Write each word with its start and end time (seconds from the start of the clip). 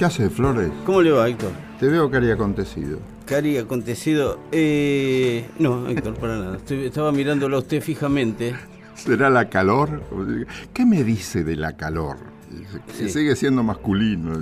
¿Qué 0.00 0.06
hace, 0.06 0.30
Flores? 0.30 0.70
¿Cómo 0.86 1.02
le 1.02 1.10
va, 1.10 1.28
Héctor? 1.28 1.50
Te 1.78 1.86
veo 1.86 2.10
cari 2.10 2.30
acontecido. 2.30 3.00
Cari, 3.26 3.58
acontecido. 3.58 4.40
Eh, 4.50 5.44
no, 5.58 5.86
Héctor, 5.90 6.14
para 6.14 6.38
nada. 6.38 6.56
Estoy- 6.56 6.86
estaba 6.86 7.12
mirándolo 7.12 7.56
a 7.56 7.58
usted 7.58 7.82
fijamente. 7.82 8.54
¿Será 8.94 9.28
la 9.28 9.50
calor? 9.50 10.00
¿Qué 10.72 10.86
me 10.86 11.04
dice 11.04 11.44
de 11.44 11.54
la 11.54 11.76
calor? 11.76 12.16
Sí. 12.96 13.10
Sigue 13.10 13.36
siendo 13.36 13.62
masculino. 13.62 14.40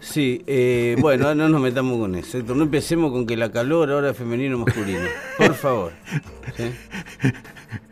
Sí, 0.00 0.42
eh, 0.48 0.96
bueno, 1.00 1.32
no 1.32 1.48
nos 1.48 1.60
metamos 1.60 1.96
con 2.00 2.16
eso. 2.16 2.36
Héctor, 2.38 2.56
no 2.56 2.64
empecemos 2.64 3.12
con 3.12 3.24
que 3.24 3.36
la 3.36 3.52
calor 3.52 3.92
ahora 3.92 4.10
es 4.10 4.16
femenino 4.16 4.56
o 4.56 4.64
masculino. 4.66 5.06
Por 5.36 5.54
favor. 5.54 5.92
¿Sí? 6.56 6.72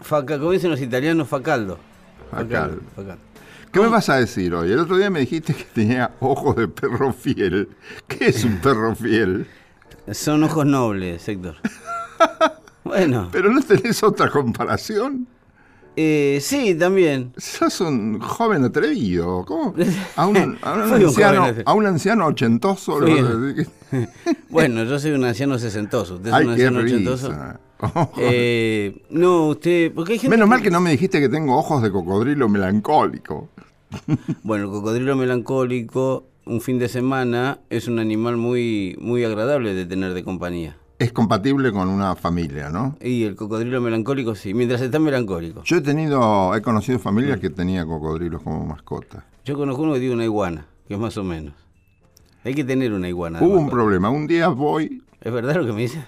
Faca, 0.00 0.40
como 0.40 0.50
dicen 0.50 0.73
los 0.73 0.80
italianos, 0.82 1.28
facaldo. 1.28 1.78
Facaldo. 2.32 2.80
facaldo. 2.96 3.25
¿Qué 3.76 3.82
me 3.82 3.88
vas 3.88 4.08
a 4.08 4.16
decir 4.16 4.54
hoy? 4.54 4.72
El 4.72 4.78
otro 4.78 4.96
día 4.96 5.10
me 5.10 5.20
dijiste 5.20 5.52
que 5.52 5.64
tenía 5.64 6.12
ojos 6.20 6.56
de 6.56 6.66
perro 6.66 7.12
fiel. 7.12 7.68
¿Qué 8.08 8.28
es 8.28 8.42
un 8.42 8.56
perro 8.56 8.94
fiel? 8.96 9.46
Son 10.12 10.42
ojos 10.44 10.64
nobles, 10.64 11.28
Héctor. 11.28 11.56
Bueno, 12.84 13.28
Pero 13.30 13.52
no 13.52 13.60
tenés 13.60 14.02
otra 14.02 14.30
comparación. 14.30 15.26
eh, 15.94 16.38
sí, 16.40 16.74
también. 16.74 17.34
Sos 17.36 17.82
un 17.82 18.18
joven 18.18 18.64
atrevido. 18.64 19.44
¿Cómo? 19.44 19.74
A 20.16 20.26
un, 20.26 20.56
a 20.62 20.72
un 20.72 20.82
Fui 20.88 21.00
un 21.00 21.04
anciano, 21.08 21.46
a 21.66 21.74
un 21.74 21.86
anciano 21.86 22.26
ochentoso. 22.26 22.98
Bueno, 24.48 24.84
yo 24.84 24.98
soy 24.98 25.10
un 25.12 25.24
anciano 25.24 25.58
sesentoso. 25.58 26.14
¿Usted 26.14 26.28
es 26.28 26.34
Ay, 26.34 26.46
un 26.46 26.56
qué 26.56 26.66
anciano 26.66 26.78
ochentoso? 26.86 27.30
Eh, 28.16 29.02
no, 29.10 29.48
usted. 29.48 29.92
Porque 29.92 30.14
hay 30.14 30.18
gente 30.18 30.34
Menos 30.34 30.48
mal 30.48 30.62
que 30.62 30.70
no 30.70 30.80
me 30.80 30.92
dijiste 30.92 31.20
que 31.20 31.29
tengo 31.29 31.58
ojos 31.58 31.82
de 31.82 31.90
cocodrilo 31.92 32.48
melancólico. 32.48 33.51
Bueno, 34.42 34.65
el 34.65 34.70
cocodrilo 34.70 35.16
melancólico, 35.16 36.26
un 36.45 36.60
fin 36.60 36.79
de 36.79 36.88
semana, 36.88 37.59
es 37.70 37.88
un 37.88 37.98
animal 37.98 38.37
muy, 38.37 38.96
muy 39.01 39.24
agradable 39.24 39.74
de 39.74 39.87
tener 39.87 40.15
de 40.15 40.24
compañía. 40.24 40.76
Es 40.98 41.12
compatible 41.12 41.73
con 41.73 41.88
una 41.88 42.16
familia, 42.16 42.70
¿no? 42.70 42.96
Y 43.02 43.24
el 43.24 43.37
cocodrilo 43.37 43.80
melancólico 43.80 44.34
sí, 44.34 44.54
mientras 44.54 44.80
está 44.80 44.98
melancólico. 44.98 45.62
Yo 45.64 45.76
he 45.76 45.80
tenido, 45.82 46.54
he 46.54 46.62
conocido 46.62 46.98
familias 46.98 47.38
que 47.38 47.51
tenían 47.51 47.87
cocodrilos 47.87 48.42
como 48.42 48.64
mascota. 48.64 49.26
Yo 49.45 49.57
conozco 49.57 49.82
uno 49.82 49.92
que 49.95 50.01
tiene 50.01 50.14
una 50.14 50.24
iguana, 50.24 50.66
que 50.88 50.95
es 50.95 51.01
más 51.01 51.16
o 51.18 51.24
menos. 51.24 51.54
Hay 52.45 52.54
que 52.54 52.64
tener 52.64 52.92
una 52.92 53.09
iguana. 53.09 53.40
Hubo 53.42 53.59
un 53.59 53.68
problema. 53.68 54.09
Un 54.09 54.26
día 54.26 54.48
voy, 54.48 55.02
¿Es 55.20 55.32
verdad 55.32 55.57
lo 55.57 55.66
que 55.66 55.73
me 55.73 55.82
dice? 55.82 56.04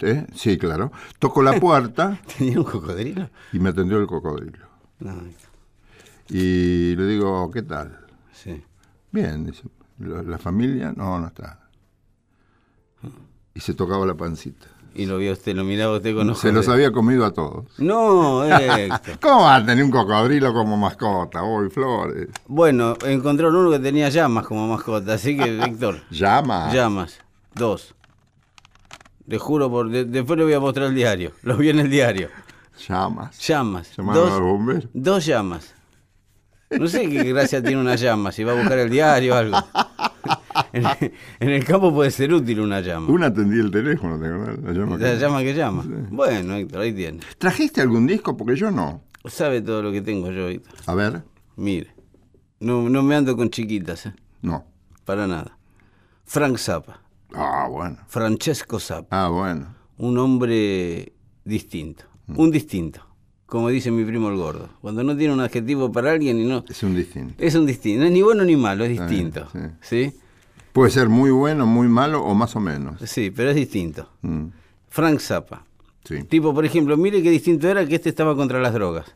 ¿eh? 0.00 0.26
sí, 0.34 0.58
claro, 0.58 0.92
toco 1.18 1.42
la 1.42 1.58
puerta 1.58 2.20
¿Tenía 2.38 2.58
un 2.58 2.64
cocodrilo? 2.64 3.30
y 3.52 3.58
me 3.58 3.70
atendió 3.70 3.98
el 3.98 4.06
cocodrilo. 4.06 4.66
No, 4.98 5.12
Y 6.30 6.94
le 6.96 7.06
digo, 7.06 7.50
¿qué 7.50 7.62
tal? 7.62 7.98
sí. 8.32 8.62
Bien, 9.12 9.44
dice, 9.44 9.64
"¿La 9.98 10.38
familia? 10.38 10.92
No, 10.96 11.18
no 11.18 11.26
está. 11.26 11.58
Y 13.54 13.60
se 13.60 13.74
tocaba 13.74 14.06
la 14.06 14.14
pancita. 14.14 14.66
Y 14.94 15.06
lo 15.06 15.18
vio 15.18 15.32
usted, 15.32 15.54
lo 15.56 15.64
miraba 15.64 15.96
usted 15.96 16.14
con 16.14 16.28
ojos 16.30 16.40
Se 16.40 16.52
los 16.52 16.66
de- 16.66 16.72
había 16.72 16.92
comido 16.92 17.24
a 17.24 17.32
todos. 17.32 17.66
No, 17.78 18.44
Héctor. 18.44 19.18
¿Cómo 19.20 19.42
va 19.42 19.56
a 19.56 19.66
tener 19.66 19.84
un 19.84 19.90
cocodrilo 19.90 20.52
como 20.52 20.76
mascota, 20.76 21.42
hoy, 21.42 21.70
Flores? 21.70 22.28
Bueno, 22.46 22.94
encontraron 23.04 23.56
uno 23.56 23.70
que 23.70 23.78
tenía 23.80 24.08
llamas 24.08 24.46
como 24.46 24.68
mascota, 24.68 25.14
así 25.14 25.36
que, 25.36 25.58
Héctor, 25.62 26.00
Llama. 26.10 26.72
llamas, 26.72 27.18
dos. 27.54 27.94
Le 29.26 29.38
juro, 29.38 29.68
por, 29.70 29.90
de- 29.90 30.04
después 30.04 30.38
le 30.38 30.44
voy 30.44 30.54
a 30.54 30.60
mostrar 30.60 30.86
el 30.88 30.94
diario, 30.94 31.32
lo 31.42 31.56
vi 31.56 31.70
en 31.70 31.80
el 31.80 31.90
diario. 31.90 32.28
Llamas. 32.88 33.38
Llamas, 33.46 33.96
Llamaron 33.96 34.22
a 34.22 34.24
los 34.26 34.32
dos, 34.34 34.40
bomberos. 34.40 34.88
dos 34.94 35.26
llamas. 35.26 35.74
No 36.70 36.86
sé 36.86 37.08
qué 37.08 37.24
gracia 37.24 37.60
tiene 37.62 37.80
una 37.80 37.96
llama, 37.96 38.30
si 38.32 38.44
va 38.44 38.52
a 38.52 38.54
buscar 38.54 38.78
el 38.78 38.90
diario 38.90 39.34
o 39.34 39.36
algo. 39.36 39.56
En, 40.72 40.84
en 41.40 41.48
el 41.50 41.64
campo 41.64 41.92
puede 41.92 42.10
ser 42.10 42.32
útil 42.32 42.60
una 42.60 42.80
llama. 42.80 43.08
Una 43.08 43.26
atendía 43.26 43.62
el 43.62 43.70
teléfono, 43.70 44.18
¿te 44.20 44.26
acordás? 44.26 44.58
La 44.62 44.72
llama 44.72 44.96
La 44.98 45.12
que- 45.14 45.18
llama 45.18 45.40
que 45.42 45.54
llama. 45.54 45.84
Bueno, 46.10 46.54
Héctor, 46.56 46.80
ahí 46.82 46.92
tiene. 46.92 47.20
¿Trajiste 47.38 47.80
algún 47.80 48.06
disco? 48.06 48.36
Porque 48.36 48.56
yo 48.56 48.70
no. 48.70 49.02
Sabe 49.24 49.62
todo 49.62 49.82
lo 49.82 49.90
que 49.90 50.00
tengo 50.02 50.30
yo, 50.30 50.48
Héctor. 50.48 50.74
A 50.86 50.94
ver. 50.94 51.22
Mire, 51.56 51.92
no, 52.60 52.88
no 52.88 53.02
me 53.02 53.16
ando 53.16 53.36
con 53.36 53.50
chiquitas, 53.50 54.06
¿eh? 54.06 54.14
No. 54.42 54.64
para 55.04 55.26
nada. 55.26 55.56
Frank 56.24 56.58
Zappa, 56.58 57.00
Ah, 57.34 57.66
bueno. 57.70 57.96
Francesco 58.06 58.78
Zappa, 58.78 59.24
Ah, 59.24 59.28
bueno. 59.28 59.74
un 59.98 60.18
hombre 60.18 61.12
distinto, 61.44 62.04
un 62.28 62.50
distinto, 62.50 63.06
como 63.50 63.68
dice 63.68 63.90
mi 63.90 64.04
primo 64.04 64.30
el 64.30 64.36
gordo. 64.36 64.70
Cuando 64.80 65.02
no 65.02 65.14
tiene 65.16 65.34
un 65.34 65.40
adjetivo 65.40 65.90
para 65.92 66.12
alguien 66.12 66.38
y 66.40 66.44
no... 66.46 66.64
Es 66.68 66.82
un 66.82 66.94
distinto. 66.96 67.34
Es 67.36 67.54
un 67.56 67.66
distinto, 67.66 68.00
no 68.00 68.06
es 68.06 68.12
ni 68.12 68.22
bueno 68.22 68.44
ni 68.44 68.56
malo, 68.56 68.84
es 68.84 68.92
bien, 68.92 69.06
distinto. 69.08 69.48
sí. 69.52 69.58
¿Sí? 69.82 70.12
Puede 70.72 70.92
ser 70.92 71.08
muy 71.08 71.32
bueno, 71.32 71.66
muy 71.66 71.88
malo 71.88 72.22
o 72.24 72.32
más 72.32 72.54
o 72.54 72.60
menos. 72.60 73.00
Sí, 73.04 73.32
pero 73.32 73.50
es 73.50 73.56
distinto. 73.56 74.08
Mm, 74.22 74.44
Frank 74.88 75.18
Zappa. 75.18 75.64
sí. 76.04 76.22
Tipo, 76.22 76.54
por 76.54 76.64
ejemplo, 76.64 76.96
mire 76.96 77.22
qué 77.24 77.30
distinto 77.30 77.68
era 77.68 77.84
que 77.86 77.96
este 77.96 78.08
estaba 78.08 78.36
contra 78.36 78.60
las 78.60 78.72
drogas. 78.72 79.06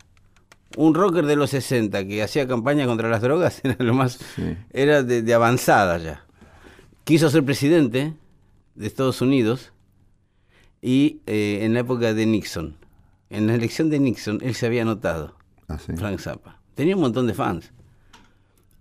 Un 0.75 0.93
rocker 0.93 1.25
de 1.25 1.37
los 1.37 1.51
60 1.51 2.05
que 2.05 2.21
hacía 2.21 2.45
campaña 2.45 2.85
contra 2.85 3.07
las 3.09 3.21
drogas 3.21 3.61
era 3.63 3.77
lo 3.79 3.93
más. 3.93 4.19
Sí. 4.35 4.57
Era 4.73 5.01
de, 5.01 5.21
de 5.21 5.33
avanzada 5.33 5.97
ya. 5.97 6.25
Quiso 7.05 7.29
ser 7.29 7.45
presidente 7.45 8.13
de 8.75 8.85
Estados 8.87 9.21
Unidos 9.21 9.71
y 10.81 11.21
eh, 11.25 11.59
en 11.61 11.73
la 11.73 11.79
época 11.79 12.13
de 12.13 12.25
Nixon. 12.25 12.75
En 13.29 13.47
la 13.47 13.55
elección 13.55 13.89
de 13.89 13.99
Nixon 13.99 14.39
él 14.41 14.55
se 14.55 14.65
había 14.65 14.83
anotado, 14.83 15.35
Así. 15.67 15.93
Frank 15.93 16.19
Zappa. 16.19 16.59
Tenía 16.75 16.95
un 16.95 17.01
montón 17.01 17.27
de 17.27 17.33
fans. 17.33 17.71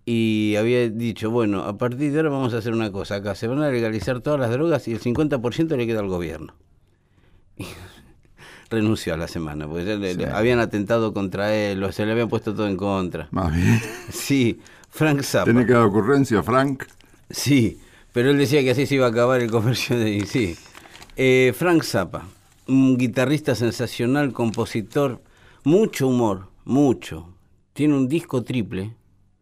Y 0.06 0.55
había 0.59 0.88
dicho, 0.91 1.31
bueno, 1.31 1.62
a 1.62 1.78
partir 1.78 2.12
de 2.12 2.19
ahora 2.19 2.28
vamos 2.28 2.53
a 2.53 2.59
hacer 2.59 2.72
una 2.75 2.93
cosa. 2.93 3.16
Acá 3.16 3.34
se 3.34 3.47
van 3.49 3.62
a 3.62 3.71
legalizar 3.71 4.21
todas 4.21 4.38
las 4.38 4.50
drogas 4.50 4.87
y 4.87 4.93
el 4.93 5.00
50% 5.00 5.77
le 5.77 5.87
queda 5.87 6.00
al 6.00 6.09
gobierno 6.09 6.55
renunció 8.71 9.15
a 9.15 9.16
la 9.16 9.28
semana, 9.28 9.66
porque 9.69 9.84
ya 9.84 9.94
le, 9.94 10.15
le 10.15 10.27
habían 10.27 10.59
atentado 10.59 11.12
contra 11.12 11.55
él, 11.55 11.82
o 11.84 11.93
se 11.93 12.05
le 12.05 12.12
habían 12.12 12.28
puesto 12.28 12.55
todo 12.55 12.66
en 12.66 12.76
contra. 12.76 13.28
Más 13.31 13.55
bien. 13.55 13.81
Sí, 14.11 14.61
Frank 14.91 15.22
Zappa. 15.22 15.44
¿Tiene 15.44 15.66
que 15.66 15.72
dar 15.72 15.84
ocurrencia, 15.84 16.43
Frank? 16.43 16.84
Sí, 17.31 17.78
pero 18.12 18.31
él 18.31 18.38
decía 18.38 18.62
que 18.62 18.71
así 18.71 18.87
se 18.87 18.97
iba 18.97 19.06
a 19.06 19.11
acabar 19.11 19.41
el 19.41 19.50
comercio 19.50 19.99
de... 19.99 20.25
Sí. 20.26 20.56
Eh, 21.16 21.53
Frank 21.56 21.82
Zappa, 21.82 22.26
un 22.69 22.97
guitarrista 22.97 23.55
sensacional, 23.55 24.33
compositor, 24.33 25.23
mucho 25.65 26.09
humor, 26.09 26.49
mucho. 26.65 27.35
Tiene 27.73 27.95
un 27.95 28.09
disco 28.09 28.43
triple, 28.43 28.95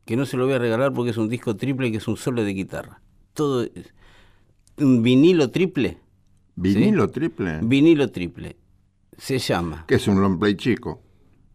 que 0.04 0.16
no 0.16 0.26
se 0.26 0.36
lo 0.36 0.44
voy 0.46 0.54
a 0.54 0.58
regalar 0.58 0.92
porque 0.92 1.10
es 1.10 1.16
un 1.16 1.28
disco 1.28 1.56
triple 1.56 1.90
que 1.90 1.98
es 1.98 2.08
un 2.08 2.16
solo 2.16 2.42
de 2.44 2.52
guitarra. 2.54 3.00
Todo 3.34 3.62
es- 3.62 3.92
un 4.78 5.02
vinilo 5.02 5.50
triple, 5.50 5.98
¿Vinilo 6.56 7.08
triple? 7.08 7.60
vinilo 7.62 8.10
triple. 8.10 8.56
Se 9.18 9.38
llama. 9.38 9.84
que 9.86 9.94
es 9.96 10.06
un 10.08 10.20
long 10.20 10.38
play 10.38 10.54
chico? 10.56 11.02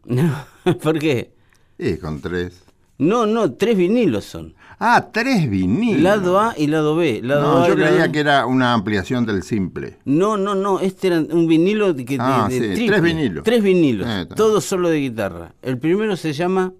No, 0.05 0.33
¿Por 0.81 0.99
qué? 0.99 1.33
Y 1.77 1.97
con 1.97 2.21
tres. 2.21 2.63
No, 2.99 3.25
no, 3.27 3.53
tres 3.53 3.77
vinilos 3.77 4.25
son. 4.25 4.55
Ah, 4.79 5.09
tres 5.11 5.49
vinilos. 5.49 6.01
Lado 6.01 6.39
A 6.39 6.53
y 6.57 6.67
lado 6.67 6.95
B. 6.95 7.21
Lado 7.23 7.41
No, 7.41 7.63
A 7.63 7.67
yo 7.67 7.75
lado 7.75 7.91
creía 7.91 8.11
que 8.11 8.19
era 8.19 8.45
una 8.45 8.73
ampliación 8.73 9.25
del 9.25 9.43
simple. 9.43 9.97
No, 10.05 10.35
no, 10.37 10.55
no, 10.55 10.79
este 10.79 11.07
era 11.07 11.19
un 11.19 11.47
vinilo 11.47 11.93
de, 11.93 12.05
que- 12.05 12.17
de- 12.17 12.23
Ah, 12.23 12.47
de 12.49 12.55
sí, 12.59 12.59
triple. 12.73 12.87
tres 12.87 13.01
vinilos. 13.01 13.43
Tres 13.43 13.63
vinilos, 13.63 14.07
Eh, 14.07 14.21
está. 14.21 14.35
todos 14.35 14.65
solo 14.65 14.89
de 14.89 14.99
guitarra. 14.99 15.53
El 15.61 15.77
primero 15.77 16.15
se 16.15 16.33
llama 16.33 16.73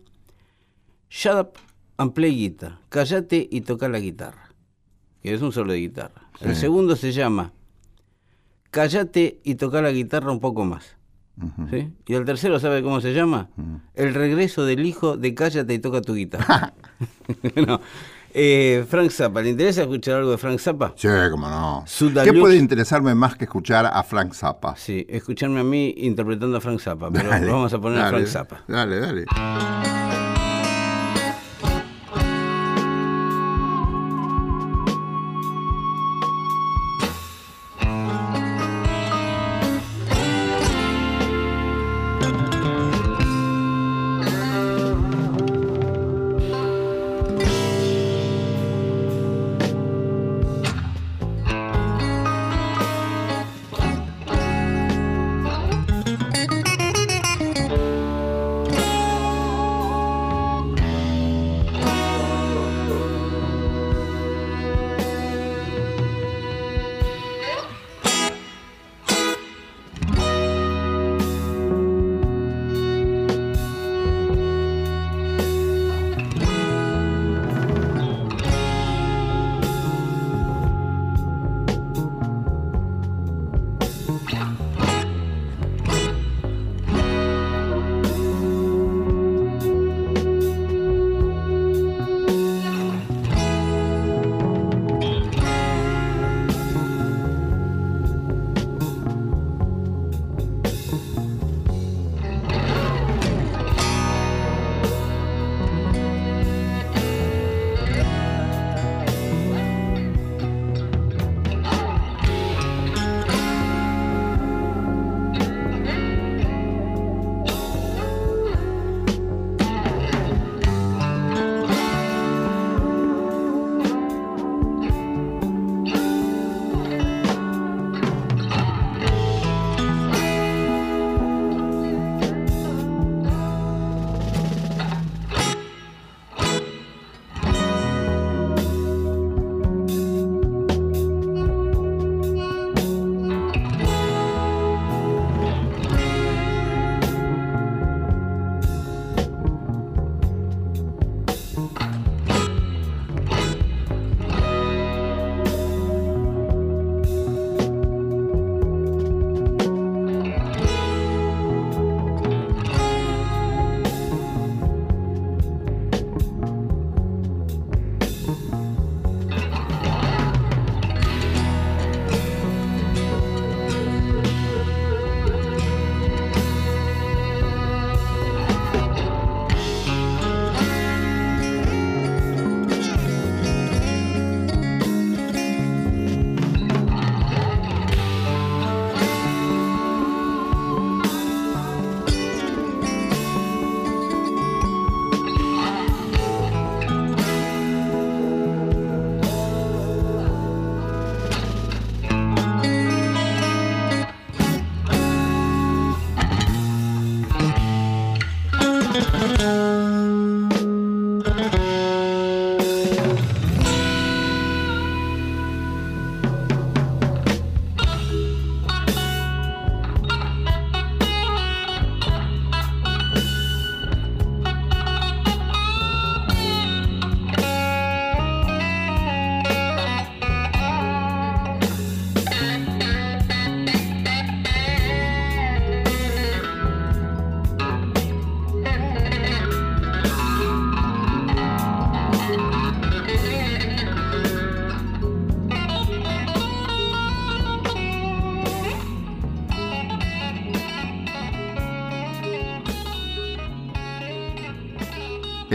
Shut 1.10 1.36
Up 1.40 1.50
and 1.98 2.14
Play 2.14 2.36
Guitar. 2.36 2.80
Cállate 2.90 3.48
y 3.52 3.62
toca 3.62 3.88
la 3.88 4.00
guitarra. 4.00 4.50
Que 5.22 5.34
es 5.34 5.42
un 5.42 5.52
solo 5.52 5.74
de 5.74 5.80
guitarra. 5.80 6.30
El 6.42 6.56
segundo 6.56 6.96
se 6.96 7.12
llama 7.12 7.52
Cállate 8.72 9.40
y 9.44 9.56
toca 9.56 9.82
la 9.82 9.92
guitarra 9.92 10.32
un 10.32 10.40
poco 10.40 10.66
más. 10.66 10.97
Y 12.06 12.14
el 12.14 12.26
tercero, 12.26 12.60
¿sabe 12.60 12.82
cómo 12.82 13.02
se 13.02 13.14
llama? 13.14 13.50
El 13.94 14.14
regreso 14.14 14.66
del 14.66 14.86
hijo 14.86 15.18
de 15.18 15.34
Cállate 15.34 15.74
y 15.74 15.80
toca 15.80 16.02
tu 16.02 16.16
guitarra. 16.16 16.74
no. 17.68 17.80
Eh, 18.34 18.86
Frank 18.88 19.10
Zappa, 19.10 19.42
¿le 19.42 19.50
interesa 19.50 19.82
escuchar 19.82 20.18
algo 20.18 20.32
de 20.32 20.38
Frank 20.38 20.60
Zappa? 20.60 20.94
Sí, 20.96 21.08
cómo 21.32 21.50
no. 21.50 21.86
¿Qué 22.24 22.34
puede 22.34 22.58
interesarme 22.58 23.16
más 23.16 23.36
que 23.36 23.46
escuchar 23.46 23.90
a 23.92 24.04
Frank 24.04 24.34
Zappa? 24.34 24.76
Sí, 24.76 25.06
escucharme 25.10 25.62
a 25.62 25.64
mí 25.64 25.94
interpretando 25.98 26.58
a 26.58 26.62
Frank 26.62 26.80
Zappa, 26.80 27.10
pero 27.10 27.30
Dale, 27.30 27.48
vamos 27.48 27.74
a 27.74 27.80
poner 27.80 28.00
a 28.00 28.10
Frank 28.10 28.28
Zappa. 28.28 28.64
Dale, 28.68 29.00
dale. 29.00 29.26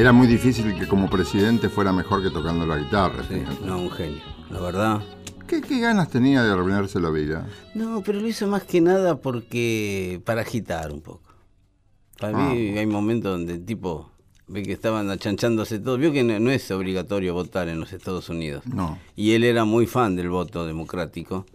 Era 0.03 0.11
muy 0.11 0.27
difícil 0.27 0.77
que 0.77 0.89
como 0.89 1.09
presidente 1.09 1.69
fuera 1.69 1.93
mejor 1.93 2.25
que 2.25 2.31
tocando 2.31 2.67
la 2.67 2.77
guitarra. 2.77 3.23
Sí, 3.29 3.41
no, 3.65 3.79
un 3.79 3.91
genio, 3.93 4.21
la 4.51 4.59
verdad. 4.59 5.01
¿Qué, 5.47 5.61
qué 5.61 5.79
ganas 5.79 6.11
tenía 6.11 6.43
de 6.43 6.51
arruinarse 6.51 6.99
la 6.99 7.11
vida? 7.11 7.47
No, 7.77 8.03
pero 8.03 8.19
lo 8.19 8.27
hizo 8.27 8.49
más 8.49 8.65
que 8.65 8.81
nada 8.81 9.21
porque 9.21 10.21
para 10.25 10.41
agitar 10.41 10.91
un 10.91 11.03
poco. 11.03 11.33
Para 12.19 12.37
mí 12.37 12.77
hay 12.77 12.85
momentos 12.85 13.31
donde 13.31 13.53
el 13.53 13.65
tipo 13.65 14.11
ve 14.49 14.65
que 14.65 14.73
estaban 14.73 15.09
achanchándose 15.09 15.79
todo. 15.79 15.99
Vio 15.99 16.11
que 16.11 16.25
no, 16.25 16.37
no 16.41 16.51
es 16.51 16.69
obligatorio 16.73 17.33
votar 17.33 17.69
en 17.69 17.79
los 17.79 17.93
Estados 17.93 18.29
Unidos. 18.29 18.67
No. 18.67 18.99
Y 19.15 19.35
él 19.35 19.45
era 19.45 19.65
muy 19.65 19.87
fan 19.87 20.17
del 20.17 20.31
voto 20.31 20.67
democrático. 20.67 21.47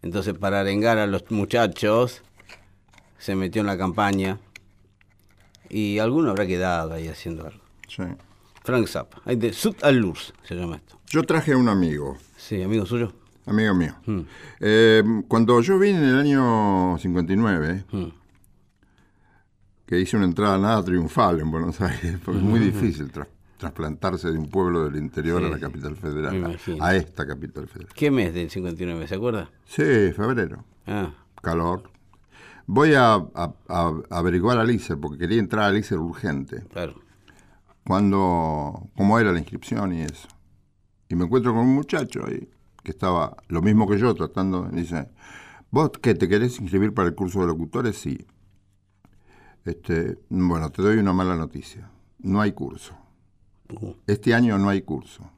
Entonces, 0.00 0.32
para 0.32 0.60
arengar 0.60 0.96
a 0.96 1.06
los 1.06 1.30
muchachos, 1.30 2.22
se 3.18 3.34
metió 3.34 3.60
en 3.60 3.66
la 3.66 3.76
campaña. 3.76 4.38
Y 5.68 5.98
alguno 5.98 6.30
habrá 6.30 6.46
quedado 6.46 6.94
ahí 6.94 7.08
haciendo 7.08 7.46
algo. 7.46 7.61
Sí. 7.94 8.02
Frank 8.64 8.86
Zappa. 8.86 9.20
Ahí 9.24 9.36
de 9.36 9.52
Sud 9.52 9.74
al 9.82 10.02
se 10.44 10.54
llama 10.54 10.76
esto. 10.76 10.98
Yo 11.08 11.22
traje 11.24 11.52
a 11.52 11.56
un 11.56 11.68
amigo, 11.68 12.16
Sí, 12.36 12.62
amigo 12.62 12.86
suyo. 12.86 13.12
amigo 13.44 13.74
mío. 13.74 13.94
Mm. 14.06 14.20
Eh, 14.60 15.02
cuando 15.28 15.60
yo 15.60 15.78
vine 15.78 15.98
en 15.98 16.04
el 16.04 16.18
año 16.18 16.96
59, 16.98 17.84
Mm. 17.90 18.06
que 19.86 19.98
hice 20.00 20.16
una 20.16 20.26
entrada 20.26 20.58
nada 20.58 20.82
triunfal 20.84 21.40
en 21.40 21.50
Buenos 21.50 21.80
Aires, 21.80 22.16
porque 22.24 22.38
es 22.38 22.44
muy 22.44 22.60
difícil 22.60 23.10
tras- 23.10 23.28
trasplantarse 23.58 24.30
de 24.32 24.38
un 24.38 24.48
pueblo 24.48 24.84
del 24.84 24.96
interior 24.96 25.40
Sí, 25.40 25.46
a 25.46 25.50
la 25.50 25.58
capital 25.58 25.96
federal, 25.96 26.56
a, 26.80 26.86
a 26.86 26.96
esta 26.96 27.26
capital 27.26 27.68
federal. 27.68 27.92
¿Qué 27.94 28.10
mes 28.10 28.32
del 28.34 28.48
59? 28.50 29.06
¿Se 29.06 29.14
acuerda? 29.16 29.50
Sí, 29.66 29.82
febrero, 30.16 30.64
Ah, 30.86 31.12
calor. 31.42 31.84
Voy 32.66 32.94
a, 32.94 33.14
a- 33.14 33.54
a 33.68 33.92
averiguar 34.10 34.58
al 34.58 34.70
ICER, 34.70 34.98
porque 34.98 35.18
quería 35.18 35.38
entrar 35.40 35.64
al 35.66 35.76
ICER 35.76 35.98
urgente, 35.98 36.64
claro. 36.72 36.94
Cuando, 37.84 38.88
cómo 38.96 39.18
era 39.18 39.32
la 39.32 39.38
inscripción 39.38 39.92
y 39.92 40.02
eso. 40.02 40.28
Y 41.08 41.14
me 41.14 41.24
encuentro 41.24 41.52
con 41.52 41.62
un 41.62 41.74
muchacho 41.74 42.24
ahí, 42.26 42.48
que 42.82 42.90
estaba 42.90 43.36
lo 43.48 43.62
mismo 43.62 43.88
que 43.88 43.98
yo, 43.98 44.14
tratando, 44.14 44.68
dice, 44.72 45.08
¿vos 45.70 45.90
qué, 46.00 46.14
te 46.14 46.28
querés 46.28 46.58
inscribir 46.60 46.94
para 46.94 47.08
el 47.08 47.14
curso 47.14 47.40
de 47.40 47.46
locutores? 47.46 47.98
Sí. 47.98 48.26
Este, 49.64 50.18
bueno, 50.28 50.70
te 50.70 50.82
doy 50.82 50.98
una 50.98 51.12
mala 51.12 51.36
noticia. 51.36 51.90
No 52.18 52.40
hay 52.40 52.52
curso. 52.52 52.94
Uh. 53.80 53.94
Este 54.06 54.34
año 54.34 54.58
no 54.58 54.68
hay 54.68 54.82
curso. 54.82 55.30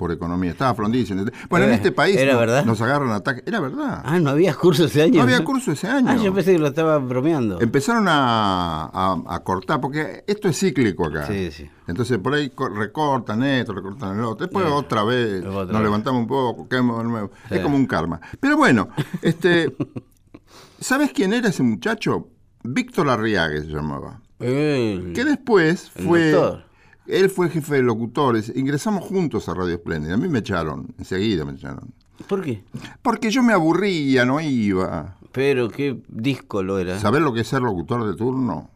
Por 0.00 0.12
economía. 0.12 0.52
Estaba 0.52 0.74
Frondizi. 0.74 1.12
Bueno, 1.12 1.66
en 1.66 1.72
Era- 1.72 1.74
este 1.74 1.92
país 1.92 2.16
¿era 2.16 2.32
no- 2.32 2.38
verdad? 2.38 2.64
nos 2.64 2.80
agarran 2.80 3.10
ataques. 3.12 3.42
Era 3.46 3.60
verdad. 3.60 4.00
Ah, 4.02 4.18
no 4.18 4.30
había 4.30 4.54
curso 4.54 4.86
ese 4.86 5.02
año. 5.02 5.16
no 5.16 5.22
había 5.24 5.44
curso 5.44 5.72
ese 5.72 5.88
año. 5.88 6.08
Ah, 6.08 6.16
yo 6.16 6.32
pensé 6.32 6.52
que 6.54 6.58
lo 6.58 6.68
estaba 6.68 6.96
bromeando. 6.96 7.60
Empezaron 7.60 8.08
a, 8.08 8.84
a- 8.86 9.22
a 9.28 9.40
cortar, 9.40 9.78
porque 9.82 10.24
esto 10.26 10.48
es 10.48 10.58
cíclico 10.58 11.04
acá. 11.04 11.26
Sí, 11.26 11.50
sí. 11.50 11.68
Entonces 11.86 12.16
por 12.16 12.32
ahí 12.32 12.48
co- 12.48 12.70
recortan 12.70 13.42
esto, 13.42 13.74
recortan 13.74 14.18
el 14.18 14.24
otro. 14.24 14.46
Después 14.46 14.64
otra 14.72 15.04
vez 15.04 15.40
Otra 15.44 15.50
nos 15.64 15.68
vez. 15.68 15.82
levantamos 15.82 16.22
un 16.22 16.26
poco, 16.28 16.66
caemos 16.66 16.96
de 16.96 17.04
nuevo. 17.04 17.30
Es 17.50 17.60
como 17.60 17.76
un 17.76 17.84
karma. 17.84 18.22
Pero 18.40 18.56
bueno, 18.56 18.88
este, 19.20 19.76
¿sabes 20.80 21.10
quién 21.12 21.34
era 21.34 21.48
ese 21.50 21.62
muchacho? 21.62 22.26
Víctor 22.62 23.10
Arriague 23.10 23.60
se 23.60 23.66
llamaba. 23.68 24.18
El- 24.38 25.12
Que 25.14 25.26
después 25.26 25.90
fue. 25.90 26.30
doctor. 26.30 26.69
Él 27.10 27.30
fue 27.30 27.48
jefe 27.50 27.76
de 27.76 27.82
locutores. 27.82 28.52
Ingresamos 28.54 29.04
juntos 29.04 29.48
a 29.48 29.54
Radio 29.54 29.74
Espléndida. 29.74 30.14
A 30.14 30.16
mí 30.16 30.28
me 30.28 30.40
echaron, 30.40 30.94
enseguida 30.98 31.44
me 31.44 31.52
echaron. 31.52 31.92
¿Por 32.28 32.42
qué? 32.42 32.62
Porque 33.02 33.30
yo 33.30 33.42
me 33.42 33.52
aburría, 33.52 34.24
no 34.24 34.40
iba. 34.40 35.16
Pero 35.32 35.68
qué 35.68 36.00
disco 36.08 36.62
lo 36.62 36.78
era. 36.78 36.98
¿Saber 36.98 37.22
lo 37.22 37.32
que 37.32 37.40
es 37.40 37.48
ser 37.48 37.62
locutor 37.62 38.06
de 38.06 38.16
turno? 38.16 38.70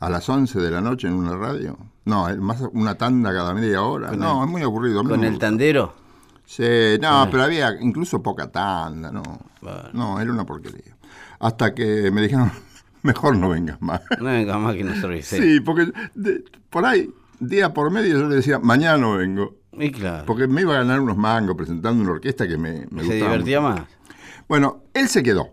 A 0.00 0.10
las 0.10 0.28
11 0.28 0.60
de 0.60 0.70
la 0.70 0.80
noche 0.80 1.08
en 1.08 1.14
una 1.14 1.36
radio. 1.36 1.76
No, 2.04 2.28
más 2.38 2.60
una 2.72 2.94
tanda 2.96 3.32
cada 3.32 3.54
media 3.54 3.82
hora. 3.82 4.12
No, 4.12 4.44
es 4.44 4.50
muy 4.50 4.62
aburrido. 4.62 5.02
Con 5.02 5.20
no 5.20 5.26
el 5.26 5.38
tandero. 5.38 5.94
Sí, 6.44 6.98
no, 7.00 7.28
pero 7.30 7.44
había 7.44 7.80
incluso 7.80 8.22
poca 8.22 8.50
tanda, 8.50 9.10
no. 9.10 9.22
Bueno. 9.62 9.88
No, 9.94 10.20
era 10.20 10.30
una 10.30 10.44
porquería. 10.44 10.96
Hasta 11.38 11.74
que 11.74 12.10
me 12.10 12.20
dijeron, 12.22 12.52
mejor 13.02 13.36
no 13.36 13.48
vengas 13.48 13.80
más. 13.80 14.02
No 14.18 14.26
venga 14.26 14.58
más 14.58 14.74
que 14.74 14.84
nos 14.84 15.00
revise. 15.00 15.38
Sí, 15.40 15.60
porque 15.60 15.90
de- 16.14 16.44
por 16.68 16.84
ahí, 16.84 17.08
día 17.48 17.72
por 17.74 17.90
medio, 17.90 18.18
yo 18.18 18.28
le 18.28 18.36
decía, 18.36 18.58
mañana 18.58 18.98
no 18.98 19.12
vengo. 19.16 19.56
Y 19.72 19.90
claro. 19.90 20.24
Porque 20.26 20.46
me 20.46 20.60
iba 20.62 20.74
a 20.74 20.78
ganar 20.78 21.00
unos 21.00 21.16
mangos 21.16 21.56
presentando 21.56 22.02
una 22.02 22.12
orquesta 22.12 22.46
que 22.46 22.56
me, 22.58 22.86
me 22.90 23.02
se 23.02 23.08
gustaba 23.08 23.32
divertía 23.32 23.60
mucho. 23.60 23.74
más. 23.82 23.88
Bueno, 24.48 24.82
él 24.94 25.08
se 25.08 25.22
quedó. 25.22 25.48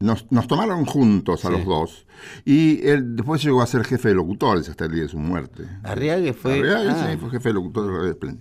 Nos, 0.00 0.30
nos 0.30 0.46
tomaron 0.46 0.84
juntos 0.86 1.44
a 1.44 1.48
Sí. 1.48 1.54
los 1.54 1.64
dos. 1.66 2.06
Y 2.44 2.86
él 2.86 3.16
después 3.16 3.42
llegó 3.42 3.60
a 3.62 3.66
ser 3.66 3.84
jefe 3.84 4.08
de 4.10 4.14
locutores 4.14 4.68
hasta 4.68 4.84
el 4.84 4.92
día 4.92 5.02
de 5.02 5.08
su 5.08 5.18
muerte. 5.18 5.64
Arriague 5.82 6.32
fue. 6.32 6.58
Arriaga, 6.60 6.92
ah, 7.04 7.08
sí, 7.10 7.16
fue 7.18 7.30
jefe 7.30 7.48
de 7.48 7.54
locutores 7.54 7.90
de 7.90 8.26
Radio. 8.26 8.38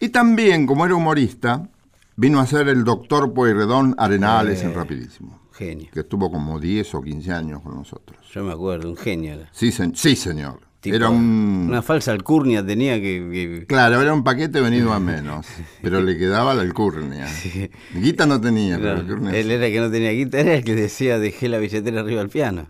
Y 0.00 0.08
también, 0.08 0.66
como 0.66 0.84
era 0.84 0.94
humorista, 0.96 1.68
vino 2.16 2.40
a 2.40 2.46
ser 2.46 2.68
el 2.68 2.82
doctor 2.84 3.32
Pueyrredón 3.32 3.94
Arenales 3.96 4.62
Eh. 4.62 4.66
en 4.66 4.74
Rapidísimo. 4.74 5.40
Genio. 5.52 5.88
Que 5.92 6.00
estuvo 6.00 6.30
como 6.30 6.58
10 6.60 6.94
o 6.94 7.02
15 7.02 7.32
años 7.32 7.62
con 7.62 7.74
nosotros. 7.76 8.18
Yo 8.32 8.44
me 8.44 8.52
acuerdo, 8.52 8.88
un 8.90 8.96
genio 8.96 9.34
era. 9.34 9.48
Sí, 9.52 9.72
se- 9.72 9.92
sí 9.94 10.14
señor. 10.16 10.60
Tipo, 10.92 10.96
era 10.96 11.10
un... 11.10 11.66
Una 11.68 11.82
falsa 11.82 12.12
alcurnia 12.12 12.64
tenía 12.64 12.94
que. 13.00 13.28
que- 13.60 13.66
Claro, 13.66 14.00
era 14.00 14.12
un 14.14 14.24
paquete 14.24 14.60
venido 14.60 14.92
a 14.92 15.00
menos, 15.00 15.46
pero 15.82 16.00
le 16.00 16.16
quedaba 16.18 16.54
la 16.54 16.62
alcurnia. 16.62 17.26
Guita 17.94 18.26
no 18.26 18.40
tenía, 18.40 18.76
pero 18.76 18.94
Claro, 18.94 19.00
alcurnia 19.00 19.30
él 19.38 19.46
sí. 19.46 19.52
era 19.52 19.66
el 19.66 19.72
que 19.72 19.80
no 19.80 19.90
tenía 19.90 20.10
guitarra, 20.12 20.42
era 20.42 20.54
el 20.54 20.64
que 20.64 20.74
decía 20.74 21.18
dejé 21.18 21.48
la 21.48 21.58
billetera 21.58 22.00
arriba 22.00 22.20
del 22.20 22.30
piano. 22.30 22.68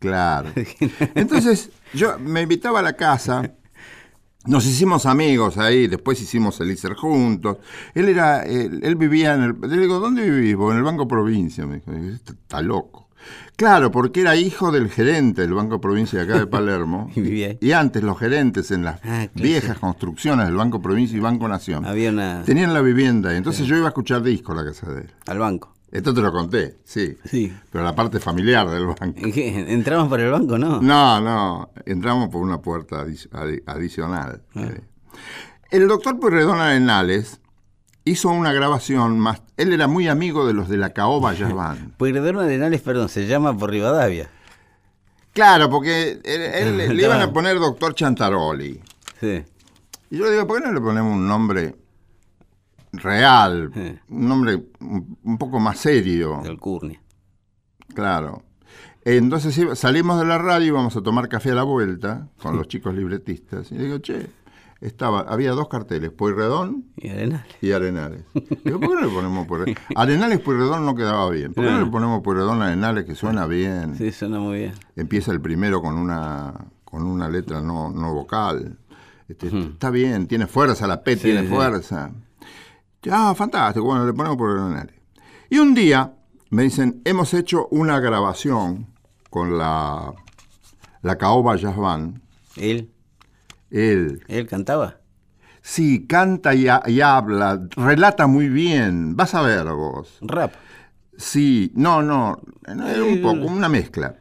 Claro. 0.00 0.50
Entonces, 1.14 1.70
yo 1.94 2.18
me 2.18 2.42
invitaba 2.42 2.80
a 2.80 2.82
la 2.82 2.94
casa, 2.94 3.54
nos 4.46 4.66
hicimos 4.66 5.06
amigos 5.06 5.56
ahí, 5.56 5.86
después 5.86 6.20
hicimos 6.20 6.60
el 6.60 6.70
ICER 6.70 6.92
juntos. 6.94 7.56
Él 7.94 8.08
era, 8.10 8.42
él, 8.42 8.80
él 8.82 8.96
vivía 8.96 9.34
en 9.34 9.42
el. 9.42 9.54
Le 9.70 9.78
digo, 9.78 10.00
¿dónde 10.00 10.28
vivís? 10.28 10.56
vos? 10.56 10.72
En 10.72 10.78
el 10.78 10.84
Banco 10.84 11.08
Provincia. 11.08 11.64
Me 11.66 11.76
dijo, 11.76 11.92
"Este 11.92 12.32
está 12.32 12.60
loco. 12.60 13.03
Claro, 13.56 13.90
porque 13.90 14.20
era 14.22 14.34
hijo 14.36 14.72
del 14.72 14.90
gerente 14.90 15.42
del 15.42 15.54
Banco 15.54 15.80
Provincia 15.80 16.18
de 16.18 16.24
acá 16.24 16.38
de 16.38 16.46
Palermo. 16.48 17.10
Y. 17.14 17.56
Y 17.64 17.72
antes 17.72 18.02
los 18.02 18.18
gerentes 18.18 18.70
en 18.70 18.84
las 18.84 18.96
Ah, 19.04 19.28
claro, 19.28 19.30
viejas 19.34 19.78
construcciones 19.78 20.46
del 20.46 20.56
Banco 20.56 20.80
Provincia 20.82 21.16
y 21.16 21.20
Banco 21.20 21.46
Nación 21.48 21.84
Había 21.86 22.10
una. 22.10 22.42
tenían 22.44 22.74
la 22.74 22.80
vivienda. 22.80 23.32
Y 23.32 23.36
entonces 23.36 23.66
yo 23.66 23.76
iba 23.76 23.86
a 23.86 23.88
escuchar 23.88 24.22
disco 24.22 24.52
a 24.52 24.56
la 24.56 24.64
casa 24.64 24.90
de 24.92 25.02
él. 25.02 25.10
al 25.26 25.38
banco. 25.38 25.72
Esto 25.92 26.12
te 26.12 26.20
lo 26.22 26.32
conté, 26.32 26.78
sí. 26.82 27.16
Sí. 27.24 27.52
Pero 27.70 27.84
la 27.84 27.94
parte 27.94 28.18
familiar 28.18 28.68
del 28.68 28.84
banco. 28.86 29.14
¿Entramos 29.24 30.08
por 30.08 30.18
el 30.18 30.32
banco? 30.32 30.58
No. 30.58 30.82
No, 30.82 31.20
no, 31.20 31.70
entramos 31.86 32.30
por 32.30 32.42
una 32.42 32.60
puerta 32.60 33.04
adi- 33.06 33.28
adi- 33.30 33.62
adicional. 33.66 34.42
Ah. 34.56 34.70
El 35.70 35.86
doctor 35.86 36.18
Pueyrredón 36.18 36.58
Arenales 36.60 37.40
hizo 38.04 38.30
una 38.30 38.52
grabación 38.52 39.20
más. 39.20 39.42
Él 39.56 39.72
era 39.72 39.86
muy 39.86 40.08
amigo 40.08 40.46
de 40.46 40.52
los 40.52 40.68
de 40.68 40.76
la 40.76 40.90
Caoba 40.92 41.32
Jazz 41.34 41.52
Band. 41.52 41.92
Pueyrredón 41.96 42.38
Arenales, 42.38 42.80
perdón, 42.80 43.08
se 43.08 43.26
llama 43.26 43.56
por 43.56 43.70
Rivadavia. 43.70 44.28
Claro, 45.32 45.68
porque 45.70 46.20
él- 46.24 46.42
él- 46.78 46.88
le 46.96 47.02
iban 47.02 47.20
a 47.20 47.32
poner 47.32 47.58
doctor 47.58 47.94
Chantaroli. 47.94 48.80
Sí. 49.20 49.44
Y 50.10 50.16
yo 50.18 50.24
le 50.26 50.32
digo, 50.32 50.46
¿por 50.46 50.60
qué 50.60 50.66
no 50.66 50.72
le 50.72 50.80
ponemos 50.80 51.12
un 51.14 51.26
nombre 51.28 51.76
real? 52.92 53.70
Sí. 53.74 53.98
Un 54.08 54.28
nombre 54.28 54.62
un, 54.80 55.18
un 55.22 55.38
poco 55.38 55.58
más 55.60 55.78
serio. 55.78 56.40
De 56.42 56.48
alcurnia. 56.50 57.00
Claro. 57.94 58.42
Entonces 59.04 59.78
salimos 59.78 60.18
de 60.18 60.24
la 60.24 60.38
radio 60.38 60.64
y 60.64 60.68
íbamos 60.68 60.96
a 60.96 61.02
tomar 61.02 61.28
café 61.28 61.50
a 61.50 61.54
la 61.54 61.62
vuelta 61.62 62.28
con 62.40 62.56
los 62.56 62.68
chicos 62.68 62.94
libretistas. 62.94 63.70
Y 63.70 63.76
digo, 63.76 63.98
che, 63.98 64.30
estaba, 64.86 65.20
había 65.20 65.52
dos 65.52 65.68
carteles, 65.68 66.10
Pueyrredón 66.10 66.84
Y 66.96 67.08
Arenales. 67.08 67.46
y 67.60 67.72
Arenales. 67.72 68.22
Digo, 68.64 68.78
¿por 68.80 68.88
qué 68.90 68.94
no 68.94 69.00
le 69.02 69.08
ponemos 69.14 69.46
Pueyrredón? 69.46 69.74
Arenales 69.96 70.40
Pueyrredón 70.40 70.84
no 70.84 70.94
quedaba 70.94 71.28
bien. 71.30 71.54
¿Por 71.54 71.64
qué 71.64 71.70
no 71.70 71.80
le 71.80 71.86
ponemos 71.90 72.22
Pueyrredón 72.22 72.62
Arenales 72.62 73.04
que 73.04 73.14
suena 73.14 73.46
bien? 73.46 73.96
Sí, 73.96 74.12
suena 74.12 74.38
muy 74.38 74.58
bien. 74.58 74.74
Empieza 74.96 75.32
el 75.32 75.40
primero 75.40 75.80
con 75.82 75.96
una 75.96 76.54
con 76.84 77.02
una 77.04 77.28
letra 77.28 77.60
no, 77.60 77.90
no 77.90 78.14
vocal. 78.14 78.78
Este, 79.28 79.48
Está 79.48 79.90
bien, 79.90 80.26
tiene 80.28 80.46
fuerza, 80.46 80.86
la 80.86 81.02
P 81.02 81.16
Sí, 81.16 81.22
tiene 81.24 81.42
sí. 81.42 81.48
fuerza. 81.48 82.12
Ah, 83.10 83.34
fantástico, 83.36 83.84
bueno, 83.86 84.06
le 84.06 84.12
ponemos 84.12 84.36
Pueyrredón 84.38 84.72
Arenales. 84.76 84.94
Y 85.50 85.58
un 85.58 85.74
día 85.74 86.14
me 86.50 86.62
dicen, 86.62 87.00
hemos 87.04 87.34
hecho 87.34 87.66
una 87.70 87.98
grabación 88.00 88.86
con 89.30 89.58
la, 89.58 90.12
la 91.02 91.16
Caoba 91.18 91.56
Jazz 91.56 91.76
Band. 91.76 92.20
Él, 92.56 92.92
Él, 93.74 94.22
él 94.28 94.46
cantaba. 94.46 94.98
sí, 95.60 96.06
canta 96.06 96.54
y, 96.54 96.66
y 96.86 97.00
habla, 97.00 97.66
relata 97.76 98.28
muy 98.28 98.48
bien. 98.48 99.16
Vas 99.16 99.34
a 99.34 99.42
ver 99.42 99.66
vos. 99.66 100.18
Rap. 100.20 100.52
Sí, 101.16 101.72
no, 101.74 102.00
no, 102.02 102.40
era 102.66 103.02
un 103.02 103.20
poco, 103.20 103.46
una 103.46 103.68
mezcla. 103.68 104.16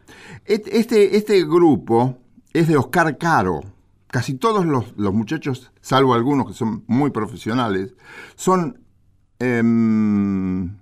Este, 0.45 1.15
este 1.17 1.43
grupo 1.45 2.17
es 2.51 2.67
de 2.67 2.77
Oscar 2.77 3.17
Caro. 3.19 3.61
Casi 4.07 4.35
todos 4.35 4.65
los, 4.65 4.95
los 4.97 5.13
muchachos, 5.13 5.71
salvo 5.81 6.13
algunos 6.13 6.47
que 6.47 6.53
son 6.53 6.83
muy 6.87 7.11
profesionales, 7.11 7.95
son 8.35 8.79
em, 9.39 10.77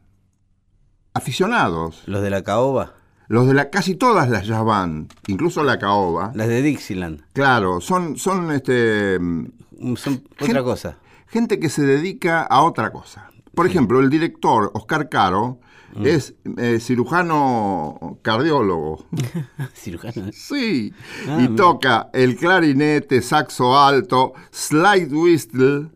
aficionados. 1.13 2.03
Los 2.07 2.21
de 2.21 2.29
la 2.29 2.43
caoba. 2.43 2.93
Los 3.31 3.47
de 3.47 3.53
la, 3.53 3.69
casi 3.69 3.95
todas 3.95 4.29
las 4.29 4.45
jazz 4.45 4.63
band, 4.63 5.11
incluso 5.27 5.63
la 5.63 5.79
caoba, 5.79 6.31
Las 6.35 6.47
de 6.47 6.61
Dixieland. 6.61 7.21
claro, 7.33 7.81
son, 7.81 8.17
son 8.17 8.51
este, 8.51 9.17
Mm, 9.19 9.95
Son 9.95 10.21
otra 10.39 10.61
cosa. 10.63 10.97
gente 11.27 11.59
que 11.59 11.69
se 11.69 11.83
dedica 11.83 12.43
a 12.43 12.61
otra 12.63 12.91
cosa. 12.91 13.31
Por 13.55 13.65
ejemplo, 13.65 13.99
el 13.99 14.09
director 14.09 14.69
Oscar 14.73 15.09
Caro 15.09 15.59
Mm. 15.93 16.05
es 16.05 16.33
eh, 16.57 16.79
cirujano 16.79 18.19
cardiólogo. 18.21 19.05
Cirujano. 19.73 20.29
Sí, 20.31 20.93
Ah, 21.27 21.37
y 21.39 21.49
mira. 21.49 21.55
toca 21.55 22.09
el 22.13 22.37
clarinete, 22.37 23.21
saxo 23.21 23.77
alto, 23.77 24.33
slide 24.51 25.13
whistle, 25.13 25.89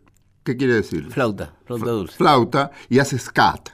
¿qué 0.44 0.56
quiere 0.56 0.74
decir? 0.74 1.10
Flauta, 1.10 1.54
flauta 1.64 1.90
dulce. 1.90 2.16
Flauta 2.16 2.70
y 2.90 2.98
hace 2.98 3.18
scat, 3.18 3.70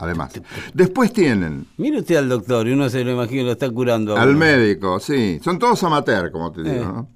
además. 0.00 0.32
Después 0.74 1.12
tienen 1.12 1.66
Mire 1.76 1.98
usted 2.00 2.16
al 2.16 2.28
doctor 2.28 2.66
y 2.68 2.72
uno 2.72 2.88
se 2.88 3.04
lo 3.04 3.12
imagina, 3.12 3.42
lo 3.44 3.52
está 3.52 3.70
curando. 3.70 4.16
al 4.16 4.30
uno. 4.30 4.38
médico, 4.38 5.00
sí, 5.00 5.38
son 5.42 5.58
todos 5.58 5.82
amateur, 5.84 6.30
como 6.30 6.52
te 6.52 6.62
digo. 6.62 6.74
Eh. 6.74 6.84
¿no? 6.84 7.08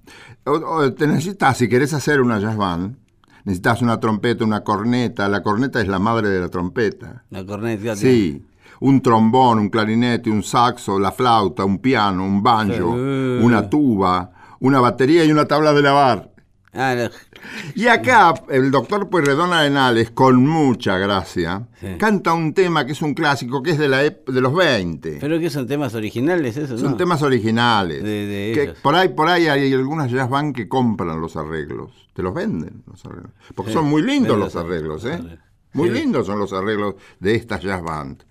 O- 0.45 0.76
o 0.83 0.92
te 0.92 1.07
necesitas, 1.07 1.57
si 1.59 1.69
querés 1.69 1.92
hacer 1.95 2.21
una 2.21 2.38
jazz 2.38 2.57
band, 2.57 2.97
necesitas 3.45 3.81
una 3.83 3.99
trompeta, 4.00 4.45
una 4.45 4.62
corneta. 4.64 5.28
La 5.28 5.42
corneta 5.42 5.81
es 5.81 5.88
la 5.88 5.99
madre 5.99 6.28
de 6.31 6.40
la 6.40 6.49
trompeta. 6.49 7.25
La 7.31 7.45
corneta. 7.47 7.95
Sí, 7.97 8.45
un 8.81 9.00
trombón, 9.02 9.59
un 9.61 9.69
clarinete, 9.69 10.31
un 10.31 10.42
saxo, 10.42 10.99
la 10.99 11.12
flauta, 11.12 11.64
un 11.64 11.78
piano, 11.78 12.25
un 12.25 12.42
banjo, 12.42 12.90
una 12.90 13.69
tuba, 13.71 14.31
una 14.59 14.81
batería 14.81 15.25
y 15.25 15.31
una 15.31 15.45
tabla 15.47 15.73
de 15.73 15.83
lavar. 15.83 16.33
Ah, 16.73 16.95
la- 16.95 17.11
Y 17.75 17.87
acá 17.87 18.34
el 18.50 18.70
doctor 18.70 19.08
Pueyrredón 19.08 19.52
Arenales, 19.52 20.11
con 20.11 20.46
mucha 20.46 20.99
gracia, 20.99 21.66
Sí. 21.80 21.88
canta 21.99 22.32
un 22.32 22.54
tema 22.54 22.87
que 22.87 22.92
es 22.92 23.02
un 23.02 23.14
clásico, 23.14 23.62
que 23.62 23.72
es 23.72 23.78
de, 23.78 23.88
la 23.88 23.99
de 23.99 24.40
los 24.40 24.54
20. 24.54 25.18
Pero 25.20 25.38
que 25.40 25.50
son 25.50 25.66
temas 25.66 25.94
originales, 25.94 26.56
eso, 26.56 26.78
Son 26.78 26.92
¿no? 26.92 26.96
temas 26.96 27.22
originales. 27.22 28.02
De- 28.02 28.26
de 28.26 28.52
que 28.54 28.72
por 28.80 28.94
ahí, 28.94 29.08
por 29.08 29.28
ahí 29.28 29.46
hay 29.49 29.72
algunas 29.72 30.11
jazz 30.11 30.28
band 30.30 30.54
que 30.54 30.68
compran 30.68 31.20
los 31.20 31.37
arreglos. 31.37 31.90
Te 32.14 32.22
los 32.22 32.34
venden 32.34 32.82
los 32.87 33.04
arreglos. 33.04 33.32
Porque 33.54 33.70
Sí, 33.72 33.75
son 33.78 33.87
muy 33.87 34.02
lindos 34.02 34.38
los 34.38 34.54
los 34.54 34.64
arreglos, 34.64 35.04
¿eh? 35.04 35.14
arreglos. 35.14 35.38
Muy 35.75 35.88
Sí. 35.88 35.94
lindos 35.94 36.26
son 36.26 36.38
los 36.38 36.52
arreglos 36.52 36.96
de 37.18 37.34
esta 37.34 37.58
jazz 37.58 37.82
band. 37.82 38.22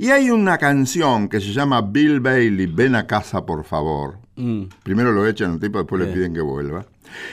Y 0.00 0.10
hay 0.10 0.30
una 0.30 0.58
canción 0.58 1.28
que 1.28 1.40
se 1.40 1.52
llama 1.52 1.80
Bill 1.80 2.18
Bailey, 2.20 2.66
Ven 2.66 2.96
a 2.96 3.06
casa 3.06 3.46
por 3.46 3.64
favor. 3.64 4.18
Mm. 4.34 4.64
Primero 4.82 5.12
lo 5.12 5.24
echan 5.26 5.52
un 5.52 5.60
tipo, 5.60 5.78
después 5.78 6.02
le 6.02 6.12
piden 6.12 6.34
que 6.34 6.40
vuelva. 6.40 6.84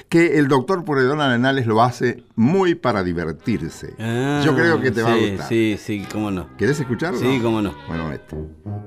Que 0.10 0.38
el 0.40 0.48
doctor 0.48 0.84
Puredón 0.84 1.22
Arenales 1.22 1.66
lo 1.68 1.82
hace 1.82 2.24
muy 2.36 2.76
para 2.76 3.04
divertirse. 3.04 3.94
Ah, 4.00 4.42
Yo 4.44 4.56
creo 4.56 4.82
que 4.82 4.92
te 4.92 5.02
va 5.04 5.14
a 5.14 5.18
gustar. 5.18 5.48
Sí, 5.48 5.78
sí, 5.82 6.06
cómo 6.12 6.32
no. 6.32 6.56
¿Querés 6.58 6.80
escucharlo? 6.80 7.20
Sí, 7.20 7.40
cómo 7.42 7.62
no. 7.62 7.76
Bueno, 7.88 8.12
este. 8.12 8.36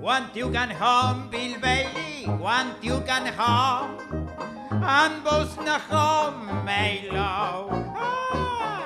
Want 0.01 0.35
you 0.35 0.51
can 0.53 0.71
home, 0.81 1.29
Bill 1.31 1.57
Bailey, 1.61 2.27
want 2.41 2.81
you 2.83 3.01
can 3.07 3.27
home. 3.39 3.97
And 4.71 5.23
both 5.25 5.57
na 5.65 5.79
home, 5.91 6.65
may 6.65 7.09
love. 7.11 7.71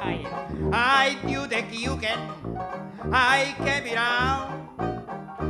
I, 0.04 0.26
I 0.72 1.16
do 1.26 1.46
the 1.46 1.62
kuken, 1.62 2.18
I 3.12 3.54
came 3.58 3.94
around. 3.94 4.61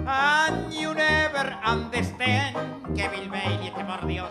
And 0.06 0.72
you 0.74 0.94
never 0.94 1.54
understand 1.64 2.56
Bill 2.94 3.30
Bailey, 3.30 3.68
este 3.68 3.84
por 3.84 4.06
Dios. 4.06 4.30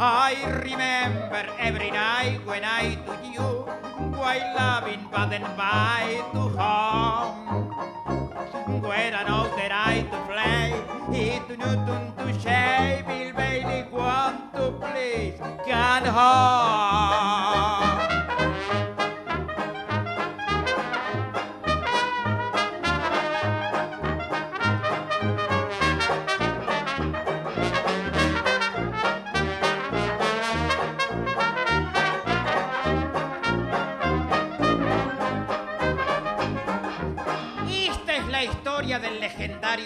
I 0.00 0.34
remember 0.64 1.46
every 1.58 1.90
night 1.90 2.40
when 2.44 2.64
I 2.64 2.96
do 3.06 3.12
you, 3.30 3.66
while 4.18 4.54
loving 4.56 5.06
but 5.10 5.32
and 5.32 5.44
by 5.56 6.22
to 6.32 6.40
home. 6.58 7.70
When 8.82 9.14
I 9.14 9.22
know 9.22 9.44
that 9.56 9.70
I 9.70 10.02
to 10.10 10.18
play, 10.26 10.74
it 11.16 11.48
to 11.48 11.56
tune 11.56 12.12
to 12.18 12.40
shame, 12.40 13.04
Bill 13.06 13.32
Bailey 13.32 13.84
want 13.90 14.52
to 14.54 14.72
please, 14.72 15.38
can 15.64 16.04
home. 16.04 17.91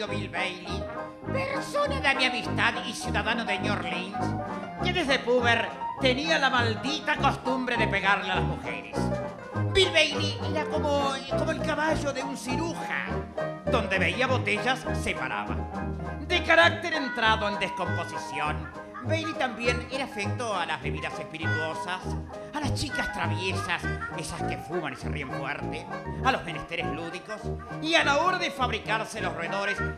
Bill 0.04 0.28
Bailey, 0.28 0.84
persona 1.32 2.00
de 2.00 2.14
mi 2.16 2.24
amistad 2.26 2.74
y 2.86 2.92
ciudadano 2.92 3.46
de 3.46 3.58
New 3.58 3.72
Orleans, 3.72 4.34
que 4.84 4.92
desde 4.92 5.18
puber 5.20 5.68
tenía 6.02 6.38
la 6.38 6.50
maldita 6.50 7.16
costumbre 7.16 7.78
de 7.78 7.88
pegarle 7.88 8.30
a 8.30 8.34
las 8.36 8.44
mujeres. 8.44 8.94
Bill 9.72 9.90
Bailey 9.90 10.38
era 10.50 10.66
como, 10.66 11.14
como 11.38 11.50
el 11.50 11.62
caballo 11.62 12.12
de 12.12 12.22
un 12.22 12.36
ciruja, 12.36 13.06
donde 13.72 13.98
veía 13.98 14.26
botellas 14.26 14.84
se 15.02 15.14
paraba. 15.14 15.56
De 16.28 16.42
carácter 16.42 16.92
entrado 16.92 17.48
en 17.48 17.58
descomposición, 17.58 18.70
Bailey 19.04 19.34
también 19.34 19.86
era 19.90 20.04
afecto 20.04 20.54
a 20.54 20.66
las 20.66 20.82
bebidas 20.82 21.18
espirituosas, 21.18 22.00
a 22.52 22.60
las 22.60 22.74
chicas 22.74 23.12
traviesas, 23.12 23.82
esas 24.18 24.42
que 24.42 24.56
fuman 24.58 24.94
y 24.94 24.96
se 24.96 25.08
ríen 25.08 25.30
fuerte, 25.30 25.86
a 26.24 26.32
los 26.32 26.44
menesteres 26.44 26.86
lúdicos 26.86 27.40
y 27.82 27.94
a 27.94 28.04
la 28.04 28.18
hora 28.18 28.38
de 28.38 28.50
fabricarse 28.50 29.20
los 29.20 29.34
roedores. 29.34 29.78
eh, 29.80 29.94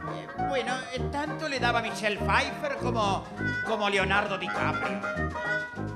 bueno, 0.49 0.75
eh, 0.93 1.01
tanto 1.11 1.49
le 1.49 1.59
daba 1.59 1.81
Michelle 1.81 2.19
Pfeiffer 2.19 2.77
como, 2.77 3.25
como 3.67 3.89
Leonardo 3.89 4.37
DiCaprio. 4.39 5.01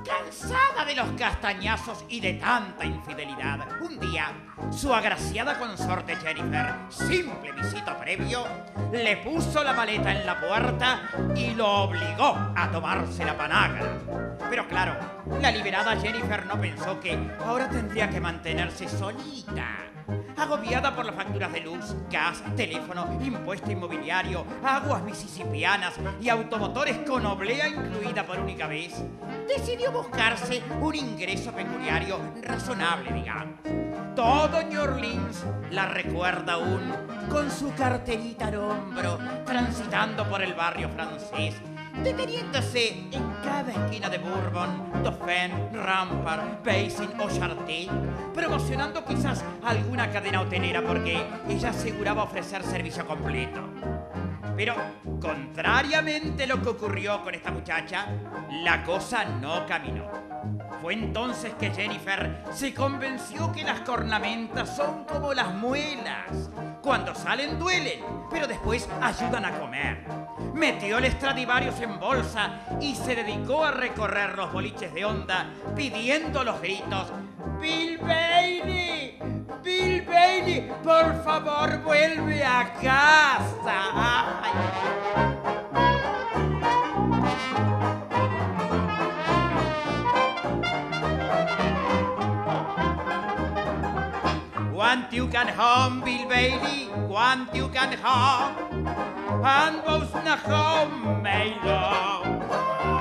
Cansada 0.05 0.85
de 0.85 0.95
los 0.95 1.11
castañazos 1.13 2.03
y 2.09 2.19
de 2.19 2.33
tanta 2.33 2.85
infidelidad, 2.85 3.81
un 3.81 3.99
día 3.99 4.33
su 4.71 4.93
agraciada 4.93 5.57
consorte 5.57 6.15
Jennifer, 6.17 6.73
simple 6.89 7.51
visito 7.53 7.97
previo, 7.97 8.45
le 8.91 9.17
puso 9.17 9.63
la 9.63 9.73
maleta 9.73 10.11
en 10.11 10.25
la 10.25 10.39
puerta 10.39 11.09
y 11.35 11.53
lo 11.53 11.83
obligó 11.83 12.37
a 12.55 12.69
tomarse 12.71 13.23
la 13.23 13.37
panagra. 13.37 13.99
Pero 14.49 14.67
claro, 14.67 14.97
la 15.41 15.51
liberada 15.51 15.95
Jennifer 15.99 16.45
no 16.45 16.59
pensó 16.59 16.99
que 16.99 17.17
ahora 17.45 17.69
tendría 17.69 18.09
que 18.09 18.19
mantenerse 18.19 18.89
solita. 18.89 19.92
Agobiada 20.37 20.95
por 20.95 21.05
las 21.05 21.15
facturas 21.15 21.53
de 21.53 21.61
luz, 21.61 21.95
gas, 22.09 22.43
teléfono, 22.55 23.19
impuesto 23.23 23.71
inmobiliario, 23.71 24.45
aguas 24.63 25.03
misisipianas 25.03 25.95
y 26.21 26.29
automotores 26.29 26.97
con 27.07 27.25
oblea 27.25 27.67
incluida 27.67 28.25
por 28.25 28.39
única 28.39 28.67
vez, 28.67 29.03
decidió 29.47 29.91
buscarse 29.91 30.61
un 30.81 30.95
ingreso 30.95 31.51
pecuniario 31.51 32.19
razonable, 32.41 33.11
digamos. 33.13 33.59
Todo 34.15 34.61
New 34.63 34.81
Orleans 34.81 35.45
la 35.71 35.87
recuerda 35.87 36.53
aún 36.53 36.93
con 37.29 37.49
su 37.49 37.73
carterita 37.73 38.47
al 38.47 38.55
hombro, 38.55 39.17
transitando 39.45 40.27
por 40.29 40.43
el 40.43 40.53
barrio 40.53 40.89
francés, 40.89 41.55
deteniéndose 42.01 43.07
en 43.11 43.33
cada 43.43 43.71
esquina 43.71 44.09
de 44.09 44.17
Bourbon, 44.17 45.03
Dauphin, 45.03 45.51
Rampart, 45.73 46.65
Basin 46.65 47.09
o 47.19 47.29
Charté, 47.29 47.87
promocionando 48.33 49.05
quizás 49.05 49.43
alguna 49.63 50.09
cadena 50.09 50.41
hotelera 50.41 50.81
porque 50.81 51.23
ella 51.47 51.69
aseguraba 51.69 52.23
ofrecer 52.23 52.63
servicio 52.63 53.05
completo. 53.05 53.61
Pero, 54.55 54.75
contrariamente 55.19 56.43
a 56.43 56.47
lo 56.47 56.61
que 56.61 56.69
ocurrió 56.69 57.23
con 57.23 57.33
esta 57.33 57.51
muchacha, 57.51 58.07
la 58.63 58.83
cosa 58.83 59.25
no 59.25 59.65
caminó. 59.65 60.11
Fue 60.83 60.95
entonces 60.95 61.53
que 61.53 61.71
Jennifer 61.71 62.43
se 62.51 62.73
convenció 62.73 63.53
que 63.53 63.63
las 63.63 63.79
cornamentas 63.79 64.75
son 64.75 65.05
como 65.05 65.33
las 65.33 65.53
muelas. 65.53 66.49
Cuando 66.81 67.15
salen 67.15 67.57
duelen, 67.57 68.03
pero 68.29 68.47
después 68.47 68.89
ayudan 69.01 69.45
a 69.45 69.57
comer. 69.57 70.03
Metió 70.53 70.97
el 70.97 71.09
Stradivarius 71.09 71.79
en 71.79 71.97
bolsa 72.01 72.59
y 72.81 72.95
se 72.95 73.15
dedicó 73.15 73.63
a 73.63 73.71
recorrer 73.71 74.35
los 74.35 74.51
boliches 74.51 74.93
de 74.93 75.05
onda 75.05 75.53
pidiendo 75.73 76.43
los 76.43 76.59
gritos. 76.59 77.13
Bill 77.61 77.97
Bailey, 77.99 79.19
Bill 79.63 80.01
Bailey, 80.01 80.69
por 80.83 81.23
favor 81.23 81.81
vuelve 81.81 82.43
a 82.43 82.73
casa. 82.73 84.22
You 95.13 95.27
can 95.27 95.47
home, 95.47 96.01
Bill 96.01 96.27
Bailey, 96.27 96.89
want 97.07 97.53
you 97.55 97.69
can 97.69 97.93
home. 98.01 98.87
And 99.45 99.83
both 99.85 100.13
na 100.25 100.35
love. 101.63 102.25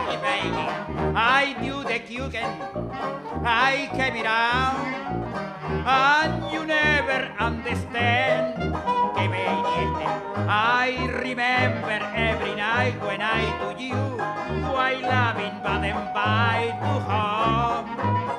Hey, 0.06 0.18
Bailey, 0.26 0.68
I 1.16 1.56
do 1.62 1.82
the 1.82 1.98
cooking, 2.00 2.52
I 3.44 3.88
came 3.96 4.24
around. 4.24 4.92
And 5.84 6.52
you 6.52 6.66
never 6.66 7.32
understand 7.38 8.62
I 10.54 11.06
remember 11.24 11.98
every 12.14 12.54
night 12.54 13.00
when 13.00 13.22
I 13.22 13.42
to 13.62 13.82
you 13.82 13.96
while 13.96 15.00
loving 15.00 15.56
Baden 15.62 16.12
by 16.12 16.76
to 16.82 16.94
home. 17.08 18.31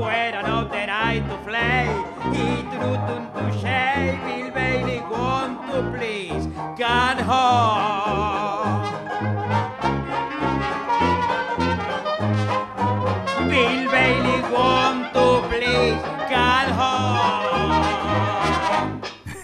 Where 0.00 0.34
I 0.34 0.42
know 0.42 0.68
that 0.68 0.88
I 0.88 1.20
to 1.28 1.36
play, 1.48 1.84
it 2.32 2.66
root 2.80 3.02
to 3.36 3.44
shake, 3.60 4.18
Bill 4.24 4.50
Bailey 4.52 5.00
want 5.10 5.54
to 5.70 5.78
please, 5.96 6.46
can 6.78 7.18
home. 7.30 8.80
Bill 13.50 13.90
Bailey 13.90 14.40
want 14.52 15.12
to 15.14 15.26
please, 15.48 16.02
can 16.28 16.68
home. 16.80 17.10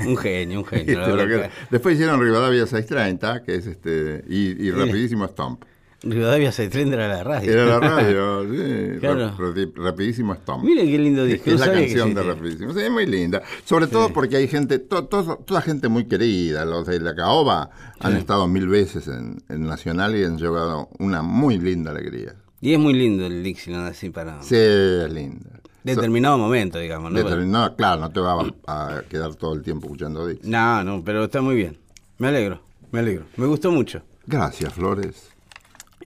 Un 0.09 0.16
genio, 0.16 0.61
un 0.61 0.64
genio. 0.66 0.99
la 1.16 1.23
Este, 1.25 1.29
que- 1.29 1.51
Después 1.71 1.95
hicieron 1.95 2.21
Rivadavia 2.21 2.66
630, 2.66 3.42
que 3.42 3.55
es 3.57 3.66
este, 3.66 4.25
y, 4.29 4.66
y 4.66 4.71
rapidísimo 4.71 5.27
Stomp. 5.29 5.64
Rivadavia 6.03 6.53
se 6.53 6.65
era 6.65 7.09
la 7.09 7.25
radio. 7.25 7.51
Era 7.53 7.65
la 7.67 7.81
radio, 7.81 8.43
sí, 8.51 8.99
Claro. 9.01 9.29
rap- 9.31 9.39
rapi- 9.39 9.73
rapidísimo 9.75 10.35
Stomp. 10.35 10.65
Miren 10.65 10.87
qué 10.87 10.99
lindo 10.99 11.25
disco. 11.25 11.51
Es 11.51 11.61
la 11.61 11.73
canción 11.73 12.15
de. 12.15 12.23
Rapidísimo. 12.23 12.73
Sí, 12.75 12.81
es 12.81 12.91
muy 12.91 13.07
linda. 13.07 13.43
Sobre 13.65 13.87
todo 13.87 14.11
porque 14.13 14.37
hay 14.37 14.47
gente, 14.49 14.79
to- 14.79 15.07
to- 15.07 15.39
toda 15.45 15.61
gente 15.63 15.89
muy 15.89 16.05
querida. 16.07 16.65
Los 16.65 16.87
de 16.87 17.01
la 17.01 17.15
Caoba 17.15 17.71
han 18.01 18.17
estado 18.17 18.47
mil 18.47 18.69
veces 18.69 19.09
en, 19.09 19.43
en 19.49 19.67
Nacional 19.67 20.15
y 20.17 20.25
han 20.25 20.37
llevado 20.39 20.91
una 20.99 21.23
muy 21.23 21.59
linda 21.59 21.91
alegría. 21.91 22.35
Y 22.61 22.73
es 22.73 22.79
muy 22.79 22.95
lindo 22.95 23.27
el 23.27 23.43
Dixieland 23.43 23.89
así 23.89 24.11
para 24.11 24.43
Sí, 24.43 24.57
es 24.57 25.13
linda. 25.13 25.61
determinado 25.85 26.37
momento, 26.39 26.79
digamos. 26.79 27.11
¿no? 27.13 27.77
Claro, 27.77 28.01
no 28.01 28.11
te 28.11 28.21
va 28.21 28.47
a, 28.67 28.97
a 28.99 29.03
quedar 29.03 29.35
todo 29.35 29.55
el 29.55 29.63
tiempo 29.63 29.87
escuchando 29.87 30.27
Dix. 30.27 30.45
No, 30.45 30.83
no, 30.85 31.03
pero 31.05 31.25
está 31.25 31.41
muy 31.43 31.55
bien. 31.55 31.79
Me 32.19 32.29
alegro, 32.29 32.61
me 32.93 33.01
alegro. 33.01 33.25
Me 33.37 33.47
gustó 33.47 33.71
mucho. 33.71 34.03
Gracias, 34.27 34.73
Flores. 34.73 35.29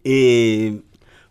Eh, 0.05 0.83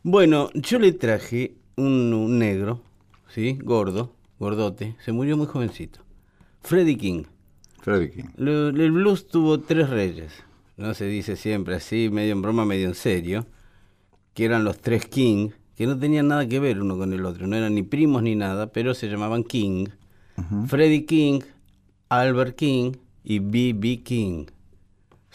bueno, 0.04 0.50
yo 0.54 0.80
le 0.80 0.92
traje 0.92 1.56
un, 1.76 2.14
un 2.14 2.40
negro, 2.40 2.82
¿sí? 3.30 3.58
Gordo, 3.62 4.16
gordote. 4.40 4.96
Se 5.04 5.12
murió 5.12 5.38
muy 5.38 5.48
jovencito. 5.48 6.02
Freddie 6.62 6.98
King. 6.98 7.24
Freddie 7.82 8.12
King. 8.12 8.26
El 8.38 8.92
blues 8.92 9.28
tuvo 9.28 9.60
tres 9.60 9.90
reyes. 9.90 10.34
No 10.78 10.94
se 10.94 11.06
dice 11.06 11.36
siempre 11.36 11.76
así, 11.76 12.10
medio 12.10 12.34
en 12.34 12.42
broma, 12.42 12.66
medio 12.66 12.88
en 12.88 12.96
serio. 12.96 13.46
Que 14.34 14.46
eran 14.46 14.64
los 14.64 14.80
tres 14.80 15.06
King, 15.06 15.50
que 15.76 15.88
no 15.88 15.98
tenían 15.98 16.28
nada 16.28 16.48
que 16.48 16.60
ver 16.60 16.82
uno 16.82 16.98
con 16.98 17.12
el 17.14 17.26
otro. 17.26 17.48
No 17.48 17.56
eran 17.56 17.76
ni 17.76 17.84
primos 17.84 18.24
ni 18.24 18.36
nada, 18.36 18.72
pero 18.72 18.94
se 18.94 19.08
llamaban 19.08 19.44
King. 19.44 19.88
Freddie 20.68 21.06
King, 21.06 21.42
Albert 22.08 22.56
King 22.56 22.94
y 23.26 23.40
B.B. 23.40 24.04
King. 24.04 24.46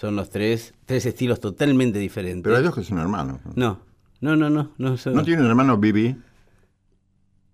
Son 0.05 0.17
los 0.17 0.29
tres, 0.29 0.75
tres 0.85 1.07
estilos 1.07 1.40
totalmente 1.40 1.99
diferentes. 1.99 2.43
Pero 2.43 2.57
hay 2.57 2.62
dos 2.62 2.75
que 2.75 2.83
son 2.85 2.99
hermanos. 2.99 3.40
¿no? 3.55 3.81
No, 4.21 4.37
no, 4.37 4.37
no, 4.37 4.51
no. 4.51 4.71
No, 4.77 4.97
son- 4.99 5.14
¿No 5.14 5.25
tiene 5.25 5.40
un 5.43 5.49
hermano 5.49 5.79
Bibi? 5.79 6.14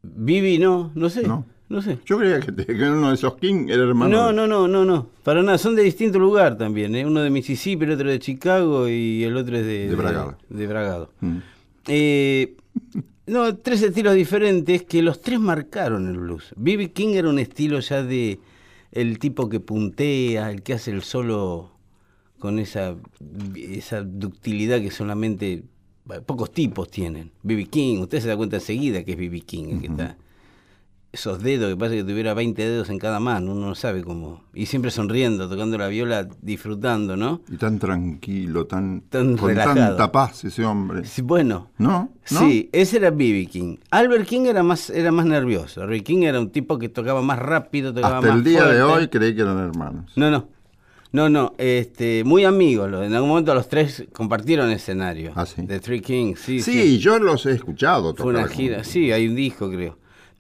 Bibi 0.03 0.59
no, 0.59 0.91
no 0.97 1.09
sé. 1.11 1.23
No. 1.27 1.47
No, 1.69 1.81
sé. 1.81 1.99
Yo 2.05 2.19
creía 2.19 2.41
que, 2.41 2.53
que 2.53 2.73
uno 2.91 3.11
de 3.11 3.15
esos 3.15 3.37
King 3.37 3.67
era 3.69 3.85
hermano. 3.85 4.11
No, 4.11 4.33
no, 4.33 4.49
no, 4.49 4.67
no, 4.67 4.85
no. 4.85 5.07
Para 5.23 5.41
nada. 5.45 5.57
Son 5.59 5.77
de 5.77 5.83
distinto 5.85 6.19
lugar 6.19 6.59
también. 6.59 6.97
¿eh? 6.97 7.07
Uno 7.07 7.21
de 7.23 7.31
Mississippi, 7.31 7.85
el 7.85 7.93
otro 7.93 8.11
de 8.11 8.19
Chicago 8.19 8.89
y 8.89 9.23
el 9.23 9.37
otro 9.37 9.57
es 9.57 9.65
de, 9.65 9.89
De 9.89 9.95
Bragado. 9.95 10.37
de 10.49 10.67
Bragado. 10.67 11.13
Mm. 11.21 11.37
Eh, 11.87 12.57
no, 13.29 13.55
tres 13.59 13.83
estilos 13.83 14.15
diferentes 14.17 14.83
que 14.83 15.01
los 15.03 15.21
tres 15.21 15.39
marcaron 15.39 16.09
el 16.09 16.19
blues. 16.19 16.53
B.B. 16.57 16.91
King 16.91 17.11
era 17.15 17.29
un 17.29 17.39
estilo 17.39 17.79
ya 17.79 18.03
de 18.03 18.41
el 18.91 19.21
tipo 19.21 19.49
que 19.49 19.61
puntea, 19.61 20.51
el 20.51 20.63
que 20.63 20.73
hace 20.73 20.91
el 20.91 21.03
solo 21.03 21.71
con 22.41 22.59
esa, 22.59 22.97
esa 23.55 24.03
ductilidad 24.03 24.81
que 24.81 24.91
solamente 24.91 25.63
pocos 26.27 26.51
tipos 26.53 26.91
tienen. 26.91 27.31
B.B. 27.43 27.67
King, 27.67 27.99
usted 28.01 28.21
se 28.21 28.27
da 28.29 28.37
cuenta 28.37 28.57
enseguida 28.57 29.05
que 29.05 29.13
es 29.13 29.19
B.B. 29.19 29.41
King 29.43 29.65
el 29.71 29.81
que 29.81 29.87
está. 29.87 30.17
Esos 31.13 31.43
dedos, 31.43 31.69
que 31.69 31.77
pasa 31.77 31.95
que 31.95 32.05
tuviera 32.05 32.35
20 32.35 32.63
dedos 32.63 32.89
en 32.89 32.99
cada 33.01 33.19
mano, 33.19 33.51
uno 33.51 33.67
no 33.67 33.75
sabe 33.75 34.05
cómo. 34.05 34.45
Y 34.55 34.67
siempre 34.67 34.93
sonriendo, 34.93 35.49
tocando 35.49 35.77
la 35.77 35.89
viola, 35.89 36.29
disfrutando, 36.41 37.17
¿no? 37.17 37.41
Y 37.51 37.57
tan 37.57 37.81
tranquilo, 37.81 38.67
tan, 38.67 39.01
Tan 39.09 39.37
con 39.37 39.49
relajado. 39.49 39.75
tanta 39.75 40.13
paz 40.13 40.45
ese 40.45 40.65
hombre. 40.65 41.05
Sí, 41.05 41.23
bueno, 41.23 41.71
¿No? 41.79 42.11
¿No? 42.31 42.41
Sí, 42.41 42.71
ese 42.73 42.99
era 42.99 43.11
B.B. 43.11 43.47
King. 43.47 43.77
Albert 43.91 44.27
King 44.27 44.43
era 44.47 44.63
más, 44.63 44.89
era 44.89 45.11
más 45.11 45.27
nervioso. 45.27 45.83
Albert 45.83 46.05
King 46.05 46.23
era 46.23 46.39
un 46.39 46.51
tipo 46.51 46.79
que 46.79 46.89
tocaba 46.89 47.23
más 47.23 47.41
rápido, 47.41 47.93
tocaba 47.93 48.19
Hasta 48.19 48.29
más 48.29 48.37
el 48.39 48.45
día 48.45 48.65
de 48.67 48.81
hoy 48.83 49.09
creí 49.09 49.35
que 49.35 49.43
eran 49.43 49.59
hermanos. 49.59 50.13
No, 50.15 50.31
no. 50.31 50.49
No, 51.13 51.29
no, 51.29 51.55
este, 51.59 52.23
muy 52.25 52.45
amigos. 52.45 52.89
En 53.05 53.13
algún 53.15 53.31
momento 53.31 53.53
los 53.55 53.69
tres 53.69 54.05
compartieron 54.13 54.71
escenario. 54.71 55.33
Ah, 55.35 55.45
sí. 55.45 55.63
The 55.67 55.81
Three 55.81 56.01
Kings, 56.01 56.39
sí. 56.41 56.61
Sí, 56.63 56.99
yo 56.99 57.19
los 57.19 57.47
he 57.47 57.53
escuchado. 57.53 58.15
Fue 58.15 58.27
una 58.31 58.43
tocar 58.43 58.57
gira, 58.57 58.85
sí, 58.85 59.11
hay 59.11 59.27
un 59.27 59.35
disco, 59.35 59.69
creo. 59.71 59.99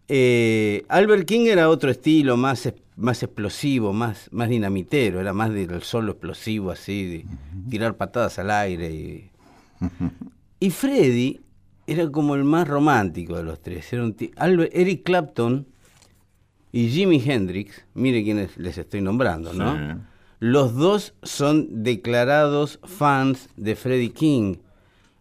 Eh, 0.08 0.84
Albert 0.88 1.26
King 1.26 1.46
era 1.46 1.68
otro 1.68 1.90
estilo, 1.90 2.36
más, 2.36 2.72
más 2.96 3.22
explosivo, 3.22 3.92
más, 3.92 4.28
más 4.32 4.48
dinamitero, 4.48 5.20
era 5.20 5.32
más 5.32 5.52
del 5.52 5.82
solo 5.82 6.12
explosivo, 6.12 6.70
así, 6.70 7.04
de 7.04 7.24
tirar 7.68 7.96
patadas 7.96 8.38
al 8.38 8.50
aire. 8.50 8.90
Y, 8.92 9.30
y 10.66 10.70
Freddy 10.70 11.40
era 11.86 12.08
como 12.10 12.34
el 12.36 12.44
más 12.44 12.68
romántico 12.68 13.36
de 13.36 13.42
los 13.42 13.60
tres. 13.60 13.92
Era 13.92 14.04
un 14.04 14.14
Albert- 14.36 14.70
Eric 14.72 15.02
Clapton 15.04 15.66
y 16.72 16.88
Jimi 16.88 17.20
Hendrix, 17.24 17.84
mire 17.94 18.22
quiénes 18.22 18.56
les 18.56 18.78
estoy 18.78 19.00
nombrando, 19.00 19.52
¿no? 19.52 19.74
Sí. 19.76 20.00
Los 20.40 20.74
dos 20.74 21.12
son 21.22 21.82
declarados 21.82 22.80
fans 22.82 23.50
de 23.56 23.76
Freddie 23.76 24.12
King. 24.12 24.56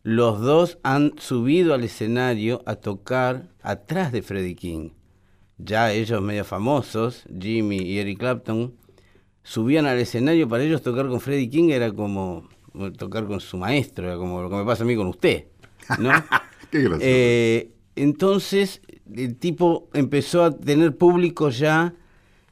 Los 0.01 0.39
dos 0.39 0.79
han 0.81 1.13
subido 1.17 1.73
al 1.73 1.83
escenario 1.83 2.63
a 2.65 2.75
tocar 2.75 3.49
atrás 3.61 4.13
de 4.13 4.21
Freddie 4.21 4.55
King. 4.55 4.89
Ya 5.57 5.91
ellos 5.91 6.21
medio 6.21 6.45
famosos, 6.45 7.25
Jimmy 7.37 7.79
y 7.79 7.99
Eric 7.99 8.17
Clapton, 8.17 8.73
subían 9.43 9.87
al 9.87 9.99
escenario 9.99 10.47
para 10.47 10.63
ellos 10.63 10.81
tocar 10.81 11.09
con 11.09 11.19
Freddie 11.19 11.49
King 11.49 11.69
era 11.71 11.91
como 11.91 12.47
tocar 12.97 13.25
con 13.27 13.41
su 13.41 13.57
maestro, 13.57 14.07
era 14.07 14.15
como 14.15 14.41
lo 14.41 14.49
que 14.49 14.55
me 14.55 14.63
pasa 14.63 14.83
a 14.83 14.87
mí 14.87 14.95
con 14.95 15.07
usted, 15.07 15.47
¿no? 15.97 16.11
Qué 16.71 16.79
gracioso. 16.79 17.01
Eh, 17.03 17.71
entonces 17.97 18.81
el 19.13 19.35
tipo 19.35 19.89
empezó 19.93 20.45
a 20.45 20.57
tener 20.57 20.95
público 20.95 21.49
ya 21.49 21.93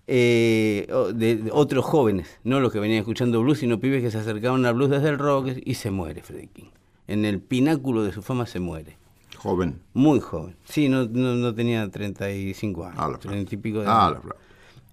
eh, 0.08 0.88
de, 1.13 1.36
de 1.36 1.52
otros 1.52 1.84
jóvenes, 1.86 2.28
no 2.43 2.60
los 2.60 2.72
que 2.72 2.80
venían 2.80 3.00
escuchando 3.00 3.41
blues, 3.41 3.60
sino 3.60 3.80
pibes 3.80 4.02
que 4.02 4.12
se 4.12 4.17
acercaban 4.17 4.65
al 4.65 4.74
blues 4.74 4.89
desde 4.89 5.10
el 5.10 5.17
rock 5.20 5.50
y 5.63 5.74
se 5.76 5.91
muere 5.91 6.22
Freddie 6.24 6.48
King. 6.54 6.70
En 7.08 7.26
el 7.26 7.39
pináculo 7.39 8.04
de 8.04 8.12
su 8.13 8.22
fama 8.22 8.46
se 8.46 8.60
muere. 8.60 8.98
Joven. 9.38 9.80
Muy 9.93 10.20
joven. 10.20 10.56
Sí, 10.65 10.89
no, 10.89 11.06
no, 11.06 11.36
no 11.36 11.54
tenía 11.54 11.88
35 11.89 12.86
años. 12.86 12.96
Ah, 13.00 13.08
la 13.10 13.17
fra- 13.17 13.32
30 13.32 13.54
y 13.56 13.58
pico 13.58 13.80
de 13.82 13.86
Ah, 13.88 14.08
años. 14.08 14.22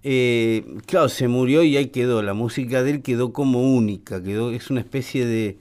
Eh, 0.03 0.63
claro, 0.85 1.09
se 1.09 1.27
murió 1.27 1.63
y 1.63 1.75
ahí 1.77 1.87
quedó. 1.87 2.21
La 2.21 2.33
música 2.33 2.83
de 2.83 2.91
él 2.91 3.01
quedó 3.01 3.33
como 3.33 3.75
única. 3.75 4.21
Quedó, 4.21 4.51
es 4.51 4.69
una 4.69 4.81
especie 4.81 5.25
de, 5.25 5.57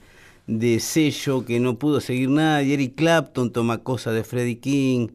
de 0.46 0.80
sello 0.80 1.44
que 1.46 1.60
no 1.60 1.78
pudo 1.78 2.00
seguir 2.00 2.28
nadie. 2.28 2.74
Eric 2.74 2.94
Clapton 2.94 3.52
toma 3.52 3.78
cosas 3.78 4.14
de 4.14 4.22
Freddie 4.22 4.58
King. 4.58 5.08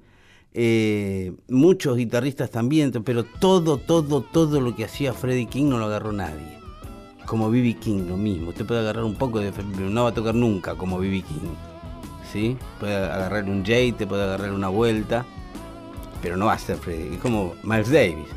Eh, 0.53 1.33
muchos 1.47 1.97
guitarristas 1.97 2.49
también, 2.49 2.91
pero 2.91 3.23
todo, 3.23 3.77
todo, 3.77 4.21
todo 4.21 4.61
lo 4.61 4.75
que 4.75 4.85
hacía 4.85 5.13
Freddie 5.13 5.47
King 5.47 5.69
no 5.69 5.77
lo 5.77 5.85
agarró 5.85 6.11
nadie. 6.11 6.59
Como 7.25 7.51
B.B. 7.51 7.75
King, 7.75 8.07
lo 8.07 8.17
mismo. 8.17 8.49
Usted 8.49 8.65
puede 8.65 8.79
agarrar 8.79 9.03
un 9.03 9.15
poco 9.15 9.39
de 9.39 9.51
pero 9.51 9.89
no 9.89 10.03
va 10.03 10.09
a 10.09 10.13
tocar 10.13 10.33
nunca 10.33 10.73
como 10.75 10.97
B.B. 10.97 11.21
King. 11.21 11.53
¿Sí? 12.31 12.57
Puede 12.79 12.95
agarrarle 12.95 13.51
un 13.51 13.63
Jay, 13.63 13.91
te 13.91 14.07
puede 14.07 14.23
agarrarle 14.23 14.55
una 14.55 14.69
vuelta, 14.69 15.25
pero 16.21 16.37
no 16.37 16.47
va 16.47 16.53
a 16.53 16.59
ser 16.59 16.77
Freddie. 16.77 17.15
Es 17.15 17.19
como 17.19 17.53
Miles 17.63 17.91
Davis. 17.91 18.27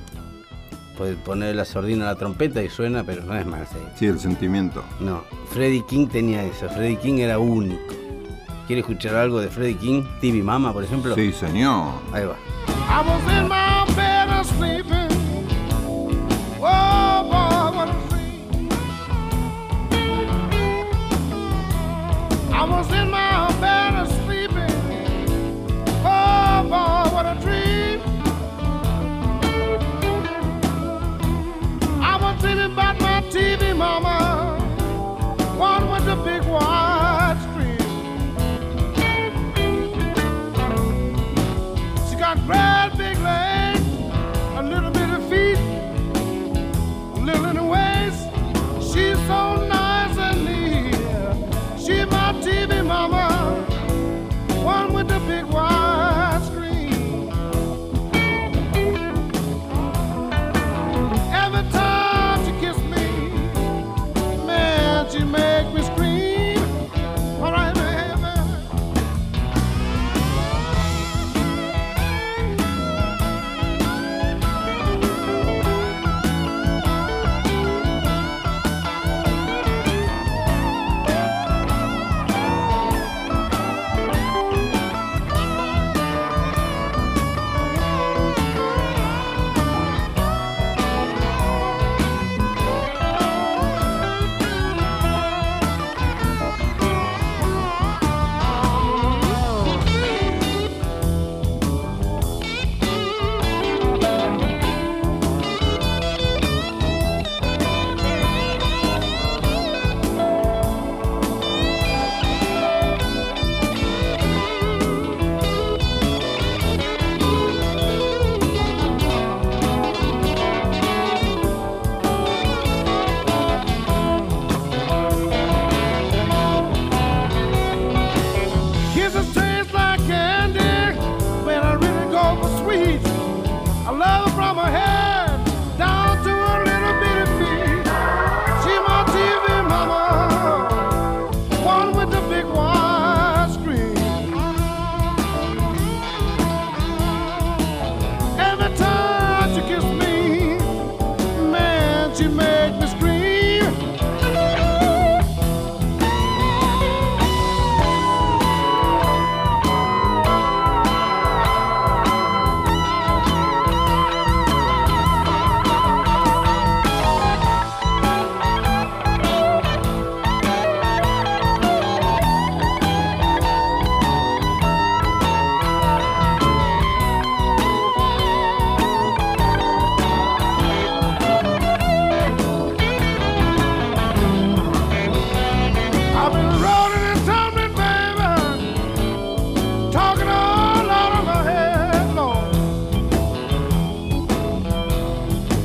Puede 0.97 1.15
poner 1.17 1.57
la 1.57 1.65
sordina 1.65 2.05
a 2.05 2.13
la 2.13 2.19
trompeta 2.19 2.63
y 2.63 2.69
suena, 2.69 3.03
pero 3.03 3.25
no 3.25 3.35
es 3.35 3.47
Miles 3.47 3.73
Davis. 3.73 3.89
Sí, 3.97 4.07
el 4.07 4.21
sentimiento. 4.21 4.85
No, 5.01 5.23
Freddie 5.51 5.85
King 5.89 6.07
tenía 6.09 6.45
eso. 6.45 6.69
Freddie 6.69 6.99
King 6.99 7.19
era 7.19 7.39
único. 7.39 8.02
¿Quiere 8.67 8.81
escuchar 8.81 9.15
algo 9.15 9.41
de 9.41 9.49
Freddie 9.49 9.77
King? 9.77 10.03
TV 10.21 10.43
Mama, 10.43 10.73
por 10.73 10.85
ejemplo. 10.85 11.15
Sí, 11.15 11.33
señor. 11.33 11.95
Ahí 12.13 12.25
va. 12.25 13.72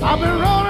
I've 0.09 0.21
been 0.21 0.39
rolling. 0.39 0.66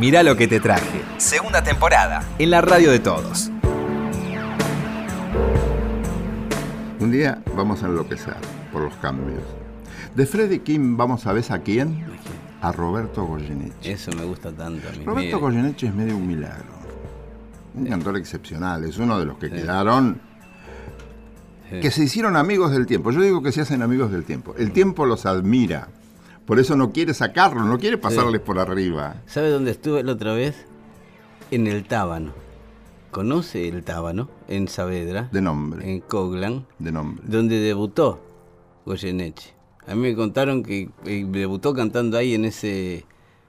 Mirá 0.00 0.22
lo 0.22 0.34
que 0.34 0.48
te 0.48 0.60
traje. 0.60 1.02
Segunda 1.18 1.62
temporada. 1.62 2.22
En 2.38 2.48
la 2.48 2.62
radio 2.62 2.90
de 2.90 3.00
todos. 3.00 3.50
Un 6.98 7.10
día 7.10 7.42
vamos 7.54 7.82
a 7.82 7.86
enloquecer 7.86 8.36
por 8.72 8.80
los 8.80 8.94
cambios. 8.96 9.42
De 10.14 10.24
Freddy 10.24 10.60
Kim 10.60 10.96
vamos 10.96 11.26
a 11.26 11.34
ver 11.34 11.44
a 11.50 11.58
quién? 11.58 12.02
A 12.62 12.72
Roberto 12.72 13.26
Goyeneche. 13.26 13.92
Eso 13.92 14.10
me 14.12 14.24
gusta 14.24 14.50
tanto 14.52 14.88
a 14.88 14.92
mí. 14.92 15.04
Roberto 15.04 15.38
Goyeneche 15.38 15.88
es 15.88 15.94
medio 15.94 16.16
un 16.16 16.26
milagro. 16.26 16.80
Un 17.74 17.84
cantor 17.84 18.16
excepcional, 18.16 18.84
es 18.84 18.96
uno 18.96 19.18
de 19.18 19.26
los 19.26 19.36
que 19.36 19.50
quedaron, 19.50 20.18
que 21.68 21.90
se 21.90 22.04
hicieron 22.04 22.36
amigos 22.36 22.72
del 22.72 22.86
tiempo. 22.86 23.10
Yo 23.10 23.20
digo 23.20 23.42
que 23.42 23.52
se 23.52 23.60
hacen 23.60 23.82
amigos 23.82 24.10
del 24.10 24.24
tiempo. 24.24 24.54
El 24.56 24.72
tiempo 24.72 25.04
los 25.04 25.26
admira. 25.26 25.88
Por 26.50 26.58
eso 26.58 26.74
no 26.74 26.90
quiere 26.90 27.14
sacarlos, 27.14 27.64
no 27.64 27.78
quiere 27.78 27.96
pasarles 27.96 28.40
por 28.40 28.58
arriba. 28.58 29.22
¿Sabe 29.26 29.50
dónde 29.50 29.70
estuve 29.70 30.02
la 30.02 30.10
otra 30.10 30.32
vez? 30.34 30.66
En 31.52 31.68
el 31.68 31.84
Tábano. 31.84 32.32
¿Conoce 33.12 33.68
el 33.68 33.84
Tábano? 33.84 34.28
En 34.48 34.66
Saavedra. 34.66 35.28
De 35.30 35.40
nombre. 35.40 35.88
En 35.88 36.00
Coglan. 36.00 36.66
De 36.80 36.90
nombre. 36.90 37.22
donde 37.24 37.60
debutó 37.60 38.18
Goyeneche. 38.84 39.54
A 39.86 39.94
mí 39.94 40.00
me 40.00 40.16
contaron 40.16 40.64
que 40.64 40.90
eh, 41.06 41.24
debutó 41.28 41.72
cantando 41.72 42.18
ahí 42.18 42.34
en 42.34 42.44
ese... 42.44 43.04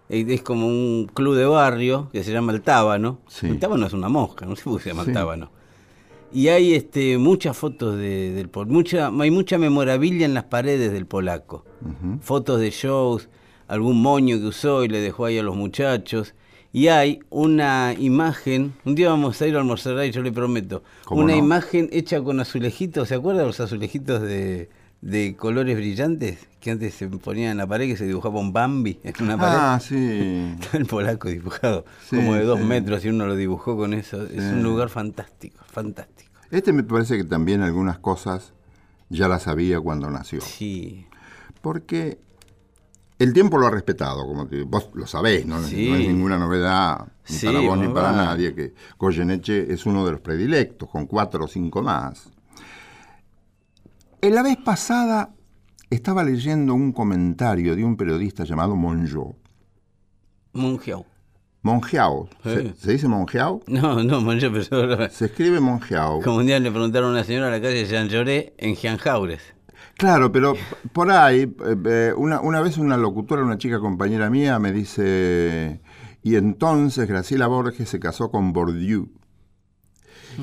eh, 0.10 0.26
Es 0.30 0.44
como 0.44 0.68
un 0.68 1.10
club 1.12 1.36
de 1.36 1.46
barrio 1.46 2.08
que 2.12 2.24
se 2.24 2.32
llama 2.32 2.52
El 2.54 2.62
Tábano. 2.62 3.18
Sí. 3.28 3.48
El 3.48 3.58
Tábano 3.58 3.88
es 3.88 3.94
una 3.94 4.10
mosca, 4.10 4.46
no 4.46 4.56
sé 4.56 4.64
por 4.66 4.78
qué 4.78 4.84
se 4.84 4.90
llama 4.90 5.06
Sí. 5.06 5.10
El 5.10 5.16
Tábano. 5.16 5.50
Y 6.34 6.48
hay 6.48 6.74
este, 6.74 7.18
muchas 7.18 7.58
fotos 7.58 7.98
de- 7.98 8.32
del 8.32 8.48
pol- 8.50 8.68
mucha 8.68 9.08
Hay 9.20 9.32
mucha 9.32 9.58
memorabilia 9.58 10.26
en 10.26 10.34
las 10.34 10.46
paredes 10.46 10.92
del 10.92 11.06
polaco. 11.06 11.66
Fotos 12.22 12.60
de 12.60 12.70
shows, 12.72 13.28
algún 13.68 14.02
moño 14.02 14.38
que 14.40 14.46
usó 14.46 14.84
y 14.84 14.88
le 14.88 15.00
dejó 15.02 15.26
ahí 15.26 15.38
a 15.40 15.44
los 15.44 15.56
muchachos. 15.56 16.34
Y 16.74 16.88
hay 16.88 17.20
una 17.30 17.94
imagen, 18.00 18.74
un 18.86 18.96
día 18.96 19.10
vamos 19.10 19.42
a 19.42 19.48
ir 19.48 19.56
a 19.58 19.60
almorzar 19.60 19.98
ahí, 19.98 20.12
yo 20.12 20.22
le 20.22 20.32
prometo, 20.32 20.84
¿Cómo 21.04 21.22
una 21.22 21.34
no? 21.34 21.40
imagen 21.40 21.90
hecha 21.92 22.22
con 22.22 22.40
azulejitos, 22.40 23.10
¿se 23.10 23.16
acuerdan 23.16 23.46
los 23.48 23.60
azulejitos 23.60 24.22
de, 24.22 24.70
de 25.02 25.36
colores 25.36 25.76
brillantes? 25.76 26.48
Que 26.60 26.72
antes 26.72 26.94
se 26.94 27.08
ponían 27.08 27.52
en 27.52 27.58
la 27.58 27.66
pared, 27.68 27.88
que 27.88 27.98
se 27.98 28.06
dibujaba 28.06 28.40
un 28.40 28.54
Bambi 28.54 29.00
en 29.04 29.14
una 29.24 29.38
pared. 29.38 29.58
Ah, 29.60 29.80
sí. 29.82 30.56
El 30.74 30.86
polaco 30.86 31.28
dibujado, 31.30 31.86
Sí, 32.08 32.16
como 32.16 32.36
de 32.36 32.44
dos 32.44 32.60
sí. 32.60 32.66
metros, 32.66 33.04
y 33.06 33.10
uno 33.10 33.26
lo 33.26 33.36
dibujó 33.36 33.76
con 33.76 33.94
eso. 33.96 34.24
Es 34.28 34.44
un 34.52 34.62
lugar 34.64 34.90
fantástico, 34.90 35.64
fantástico. 35.66 36.32
Este 36.52 36.72
me 36.74 36.84
parece 36.84 37.18
que 37.18 37.24
también 37.24 37.62
algunas 37.62 37.98
cosas 37.98 38.54
ya 39.10 39.28
las 39.28 39.44
sabía 39.44 39.80
cuando 39.80 40.10
nació. 40.12 40.42
Sí, 40.42 41.08
Porque 41.62 42.20
el 43.20 43.34
tiempo 43.34 43.58
lo 43.58 43.68
ha 43.68 43.72
respetado, 43.72 44.26
como 44.28 44.48
te- 44.48 44.64
vos 44.64 44.90
lo 44.94 45.06
sabés, 45.08 45.46
¿no? 45.46 45.62
Sí. 45.64 45.90
No 45.90 45.96
es 45.96 46.08
ninguna 46.08 46.38
novedad, 46.40 47.08
ni 47.30 47.36
Sí, 47.38 47.46
para 47.46 47.60
vos 47.60 47.78
ni 47.78 47.88
para 47.88 48.12
va. 48.12 48.18
nadie, 48.26 48.54
que 48.56 48.74
Goyeneche 48.98 49.72
es 49.72 49.86
uno 49.86 50.06
de 50.06 50.12
los 50.14 50.22
predilectos, 50.22 50.90
con 50.90 51.06
cuatro 51.08 51.46
o 51.46 51.48
cinco 51.48 51.82
más. 51.82 52.30
En 54.24 54.36
la 54.36 54.44
vez 54.44 54.58
pasada 54.58 55.34
estaba 55.90 56.24
leyendo 56.24 56.76
un 56.76 56.92
comentario 56.92 57.76
de 57.76 57.84
un 57.84 57.98
periodista 57.98 58.44
llamado 58.44 58.76
Monjo. 58.76 59.36
Mongeau. 60.54 61.08
Mongeau. 61.64 62.30
¿Se, 62.44 62.92
dice 62.92 63.08
Mongeau? 63.08 63.64
No, 63.66 64.04
no, 64.04 64.22
Mongeau, 64.22 64.52
pero 64.52 65.10
Se 65.10 65.26
escribe 65.26 65.60
Mongeau. 65.60 66.22
como 66.22 66.38
un 66.38 66.46
día 66.46 66.60
le 66.60 66.70
preguntaron 66.70 67.10
a 67.10 67.14
una 67.14 67.24
señora 67.24 67.48
a 67.48 67.52
la 67.52 67.62
calle 67.62 67.84
Jean 67.86 68.10
Lloré 68.10 68.54
en 68.60 68.76
Gianjaures. 68.76 69.42
Claro, 69.98 70.32
pero 70.32 70.54
por 70.94 71.10
ahí, 71.10 71.42
eh, 71.42 71.76
eh, 71.86 72.14
una, 72.16 72.42
una 72.42 72.62
vez 72.62 72.78
una 72.78 72.98
locutora, 72.98 73.44
una 73.44 73.58
chica 73.58 73.80
compañera 73.80 74.30
mía, 74.30 74.60
me 74.60 74.72
dice, 74.72 75.82
y 76.22 76.36
entonces 76.36 77.08
Graciela 77.08 77.48
Borges 77.48 77.90
se 77.90 78.00
casó 78.00 78.30
con 78.30 78.54
Bourdieu. 78.54 79.10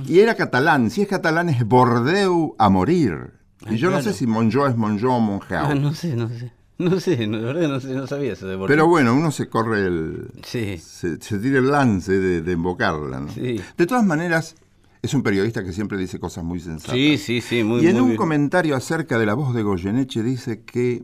Y 0.04 0.18
era 0.18 0.34
catalán, 0.34 0.90
si 0.90 1.02
es 1.02 1.08
catalán 1.08 1.48
es 1.48 1.64
Bordeaux 1.64 2.54
a 2.58 2.68
morir. 2.68 3.37
Y 3.70 3.76
yo 3.76 3.90
no 3.90 4.00
sé 4.02 4.12
si 4.12 4.26
Monjo 4.26 4.66
es 4.66 4.76
Monjo 4.76 5.14
o 5.14 5.20
Mongeau. 5.20 5.66
Ah, 5.70 5.74
no 5.74 5.92
sé, 5.94 6.14
no 6.16 6.28
sé. 6.28 6.52
No 6.78 7.00
sé, 7.00 7.26
no, 7.26 7.38
la 7.38 7.46
verdad 7.52 7.68
no, 7.68 7.80
sé, 7.80 7.88
no 7.92 8.06
sabía 8.06 8.34
eso 8.34 8.46
de 8.46 8.54
Borges. 8.54 8.72
Pero 8.72 8.86
bueno, 8.86 9.12
uno 9.12 9.32
se 9.32 9.48
corre 9.48 9.84
el... 9.86 10.30
Sí, 10.44 10.78
Se, 10.78 11.20
se 11.20 11.38
tira 11.40 11.58
el 11.58 11.68
lance 11.72 12.12
de, 12.12 12.40
de 12.40 12.52
invocarla. 12.52 13.18
¿no? 13.18 13.32
Sí. 13.32 13.60
De 13.76 13.86
todas 13.86 14.04
maneras, 14.04 14.54
es 15.02 15.12
un 15.12 15.24
periodista 15.24 15.64
que 15.64 15.72
siempre 15.72 15.98
dice 15.98 16.20
cosas 16.20 16.44
muy 16.44 16.60
sensatas. 16.60 16.94
sí, 16.94 17.18
sí, 17.18 17.40
sí, 17.40 17.64
muy 17.64 17.80
y 17.82 17.88
en 17.88 17.94
muy 17.94 18.02
un 18.02 18.06
bien. 18.10 18.16
comentario 18.16 18.76
acerca 18.76 19.18
de 19.18 19.26
la 19.26 19.34
voz 19.34 19.54
de 19.54 19.62
Goyeneche 19.64 20.22
dice 20.22 20.62
que 20.62 21.02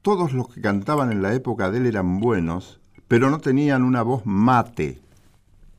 todos 0.00 0.32
los 0.32 0.48
que 0.48 0.62
cantaban 0.62 1.12
en 1.12 1.20
la 1.20 1.34
época 1.34 1.70
de 1.70 1.78
él 1.80 1.86
eran 1.86 2.18
buenos, 2.20 2.80
pero 3.06 3.28
no 3.28 3.40
tenían 3.40 3.82
una 3.82 4.00
voz 4.00 4.22
mate. 4.24 5.00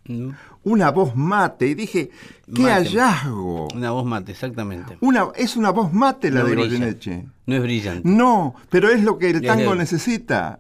Mm, 0.06 0.30
Una 0.64 0.92
voz 0.92 1.16
mate. 1.16 1.68
Y 1.68 1.74
dije, 1.74 2.10
¡qué 2.54 2.62
Mate. 2.62 2.72
hallazgo! 2.90 3.68
Una 3.74 3.92
voz 3.92 4.06
mate, 4.06 4.32
exactamente. 4.32 4.98
Una, 5.02 5.28
es 5.36 5.56
una 5.58 5.72
voz 5.72 5.92
mate 5.92 6.30
la 6.30 6.42
No 6.42 6.46
de. 6.48 6.56
Goyeneche. 6.56 7.26
No 7.48 7.56
es 7.56 7.62
brillante. 7.64 8.08
No, 8.08 8.56
pero 8.70 8.90
es 8.90 9.04
lo 9.04 9.18
que 9.18 9.32
el 9.32 9.42
tango 9.42 9.74
necesita. 9.76 10.60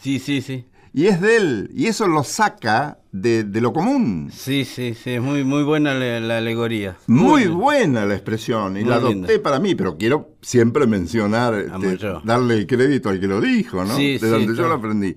Sí, 0.00 0.18
sí, 0.18 0.40
sí. 0.40 0.64
Y 0.92 1.06
es 1.06 1.20
de 1.20 1.36
él. 1.36 1.70
Y 1.74 1.86
eso 1.86 2.08
lo 2.08 2.24
saca 2.24 2.98
de, 3.12 3.44
de 3.44 3.60
lo 3.60 3.72
común. 3.72 4.30
Sí, 4.32 4.64
sí, 4.64 4.94
sí, 4.94 5.10
es 5.10 5.22
muy, 5.22 5.44
muy 5.44 5.62
buena 5.62 5.94
la, 5.94 6.18
la 6.20 6.38
alegoría. 6.38 6.96
Muy 7.06 7.46
buena 7.46 8.06
la 8.06 8.14
expresión 8.14 8.76
y 8.76 8.84
la 8.84 8.96
adopté 8.96 9.14
linda. 9.14 9.42
para 9.42 9.60
mí, 9.60 9.74
pero 9.76 9.96
quiero 9.96 10.30
siempre 10.42 10.86
mencionar, 10.88 11.54
este, 11.54 12.08
darle 12.24 12.54
el 12.54 12.66
crédito 12.66 13.08
al 13.08 13.20
que 13.20 13.26
lo 13.28 13.40
dijo, 13.40 13.84
¿no? 13.84 13.96
Sí, 13.96 14.12
de 14.14 14.18
sí, 14.18 14.26
donde 14.26 14.56
yo 14.56 14.66
lo 14.66 14.74
aprendí. 14.74 15.14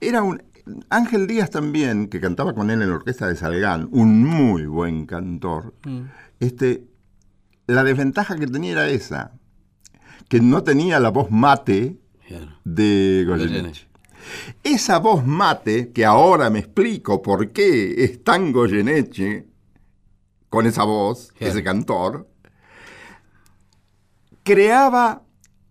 Era 0.00 0.22
un 0.22 0.40
Ángel 0.90 1.26
Díaz 1.26 1.50
también, 1.50 2.08
que 2.08 2.20
cantaba 2.20 2.54
con 2.54 2.70
él 2.70 2.82
en 2.82 2.88
la 2.90 2.96
orquesta 2.96 3.26
de 3.28 3.36
Salgán, 3.36 3.88
un 3.92 4.24
muy 4.24 4.66
buen 4.66 5.06
cantor. 5.06 5.74
Mm. 5.84 6.00
Este, 6.40 6.84
la 7.66 7.84
desventaja 7.84 8.36
que 8.36 8.46
tenía 8.46 8.72
era 8.72 8.88
esa, 8.88 9.32
que 10.28 10.40
no 10.40 10.62
tenía 10.62 11.00
la 11.00 11.10
voz 11.10 11.30
mate 11.30 11.98
de 12.64 13.24
Goyeneche. 13.26 13.54
Goyeneche. 13.54 13.88
Esa 14.62 14.98
voz 14.98 15.24
mate, 15.26 15.90
que 15.92 16.04
ahora 16.04 16.50
me 16.50 16.58
explico 16.58 17.22
por 17.22 17.50
qué 17.52 18.04
es 18.04 18.22
tan 18.22 18.52
Goyeneche, 18.52 19.46
con 20.48 20.66
esa 20.66 20.84
voz, 20.84 21.32
Claro. 21.32 21.52
ese 21.52 21.62
cantor, 21.62 22.28
creaba 24.42 25.22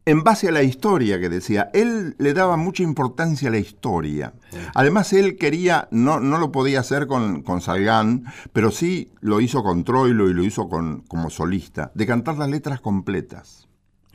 en 0.08 0.24
base 0.24 0.48
a 0.48 0.52
la 0.52 0.64
historia 0.64 1.20
que 1.20 1.30
decía. 1.30 1.70
Él 1.74 2.16
le 2.18 2.34
daba 2.34 2.58
mucha 2.58 2.82
importancia 2.82 3.50
a 3.50 3.52
la 3.52 3.60
historia. 3.60 4.34
Además, 4.74 5.12
él 5.14 5.36
quería, 5.38 5.88
no, 5.92 6.20
no 6.20 6.38
lo 6.40 6.52
podía 6.52 6.80
hacer 6.80 7.06
con, 7.08 7.44
con 7.44 7.62
Salgán, 7.62 8.24
pero 8.54 8.72
sí 8.72 9.12
lo 9.22 9.42
hizo 9.42 9.62
con 9.64 9.84
Troilo 9.84 10.30
y 10.30 10.34
lo 10.34 10.44
hizo 10.44 10.70
con, 10.70 11.02
como 11.02 11.30
solista, 11.30 11.92
de 11.94 12.06
cantar 12.08 12.38
las 12.38 12.50
letras 12.50 12.80
completas. 12.82 13.68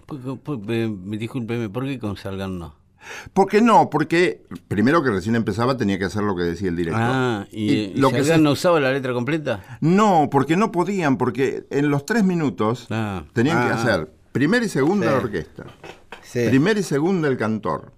Discúlpeme, 0.09 1.69
¿por 1.69 1.85
qué 1.85 1.99
con 1.99 2.17
Salgan 2.17 2.59
no? 2.59 2.75
¿Por 3.33 3.49
qué 3.49 3.61
no? 3.61 3.91
Porque 3.91 4.43
primero 4.69 5.03
que 5.03 5.11
recién 5.11 5.35
empezaba 5.35 5.77
tenía 5.77 5.99
que 5.99 6.05
hacer 6.05 6.23
lo 6.23 6.37
que 6.37 6.45
decía 6.45 6.69
el 6.69 6.77
director. 6.77 7.03
Ah, 7.05 7.47
¿y, 7.51 7.65
Y 7.65 7.73
y 7.73 7.95
lo 7.97 8.11
que 8.11 8.23
se- 8.23 8.39
no 8.39 8.53
usaba 8.53 8.79
la 8.79 8.93
letra 8.93 9.13
completa? 9.13 9.79
No, 9.81 10.29
porque 10.31 10.57
no 10.57 10.71
podían, 10.71 11.17
porque 11.17 11.67
en 11.71 11.91
los 11.91 12.07
tres 12.07 12.23
minutos 12.25 12.87
Ah. 12.91 13.25
tenían 13.33 13.67
que 13.67 13.73
Ah. 13.73 13.77
hacer 13.77 14.13
primera 14.33 14.65
y 14.65 14.69
segunda 14.69 15.07
Sí. 15.07 15.13
la 15.13 15.19
orquesta, 15.19 15.65
Sí. 16.23 16.47
primera 16.49 16.81
y 16.81 16.83
segunda 16.83 17.29
el 17.29 17.37
cantor. 17.37 17.93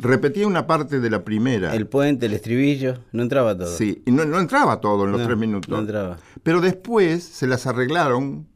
Repetía 0.00 0.46
una 0.46 0.66
parte 0.66 1.00
de 1.00 1.10
la 1.10 1.24
primera. 1.24 1.74
El 1.74 1.88
puente, 1.88 2.26
el 2.26 2.32
estribillo, 2.32 2.98
no 3.12 3.22
entraba 3.22 3.56
todo. 3.58 3.66
Sí, 3.76 4.02
y 4.06 4.12
no, 4.12 4.24
no 4.24 4.38
entraba 4.38 4.80
todo 4.80 5.04
en 5.04 5.10
los 5.12 5.20
No, 5.20 5.26
tres 5.26 5.38
minutos. 5.38 5.68
no 5.70 5.78
entraba. 5.80 6.18
Pero 6.44 6.60
después 6.60 7.24
se 7.24 7.48
las 7.48 7.66
arreglaron 7.66 8.46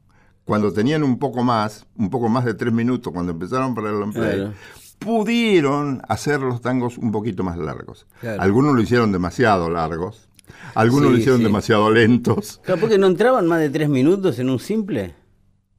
cuando 0.44 0.72
tenían 0.72 1.02
un 1.02 1.18
poco 1.18 1.42
más, 1.42 1.87
un 1.96 2.11
poco 2.11 2.28
más 2.28 2.44
de 2.44 2.54
tres 2.54 2.72
minutos, 2.72 3.12
cuando 3.12 3.32
empezaron 3.32 3.74
para 3.74 3.90
el 3.90 3.98
long 3.98 4.12
play, 4.12 4.35
Claro. 4.37 4.52
pudieron 5.00 6.00
hacer 6.08 6.40
los 6.40 6.61
tangos 6.61 6.96
un 6.96 7.12
poquito 7.12 7.42
más 7.42 7.58
largos. 7.58 8.06
Claro. 8.20 8.40
Algunos 8.40 8.74
lo 8.74 8.80
hicieron 8.82 9.11
demasiado 9.12 9.68
largos, 9.68 10.28
algunos 10.74 11.08
Sí, 11.08 11.12
lo 11.12 11.18
hicieron 11.18 11.38
sí. 11.38 11.44
demasiado 11.44 11.90
lentos. 11.90 12.61
Claro, 12.64 12.80
porque 12.80 12.98
no 12.98 13.06
entraban 13.08 13.46
más 13.46 13.61
de 13.61 13.68
tres 13.70 13.88
minutos 13.88 14.38
en 14.38 14.48
un 14.48 14.58
simple. 14.58 15.14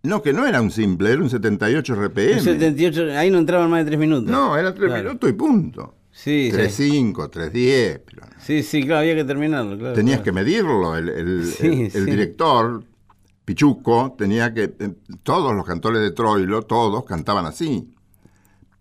No, 0.06 0.22
que 0.22 0.34
no 0.34 0.46
era 0.46 0.62
un 0.62 0.70
simple, 0.70 1.13
era 1.13 1.22
un 1.22 1.30
78 1.30 1.96
RPM. 1.96 2.34
Un 2.34 2.39
78, 2.42 3.04
ahí 3.18 3.32
no 3.32 3.38
entraban 3.38 3.70
más 3.70 3.80
de 3.80 3.92
tres 3.92 3.98
minutos. 4.00 4.30
No, 4.30 4.58
era 4.58 4.74
tres 4.74 4.89
Claro. 4.89 5.02
minutos 5.04 5.30
y 5.30 5.34
punto. 5.34 5.96
Sí, 6.12 6.52
sí. 6.52 6.58
3.5, 6.58 7.30
3.10, 7.32 8.02
pero 8.06 8.28
Sí, 8.38 8.63
sí, 8.63 8.84
claro, 8.84 9.00
había 9.00 9.16
que 9.16 9.24
terminarlo. 9.24 9.78
Claro, 9.78 9.94
tenías 9.96 10.18
claro. 10.18 10.24
que 10.26 10.32
medirlo. 10.34 10.98
El, 10.98 11.08
el- 11.08 11.46
Sí, 11.46 11.68
el- 11.68 11.82
el 11.84 11.92
sí. 11.92 12.02
director, 12.02 12.84
Pichuco, 13.46 14.13
tenía 14.18 14.54
que. 14.54 14.63
eh, 14.78 14.94
Todos 15.24 15.56
los 15.56 15.66
cantores 15.66 16.02
de 16.02 16.12
Troilo, 16.12 16.63
todos 16.63 17.06
cantaban 17.06 17.46
así. 17.46 17.88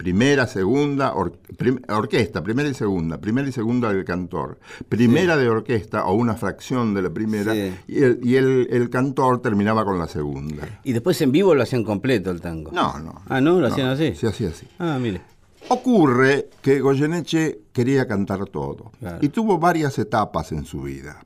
Primera, 0.02 0.48
segunda, 0.48 1.14
or- 1.14 1.38
prim- 1.56 1.80
orquesta, 1.88 2.42
primera 2.42 2.68
y 2.68 2.74
segunda, 2.74 3.18
primera 3.20 3.48
y 3.48 3.52
segunda 3.52 3.92
del 3.92 4.04
cantor, 4.04 4.58
primera 4.88 5.36
de 5.36 5.48
orquesta 5.48 6.06
o 6.06 6.14
una 6.14 6.34
fracción 6.34 6.92
de 6.92 7.02
la 7.02 7.10
primera, 7.10 7.52
Sí. 7.54 7.72
y, 7.86 8.02
el, 8.02 8.18
y 8.20 8.34
el- 8.34 8.66
el 8.72 8.90
cantor 8.90 9.40
terminaba 9.40 9.84
con 9.84 10.00
la 10.00 10.08
segunda. 10.08 10.80
Y 10.82 10.92
después 10.92 11.22
en 11.22 11.30
vivo 11.30 11.54
lo 11.54 11.62
hacían 11.62 11.84
completo 11.84 12.32
el 12.32 12.40
tango. 12.40 12.72
No, 12.72 12.98
no. 12.98 13.22
Ah, 13.28 13.40
¿no? 13.40 13.60
Lo 13.60 13.68
hacían 13.68 13.90
así. 13.90 14.16
Se 14.16 14.26
hacía 14.26 14.48
así. 14.48 14.66
Ah, 14.80 14.98
mire. 15.00 15.20
Ocurre 15.68 16.50
que 16.62 16.80
Goyeneche 16.80 17.60
quería 17.72 18.08
cantar 18.08 18.44
todo 18.46 18.90
Claro. 18.98 19.18
y 19.20 19.28
tuvo 19.28 19.60
varias 19.60 19.96
etapas 20.00 20.50
en 20.50 20.64
su 20.64 20.82
vida. 20.82 21.22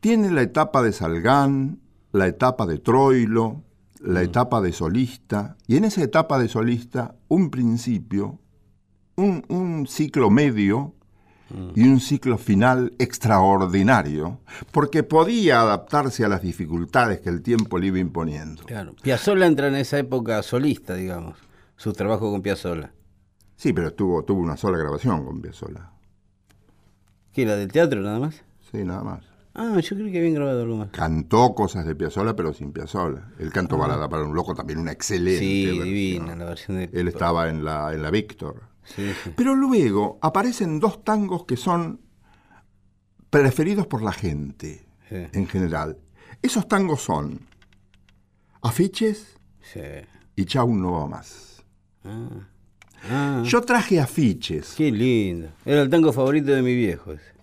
Tiene 0.00 0.30
la 0.30 0.40
etapa 0.40 0.82
de 0.82 0.92
Salgán, 0.94 1.78
la 2.12 2.26
etapa 2.26 2.64
de 2.64 2.78
Troilo, 2.78 3.62
la 4.00 4.22
etapa 4.22 4.60
de 4.60 4.72
solista, 4.72 5.56
y 5.66 5.76
en 5.76 5.84
esa 5.84 6.02
etapa 6.02 6.38
de 6.38 6.48
solista, 6.48 7.16
un 7.28 7.50
principio, 7.50 8.38
un, 9.16 9.44
un 9.48 9.86
ciclo 9.86 10.30
medio 10.30 10.94
y 11.74 11.88
un 11.88 12.00
ciclo 12.00 12.36
final 12.36 12.92
extraordinario, 12.98 14.40
porque 14.70 15.02
podía 15.02 15.62
adaptarse 15.62 16.24
a 16.24 16.28
las 16.28 16.42
dificultades 16.42 17.20
que 17.20 17.30
el 17.30 17.42
tiempo 17.42 17.78
le 17.78 17.86
iba 17.86 17.98
imponiendo. 17.98 18.64
Claro. 18.64 18.94
Piazzolla 19.02 19.46
entra 19.46 19.68
en 19.68 19.76
esa 19.76 19.98
época 19.98 20.42
solista, 20.42 20.94
digamos. 20.94 21.38
Su 21.76 21.92
trabajo 21.92 22.30
con 22.30 22.42
Piazzolla. 22.42 22.92
Sí, 23.56 23.72
pero 23.72 23.94
tuvo, 23.94 24.24
tuvo 24.24 24.40
una 24.40 24.56
sola 24.56 24.78
grabación 24.78 25.24
con 25.24 25.40
Piazzolla. 25.40 25.90
¿Qué, 27.32 27.46
la 27.46 27.56
del 27.56 27.72
teatro 27.72 28.00
nada 28.00 28.18
más? 28.18 28.42
Sí, 28.70 28.84
nada 28.84 29.02
más. 29.02 29.24
Ah, 29.60 29.80
yo 29.80 29.96
creo 29.96 30.10
que 30.12 30.18
habían 30.18 30.34
grabado 30.34 30.62
algo 30.62 30.76
más. 30.76 30.90
Cantó 30.90 31.52
cosas 31.54 31.84
de 31.84 31.96
Piazzolla, 31.96 32.36
pero 32.36 32.52
sin 32.52 32.72
Piazzolla. 32.72 33.32
El 33.40 33.50
canto 33.52 33.76
balada 33.76 34.08
para 34.08 34.22
un 34.22 34.34
loco 34.34 34.54
también 34.54 34.78
una 34.78 34.92
excelente 34.92 35.36
Ah. 35.36 35.40
Sí, 35.40 35.64
versión. 35.66 35.84
divina 35.84 36.36
la 36.36 36.44
versión 36.44 36.76
de... 36.78 36.90
Él 36.92 37.08
estaba 37.08 37.48
en 37.48 37.64
la, 37.64 37.92
en 37.92 38.02
la 38.02 38.10
Víctor. 38.12 38.62
Sí, 38.84 39.10
sí. 39.24 39.32
Pero 39.36 39.54
luego 39.56 40.18
aparecen 40.22 40.78
dos 40.78 41.02
tangos 41.04 41.44
que 41.44 41.56
son 41.56 42.00
preferidos 43.30 43.86
por 43.88 44.02
la 44.02 44.12
gente 44.12 44.86
en 45.10 45.46
general. 45.48 45.98
Esos 46.40 46.68
tangos 46.68 47.02
son 47.02 47.40
Afiches 48.62 49.36
y 50.36 50.44
Chau 50.44 50.72
no 50.74 50.92
va 50.92 51.06
más. 51.08 51.64
Ah, 53.10 53.42
Yo 53.44 53.60
traje 53.62 54.00
Afiches. 54.00 54.74
qué 54.76 54.90
lindo. 54.90 55.48
Era 55.64 55.82
el 55.82 55.90
tango 55.90 56.12
favorito 56.12 56.52
de 56.52 56.62
mi 56.62 56.74
viejo. 56.74 57.12
ese. 57.12 57.37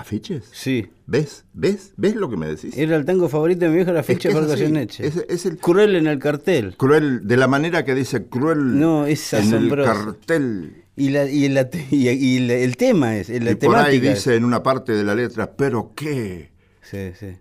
¿Afiches? 0.00 0.44
Sí. 0.52 0.88
¿Ves? 1.06 1.44
¿Ves? 1.52 1.92
¿Ves 1.96 2.14
lo 2.16 2.28
que 2.28 2.36
me 2.36 2.46
decís? 2.46 2.76
Era 2.76 2.96
el 2.96 3.04
tango 3.04 3.28
favorito 3.28 3.60
de 3.60 3.68
mi 3.70 3.76
viejo, 3.76 3.92
la 3.92 4.02
ficha 4.02 4.30
por. 4.30 4.46
Goyeneche. 4.46 5.06
Es, 5.28 5.46
el 5.46 5.58
Cruel 5.58 5.94
en 5.96 6.06
el 6.06 6.18
cartel. 6.18 6.74
cruel, 6.76 7.26
de 7.26 7.36
la 7.36 7.46
manera 7.48 7.84
que 7.84 7.94
dice 7.94 8.26
cruel 8.26 8.78
No, 8.78 9.06
es 9.06 9.32
en 9.32 9.40
el 9.40 9.46
asombroso. 9.54 9.92
cartel. 9.92 10.84
Y, 10.96 11.10
la, 11.10 11.28
y, 11.30 11.48
la 11.48 11.68
y- 11.90 12.08
y 12.08 12.38
la- 12.40 12.54
el 12.54 12.76
tema 12.76 13.16
es, 13.18 13.28
la 13.28 13.50
y 13.50 13.54
por 13.56 13.76
ahí 13.76 13.96
es- 13.96 14.02
dice 14.02 14.34
en 14.36 14.44
una 14.44 14.62
parte 14.62 14.92
de 14.92 15.04
la 15.04 15.14
letra, 15.14 15.52
pero 15.56 15.92
qué. 15.94 16.50
Sí, 16.82 17.12
sí. 17.18 17.36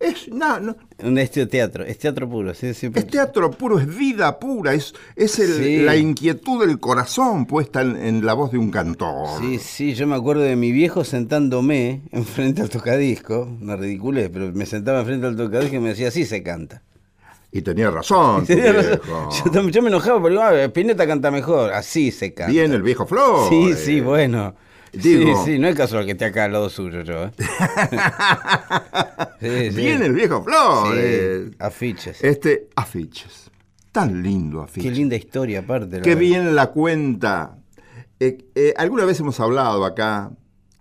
Es, 0.00 0.28
no, 0.28 0.58
no, 0.58 0.74
este 1.20 1.44
teatro, 1.44 1.84
es 1.84 1.98
teatro 1.98 2.26
puro. 2.26 2.54
Sí, 2.54 2.72
siempre- 2.72 3.02
es 3.02 3.06
teatro 3.06 3.50
puro, 3.50 3.78
es 3.78 3.86
vida 3.98 4.38
pura, 4.38 4.72
es, 4.72 4.94
es 5.14 5.38
el- 5.38 5.52
Sí. 5.62 5.82
la 5.82 5.94
inquietud 5.94 6.66
del 6.66 6.80
corazón 6.80 7.44
puesta 7.44 7.82
en, 7.82 7.96
en 7.96 8.24
la 8.24 8.32
voz 8.32 8.50
de 8.50 8.56
un 8.56 8.70
cantor. 8.70 9.28
Sí, 9.40 9.58
sí, 9.58 9.94
yo 9.94 10.06
me 10.06 10.14
acuerdo 10.16 10.40
de 10.42 10.56
mi 10.56 10.72
viejo 10.72 11.04
sentándome 11.04 12.00
enfrente 12.12 12.62
al 12.62 12.70
tocadisco, 12.70 13.46
una 13.60 13.76
ridiculez, 13.76 14.30
pero 14.32 14.50
me 14.52 14.64
sentaba 14.64 15.00
enfrente 15.00 15.26
al 15.26 15.36
tocadisco 15.36 15.76
y 15.76 15.80
me 15.80 15.90
decía, 15.90 16.08
así 16.08 16.24
se 16.24 16.42
canta. 16.42 16.82
Y 17.52 17.60
tenía 17.60 17.90
razón. 17.90 18.40
tu 18.46 18.54
Tenía 18.54 18.72
razón. 18.72 19.70
Yo, 19.70 19.82
me 19.82 19.88
enojaba, 19.88 20.22
pero 20.22 20.40
"Ah, 20.42 20.54
Spinetta 20.64 21.06
canta 21.06 21.30
mejor, 21.30 21.72
así 21.74 22.10
se 22.10 22.32
canta. 22.32 22.50
Bien 22.52 22.72
el 22.72 22.82
viejo 22.82 23.06
Flor. 23.06 23.50
Sí, 23.50 23.72
eh. 23.72 23.76
sí, 23.76 24.00
bueno. 24.00 24.54
Digo- 24.92 25.44
sí, 25.44 25.52
sí, 25.52 25.58
no 25.58 25.68
es 25.68 25.76
casual 25.76 26.04
que 26.04 26.12
esté 26.12 26.24
acá 26.24 26.44
al 26.44 26.52
lado 26.52 26.68
suyo 26.68 27.02
yo. 27.02 27.24
¿eh? 27.26 27.30
Sí, 29.40 29.70
sí. 29.70 29.76
Bien 29.76 30.02
el 30.02 30.12
viejo 30.12 30.42
Flor. 30.42 30.88
Sí, 30.88 30.92
eh. 31.02 31.50
afiches. 31.58 32.22
Este, 32.22 32.68
afiches. 32.76 33.50
Tan 33.92 34.22
lindo 34.22 34.60
afiches. 34.60 34.90
Qué 34.90 34.96
linda 34.96 35.16
historia 35.16 35.60
aparte. 35.60 36.00
Qué 36.02 36.14
bien 36.14 36.54
la 36.54 36.66
cuenta. 36.68 37.56
Eh, 38.18 38.36
eh, 38.54 38.74
alguna 38.76 39.04
vez 39.06 39.18
hemos 39.20 39.40
hablado 39.40 39.84
acá 39.84 40.30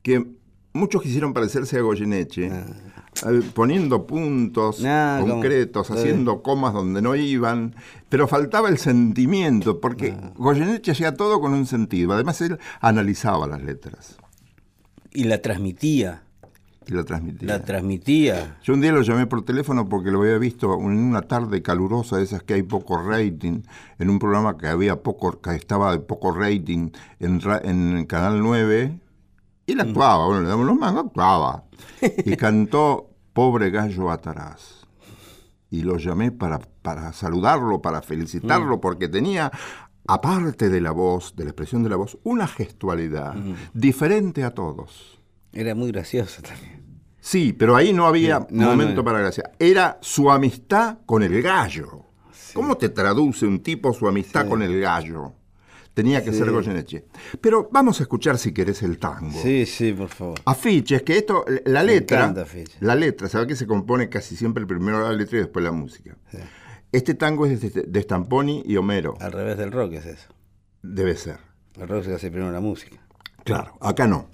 que 0.03 0.25
muchos 0.73 1.01
quisieron 1.01 1.33
parecerse 1.33 1.77
a 1.77 1.81
Goyeneche, 1.81 2.47
eh, 2.47 3.41
poniendo 3.53 4.05
puntos 4.05 4.83
Ah, 4.85 5.19
concretos, 5.21 5.89
haciendo 5.91 6.41
comas 6.43 6.73
donde 6.73 7.01
no 7.01 7.15
iban, 7.15 7.75
pero 8.09 8.27
faltaba 8.27 8.69
el 8.69 8.77
sentimiento, 8.77 9.79
porque 9.79 10.15
Ah. 10.19 10.31
Goyeneche 10.35 10.91
hacía 10.91 11.13
todo 11.15 11.39
con 11.39 11.53
un 11.53 11.65
sentido. 11.65 12.13
Además, 12.13 12.41
él 12.41 12.57
analizaba 12.81 13.47
las 13.47 13.61
letras 13.61 14.17
Y 15.11 15.23
la 15.25 15.41
transmitía, 15.41 16.23
y 16.87 16.93
la 16.93 17.03
transmitía. 17.03 17.47
la 17.47 17.63
transmitía. 17.63 18.57
Yo 18.63 18.73
un 18.73 18.81
día 18.81 18.91
lo 18.91 19.01
llamé 19.03 19.27
por 19.27 19.43
teléfono 19.45 19.87
porque 19.87 20.09
lo 20.11 20.21
había 20.21 20.37
visto 20.39 20.73
en 20.79 20.97
una 20.97 21.21
tarde 21.23 21.61
calurosa 21.61 22.17
de 22.17 22.23
esas 22.23 22.41
que 22.43 22.55
hay 22.55 22.63
poco 22.63 22.97
rating, 23.01 23.61
en 23.99 24.09
un 24.09 24.17
programa 24.19 24.57
que 24.57 24.67
había 24.67 25.01
poco, 25.03 25.39
que 25.39 25.55
estaba 25.55 25.91
de 25.91 25.99
poco 25.99 26.31
rating 26.31 26.89
en, 27.19 27.39
en 27.63 28.05
Canal 28.05 28.39
9, 28.41 28.99
y 29.67 29.71
él 29.73 29.81
actuaba, 29.81 30.25
bueno, 30.25 30.41
le 30.41 30.47
damos 30.49 30.65
los 30.65 30.75
mangos, 30.77 31.05
actuaba. 31.05 31.63
Y 32.25 32.35
cantó 32.35 33.09
Pobre 33.33 33.69
Gallo 33.69 34.09
Atarás. 34.09 34.87
Y 35.71 35.83
lo 35.83 35.97
llamé 35.97 36.31
para, 36.31 36.59
para 36.81 37.13
saludarlo, 37.13 37.81
para 37.81 38.01
felicitarlo, 38.01 38.81
porque 38.81 39.07
tenía, 39.07 39.51
aparte 40.07 40.69
de 40.69 40.81
la 40.81 40.91
voz, 40.91 41.35
de 41.35 41.43
la 41.43 41.51
expresión 41.51 41.83
de 41.83 41.89
la 41.89 41.95
voz, 41.95 42.17
una 42.23 42.47
gestualidad 42.47 43.35
diferente 43.73 44.43
a 44.43 44.51
todos. 44.51 45.19
Era 45.53 45.75
muy 45.75 45.91
gracioso 45.91 46.41
también. 46.41 46.79
Sí, 47.19 47.53
pero 47.53 47.75
ahí 47.75 47.93
no 47.93 48.07
había 48.07 48.47
No, 48.49 48.67
momento 48.67 48.95
no. 48.97 49.03
para 49.03 49.19
gracia. 49.19 49.51
Era 49.59 49.97
su 50.01 50.31
amistad 50.31 50.99
con 51.05 51.21
el 51.21 51.41
gallo. 51.41 52.05
¿Cómo 52.53 52.77
te 52.77 52.89
traduce 52.89 53.45
un 53.45 53.59
tipo 53.61 53.93
su 53.93 54.07
amistad 54.07 54.47
con 54.47 54.63
el 54.63 54.79
gallo? 54.81 55.33
Tenía 56.03 56.23
que 56.23 56.31
ser 56.31 56.49
Goyeneche. 56.49 57.05
Pero 57.41 57.67
vamos 57.71 57.99
a 57.99 58.03
escuchar 58.03 58.37
si 58.37 58.53
querés 58.53 58.81
el 58.83 58.97
tango. 58.99 59.37
Sí, 59.41 59.65
sí, 59.65 59.91
por 59.91 60.07
favor. 60.07 60.39
Afiches, 60.45 61.01
que 61.03 61.17
esto, 61.17 61.43
la 61.65 61.83
letra, 61.83 62.33
la 62.79 62.95
letra, 62.95 63.27
¿sabe 63.27 63.47
que 63.47 63.55
se 63.55 63.67
compone 63.67 64.07
casi 64.07 64.35
siempre 64.37 64.65
primero 64.65 65.01
la 65.01 65.11
letra 65.11 65.37
y 65.37 65.41
después 65.41 65.63
la 65.65 65.71
música? 65.73 66.15
Este 66.91 67.15
tango 67.15 67.45
es 67.45 67.59
de, 67.61 67.83
de 67.83 68.01
Stamponi 68.01 68.63
y 68.65 68.77
Homero, 68.77 69.15
Al 69.19 69.31
revés 69.33 69.57
del 69.57 69.71
rock 69.71 69.93
es 69.93 70.05
eso. 70.05 70.29
debe 70.81 71.15
ser. 71.17 71.37
El 71.75 71.87
rock 71.87 72.05
se 72.05 72.13
hace 72.13 72.31
primero 72.31 72.51
la 72.51 72.61
música. 72.61 72.97
Claro, 73.43 73.73
acá 73.81 74.07
no. 74.07 74.29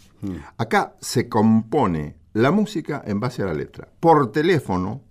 Acá 0.57 0.95
se 1.01 1.27
compone 1.29 2.15
la 2.33 2.51
música 2.51 3.01
en 3.05 3.19
base 3.19 3.41
a 3.41 3.45
la 3.45 3.53
letra. 3.53 3.87
Por 3.99 4.31
teléfono, 4.31 5.01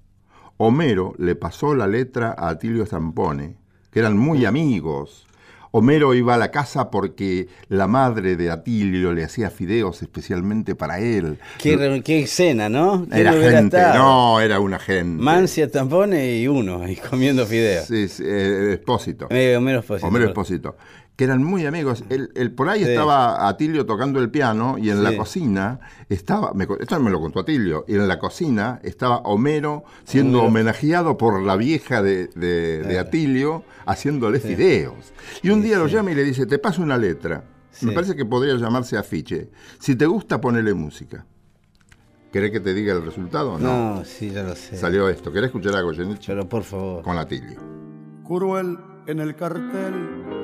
Homero 0.57 1.15
le 1.19 1.35
pasó 1.35 1.75
la 1.75 1.87
letra 1.89 2.35
a 2.39 2.49
Atilio 2.51 2.87
Zampone, 2.87 3.57
que 3.91 3.99
eran 3.99 4.17
muy 4.17 4.45
amigos. 4.45 5.27
Homero 5.77 6.15
iba 6.15 6.35
a 6.35 6.39
la 6.39 6.53
casa 6.53 6.89
porque 6.89 7.49
la 7.69 7.89
madre 7.89 8.37
de 8.37 8.49
Atilio 8.49 9.13
le 9.13 9.25
hacía 9.25 9.51
fideos 9.51 10.03
especialmente 10.03 10.77
para 10.77 11.01
él. 11.01 11.41
Qué, 11.59 12.01
qué 12.05 12.21
escena, 12.21 12.69
¿no? 12.69 13.05
¿Quién 13.11 13.21
Era 13.27 13.33
gente, 13.33 13.77
estado? 13.77 13.99
no, 13.99 14.41
era 14.41 14.61
una 14.61 14.79
gente. 14.79 15.21
Mancia, 15.21 15.69
tampones 15.69 16.41
y 16.43 16.47
uno 16.47 16.85
ahí 16.85 16.95
comiendo 17.11 17.45
fideos. 17.45 17.87
Sí, 17.87 18.07
sí, 18.07 18.23
eh, 18.25 18.75
Espósito. 18.75 19.27
Eh, 19.31 19.57
Homero 19.57 19.81
Espósito. 19.81 20.07
Homero 20.07 20.27
Espósito, 20.27 20.77
que 21.17 21.25
eran 21.25 21.45
muy 21.45 21.65
amigos. 21.65 22.03
Él, 22.09 22.31
él- 22.35 22.53
por 22.53 22.69
ahí 22.69 22.83
Sí. 22.85 22.91
estaba 22.91 23.49
Atilio 23.49 23.87
tocando 23.87 24.19
el 24.21 24.31
piano 24.31 24.77
y 24.79 24.91
en 24.91 25.05
la 25.05 25.11
Sí. 25.11 25.17
cocina 25.17 25.79
estaba, 26.09 26.53
me 26.55 26.67
esto 26.81 26.99
me 27.01 27.11
lo 27.11 27.21
contó 27.21 27.41
Atilio, 27.41 27.85
y 27.87 27.95
en 27.95 28.09
la 28.09 28.19
cocina 28.19 28.81
estaba 28.83 29.19
Homero 29.19 29.85
siendo 30.05 30.39
Homero. 30.39 30.49
homenajeado 30.49 31.17
por 31.17 31.41
la 31.43 31.55
vieja 31.57 32.03
de, 32.03 32.27
de- 32.35 32.83
de 32.83 32.99
Atilio 32.99 33.63
haciéndole 33.87 34.41
fideos. 34.41 35.13
Y 35.43 35.51
un 35.51 35.63
día 35.63 35.79
lo 35.79 35.87
llama 35.87 36.11
y 36.11 36.15
le 36.17 36.25
dice, 36.25 36.47
te 36.47 36.59
paso 36.59 36.83
una 36.83 36.99
letra. 36.99 37.45
Me 37.83 37.89
Sí. 37.91 37.95
parece 37.95 38.15
que 38.17 38.25
podría 38.25 38.55
llamarse 38.57 38.97
afiche. 38.97 39.51
Si 39.79 39.97
te 39.97 40.07
gusta, 40.07 40.41
ponele 40.41 40.75
música. 40.75 41.27
¿Querés 42.33 42.51
que 42.51 42.59
te 42.61 42.75
diga 42.75 42.93
el 42.93 43.05
resultado? 43.05 43.59
No. 43.61 43.97
No, 43.99 44.05
sí, 44.05 44.31
ya 44.31 44.43
lo 44.43 44.57
sé. 44.57 44.77
Salió 44.77 45.09
esto. 45.09 45.31
¿Querés 45.33 45.47
escuchar 45.49 45.77
a 45.77 45.81
Goyeneche? 45.83 46.33
Pero 46.33 46.49
por 46.49 46.65
favor. 46.65 47.03
Con 47.05 47.17
Atilio. 47.19 47.61
cruel 48.27 48.79
en 49.07 49.21
el 49.21 49.37
cartel. 49.37 50.44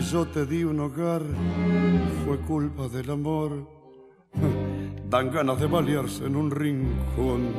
Yo 0.00 0.26
te 0.26 0.46
di 0.46 0.64
un 0.64 0.80
hogar, 0.80 1.22
fue 2.24 2.38
culpa 2.38 2.88
del 2.88 3.10
amor. 3.10 3.68
Dan 5.10 5.30
ganas 5.30 5.60
de 5.60 5.66
balearse 5.66 6.24
en 6.24 6.36
un 6.36 6.50
rincón. 6.50 7.52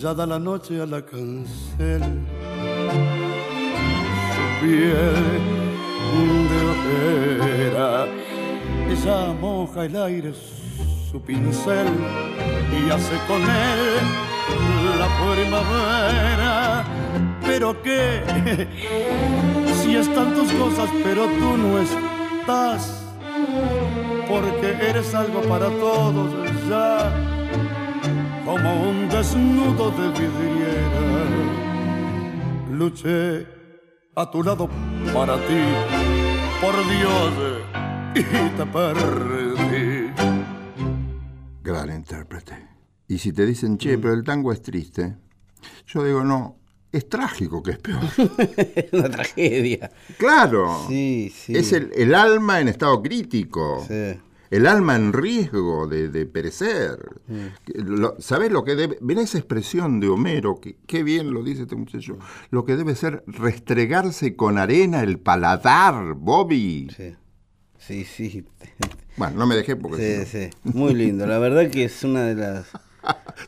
Ya 0.00 0.12
da 0.12 0.26
la 0.26 0.38
noche 0.38 0.78
a 0.80 0.86
la 0.86 1.02
cancel. 1.04 2.02
Su 4.34 4.44
piel 4.60 5.24
de 6.50 6.58
ojera. 6.72 8.06
Ella 8.88 9.32
moja 9.40 9.84
el 9.86 9.96
aire 9.96 10.32
su 11.10 11.18
pincel 11.22 11.88
y 12.72 12.90
hace 12.90 13.16
con 13.26 13.40
él 13.40 14.04
la 14.98 15.08
primavera. 15.32 16.84
Pero 17.46 17.82
qué, 17.82 18.22
si 19.82 19.96
están 19.96 20.34
tus 20.34 20.50
cosas, 20.52 20.88
pero 21.02 21.26
tú 21.26 21.56
no 21.56 21.78
estás, 21.78 23.04
porque 24.28 24.76
eres 24.80 25.14
algo 25.14 25.42
para 25.42 25.68
todos 25.68 26.32
ya, 26.68 27.12
como 28.44 28.88
un 28.88 29.08
desnudo 29.08 29.90
de 29.90 30.08
vidriera. 30.08 31.04
Luché 32.70 33.46
a 34.16 34.30
tu 34.30 34.42
lado 34.42 34.68
para 35.12 35.36
ti, 35.46 35.62
por 36.60 36.74
Dios, 36.88 37.32
y 38.14 38.22
te 38.56 38.66
perdí. 38.66 40.12
Gran 41.62 41.90
intérprete. 41.90 42.68
Y 43.06 43.18
si 43.18 43.32
te 43.32 43.44
dicen, 43.44 43.76
che, 43.76 43.98
pero 43.98 44.14
el 44.14 44.24
tango 44.24 44.50
es 44.50 44.62
triste, 44.62 45.16
yo 45.86 46.02
digo, 46.02 46.24
no, 46.24 46.56
es 46.96 47.08
trágico 47.08 47.62
que 47.62 47.72
es 47.72 47.78
peor. 47.78 48.00
Una 48.92 49.08
tragedia. 49.10 49.90
Claro. 50.18 50.84
Sí, 50.88 51.32
sí. 51.34 51.56
Es 51.56 51.72
el, 51.72 51.90
el 51.94 52.14
alma 52.14 52.60
en 52.60 52.68
estado 52.68 53.02
crítico. 53.02 53.84
Sí. 53.88 54.18
El 54.50 54.66
alma 54.68 54.94
en 54.94 55.12
riesgo 55.12 55.88
de, 55.88 56.08
de 56.10 56.26
perecer. 56.26 56.96
Lo- 57.74 58.14
¿Sabés 58.20 58.52
lo 58.52 58.62
que 58.62 58.76
debe? 58.76 58.98
Ven 59.00 59.18
esa 59.18 59.38
expresión 59.38 59.98
de 59.98 60.08
Homero, 60.08 60.60
que 60.60 60.76
qué 60.86 61.02
bien 61.02 61.32
lo 61.32 61.42
dice 61.42 61.62
este 61.62 61.74
muchacho. 61.74 62.18
Lo 62.50 62.64
que 62.64 62.76
debe 62.76 62.94
ser 62.94 63.24
restregarse 63.26 64.36
con 64.36 64.58
arena 64.58 65.02
el 65.02 65.18
paladar, 65.18 66.14
Bobby. 66.14 66.88
Sí, 66.96 67.14
sí. 67.78 68.04
sí. 68.04 68.44
Bueno, 69.16 69.38
no 69.38 69.46
me 69.46 69.56
dejé 69.56 69.74
porque. 69.76 70.24
Sí, 70.24 70.50
sí. 70.50 70.50
Muy 70.72 70.94
lindo. 70.94 71.26
La 71.26 71.38
verdad 71.38 71.68
que 71.70 71.84
es 71.84 72.04
una 72.04 72.22
de 72.24 72.34
las... 72.36 72.66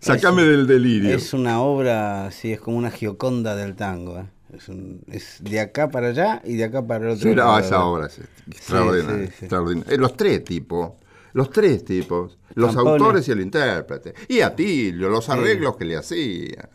Sacame 0.01 0.43
es- 0.43 0.49
del 0.49 0.67
delirio. 0.67 1.15
Es 1.15 1.33
una 1.35 1.61
obra, 1.61 2.31
sí, 2.31 2.53
es 2.53 2.61
como 2.61 2.77
una 2.79 2.91
gioconda 2.91 3.55
del 3.57 3.75
tango. 3.77 4.19
¿eh? 4.19 4.27
Es, 4.57 4.69
un- 4.69 5.03
es 5.11 5.39
de 5.41 5.61
acá 5.61 5.91
para 5.91 6.09
allá 6.09 6.41
y 6.45 6.57
de 6.57 6.65
acá 6.65 6.87
para 6.87 7.05
el 7.07 7.11
otro 7.13 7.23
Sí, 7.31 7.35
no, 7.35 7.45
lado. 7.45 7.59
esa 7.59 7.85
obra 7.85 8.07
es 8.07 8.21
extraordinaria. 8.47 9.27
sí, 9.27 9.33
sí. 9.39 9.45
extraordinaria. 9.45 9.95
Eh, 9.95 9.99
los 9.99 10.17
tres 10.17 10.45
tipos, 10.45 10.93
los 11.33 11.51
tres 11.51 11.85
tipos, 11.85 12.39
los 12.55 12.75
Campone. 12.75 12.91
autores 13.03 13.29
y 13.29 13.33
el 13.33 13.41
intérprete. 13.41 14.15
Y 14.29 14.41
Atilio, 14.41 15.09
los 15.09 15.29
arreglos 15.29 15.77
que 15.77 15.85
le 15.85 15.97
hacía. 15.97 16.69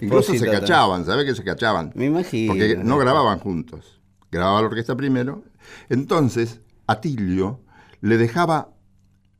Incluso 0.00 0.34
se 0.34 0.50
cachaban, 0.50 1.04
¿sabes 1.04 1.24
que 1.26 1.34
se 1.34 1.44
cachaban? 1.44 1.92
Me 1.94 2.06
imagino. 2.06 2.52
Porque 2.54 2.76
no 2.76 2.98
grababan 2.98 3.38
juntos. 3.38 4.00
Grababa 4.32 4.60
la 4.62 4.66
orquesta 4.68 4.96
primero. 4.96 5.44
Entonces, 5.88 6.60
Atilio 6.86 7.60
le 8.00 8.16
dejaba 8.16 8.70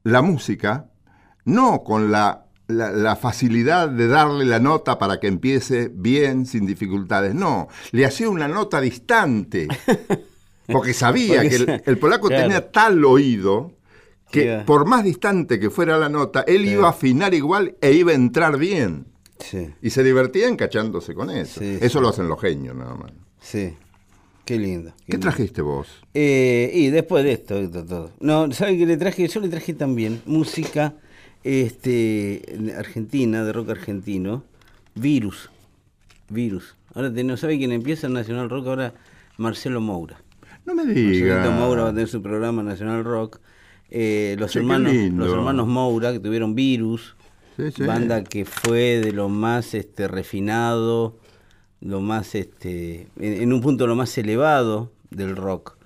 la 0.04 0.22
música, 0.22 0.90
no 1.44 1.82
con 1.82 2.10
la, 2.12 2.45
la- 2.68 2.90
la 2.90 3.16
facilidad 3.16 3.88
de 3.88 4.08
darle 4.08 4.44
la 4.44 4.58
nota 4.60 4.98
para 4.98 5.20
que 5.20 5.26
empiece 5.28 5.90
bien, 5.92 6.46
sin 6.46 6.66
dificultades, 6.66 7.34
no, 7.34 7.68
le 7.92 8.04
hacía 8.04 8.28
una 8.28 8.48
nota 8.48 8.80
distante, 8.80 9.68
porque 10.66 10.92
sabía 10.94 11.42
Porque 11.42 11.64
que 11.66 11.82
el, 11.90 11.98
polaco 11.98 12.28
claro. 12.28 12.42
tenía 12.44 12.70
tal 12.72 13.04
oído 13.04 13.72
que 14.32 14.62
por 14.66 14.86
más 14.86 15.04
distante 15.04 15.60
que 15.60 15.70
fuera 15.70 15.96
la 15.98 16.08
nota, 16.08 16.42
él 16.46 16.64
iba 16.66 16.86
a 16.88 16.90
afinar 16.90 17.32
igual 17.34 17.76
e 17.80 17.92
iba 17.92 18.10
a 18.12 18.16
entrar 18.16 18.58
bien. 18.58 19.06
Sí, 19.38 19.70
Y 19.82 19.90
se 19.90 20.02
divertía 20.02 20.48
encachándose 20.48 21.14
con 21.14 21.30
eso. 21.30 21.60
Sí, 21.60 21.78
eso 21.80 21.98
sí. 21.98 22.02
lo 22.02 22.08
hacen 22.08 22.26
los 22.28 22.40
genios 22.40 22.74
nada 22.74 22.94
más. 22.94 23.12
sí. 23.40 23.74
Qué 24.44 24.58
lindo. 24.60 24.92
qué 24.98 25.04
¿Qué 25.06 25.12
lindo. 25.14 25.24
trajiste 25.28 25.60
vos? 25.60 25.88
Eh, 26.14 26.70
y 26.72 26.90
después 26.90 27.24
de 27.24 27.32
esto, 27.32 27.68
todo. 27.68 28.12
No, 28.20 28.50
¿sabe 28.52 28.78
qué 28.78 28.86
le 28.86 28.96
traje? 28.96 29.26
Yo 29.26 29.40
le 29.40 29.48
traje 29.48 29.74
también 29.74 30.22
música 30.24 30.94
este, 31.44 32.42
argentina, 32.76 33.44
de 33.44 33.52
rock 33.52 33.70
argentino. 33.70 34.44
Virus. 34.94 35.50
Virus. 36.28 36.74
Ahora 36.94 37.12
te- 37.12 37.24
no 37.24 37.36
sabe 37.36 37.58
quién 37.58 37.72
empieza 37.72 38.06
en 38.06 38.14
Nacional 38.14 38.48
Rock, 38.50 38.66
ahora 38.66 38.94
Marcelo 39.36 39.80
Moura. 39.80 40.16
No 40.64 40.74
me 40.74 40.84
digas. 40.86 41.48
Moura 41.52 41.82
va 41.84 41.88
a 41.90 41.92
tener 41.92 42.08
su 42.08 42.22
programa 42.22 42.62
Nacional 42.62 43.04
Rock. 43.04 43.38
Eh, 43.90 44.34
los, 44.38 44.50
Che, 44.52 44.58
hermanos, 44.58 44.92
los 45.12 45.32
hermanos 45.32 45.68
Moura, 45.68 46.12
que 46.12 46.18
tuvieron 46.18 46.54
Virus, 46.56 47.14
Sí, 47.56 47.70
sí. 47.70 47.82
banda 47.84 48.24
que 48.24 48.44
fue 48.44 48.98
de 49.00 49.12
lo 49.12 49.28
más 49.28 49.74
este, 49.74 50.08
refinado, 50.08 51.16
lo 51.80 52.00
más, 52.00 52.34
este, 52.34 53.06
en, 53.18 53.42
en 53.42 53.52
un 53.52 53.60
punto 53.60 53.86
lo 53.86 53.94
más 53.94 54.16
elevado 54.18 54.90
del 55.10 55.36
rock. 55.36 55.76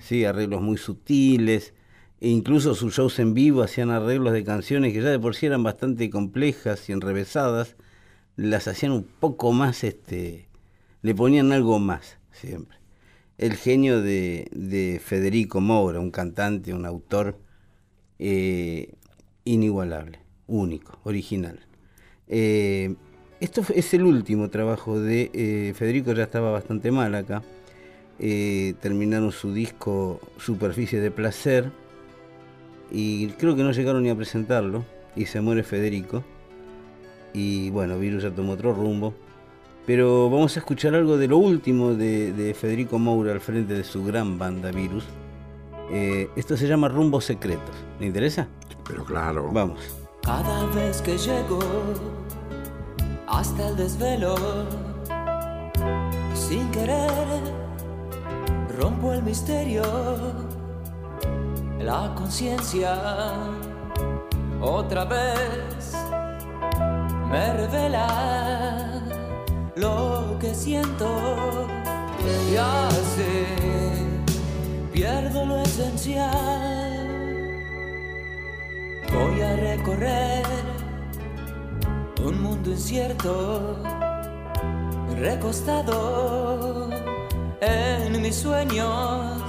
Sí, 0.00 0.24
arreglos 0.24 0.60
muy 0.62 0.76
sutiles. 0.78 1.74
E 2.20 2.28
incluso 2.28 2.74
sus 2.74 2.94
shows 2.94 3.18
en 3.18 3.34
vivo 3.34 3.62
hacían 3.62 3.90
arreglos 3.90 4.32
de 4.32 4.44
canciones 4.44 4.92
que 4.92 5.02
ya 5.02 5.10
de 5.10 5.18
por 5.18 5.34
sí 5.34 5.46
eran 5.46 5.62
bastante 5.62 6.08
complejas 6.10 6.88
y 6.88 6.92
enrevesadas. 6.92 7.76
Las 8.36 8.66
hacían 8.68 8.92
un 8.92 9.04
poco 9.04 9.52
más, 9.52 9.84
este, 9.84 10.48
le 11.02 11.14
ponían 11.14 11.52
algo 11.52 11.78
más 11.78 12.18
siempre. 12.32 12.78
El 13.36 13.54
genio 13.54 14.00
de, 14.00 14.48
de 14.52 15.00
Federico 15.04 15.60
Moura, 15.60 16.00
un 16.00 16.10
cantante, 16.10 16.72
un 16.72 16.86
autor 16.86 17.38
eh, 18.18 18.94
inigualable, 19.44 20.20
único, 20.46 20.98
original. 21.04 21.60
Eh, 22.28 22.94
esto 23.40 23.62
es 23.74 23.92
el 23.92 24.04
último 24.04 24.48
trabajo 24.48 25.00
de 25.00 25.30
eh, 25.34 25.74
Federico, 25.74 26.12
ya 26.12 26.22
estaba 26.22 26.50
bastante 26.52 26.90
mal 26.90 27.14
acá. 27.14 27.42
Terminaron 28.16 29.32
su 29.32 29.52
disco 29.52 30.20
Superficie 30.38 31.00
de 31.00 31.10
Placer 31.10 31.72
y 32.94 33.28
creo 33.32 33.56
que 33.56 33.62
no 33.64 33.72
llegaron 33.72 34.04
ni 34.04 34.10
a 34.10 34.14
presentarlo 34.14 34.84
y 35.16 35.26
se 35.26 35.40
muere 35.40 35.64
Federico 35.64 36.22
y 37.34 37.68
bueno, 37.70 37.98
Virus 37.98 38.22
ya 38.22 38.30
tomó 38.30 38.52
otro 38.52 38.72
rumbo. 38.72 39.12
Pero 39.86 40.30
vamos 40.30 40.56
a 40.56 40.60
escuchar 40.60 40.94
algo 40.94 41.18
de 41.18 41.28
lo 41.28 41.36
último 41.36 41.92
de, 41.92 42.32
de 42.32 42.54
Federico 42.54 42.98
Moura 42.98 43.32
al 43.32 43.40
frente 43.40 43.74
de 43.74 43.84
su 43.84 44.02
gran 44.02 44.38
banda 44.38 44.70
Virus. 44.70 45.04
Eh, 45.90 46.30
esto 46.36 46.56
se 46.56 46.66
llama 46.66 46.88
Rumbos 46.88 47.26
Secretos. 47.26 47.74
¿Le 48.00 48.06
interesa? 48.06 48.48
Pero 48.88 49.04
claro. 49.04 49.50
Vamos. 49.52 49.80
Cada 50.22 50.64
vez 50.68 51.02
que 51.02 51.18
llego 51.18 51.58
hasta 53.26 53.68
el 53.68 53.76
desvelo, 53.76 54.36
sin 56.34 56.70
querer, 56.70 57.10
rompo 58.78 59.12
el 59.12 59.22
misterio, 59.22 59.82
la 61.84 62.12
conciencia, 62.14 62.96
otra 64.60 65.04
vez, 65.04 65.94
me 67.30 67.52
revela 67.52 69.02
lo 69.76 70.38
que 70.40 70.54
siento. 70.54 71.66
Y 72.50 72.56
así 72.56 73.44
pierdo 74.92 75.44
lo 75.44 75.60
esencial. 75.60 76.32
Voy 79.12 79.42
a 79.42 79.56
recorrer 79.56 80.44
un 82.24 82.42
mundo 82.42 82.70
incierto, 82.70 83.76
recostado 85.18 86.88
en 87.60 88.22
mis 88.22 88.36
sueños, 88.36 89.42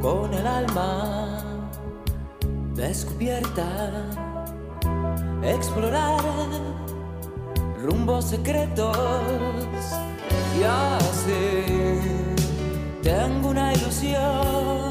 con 0.00 0.32
el 0.32 0.46
alma 0.46 1.42
descubierta, 2.74 3.68
explorar 5.42 6.20
rumbos 7.82 8.26
secretos 8.26 8.96
y 10.58 10.62
así 10.62 11.64
tengo 13.02 13.50
una 13.50 13.72
ilusión. 13.74 14.89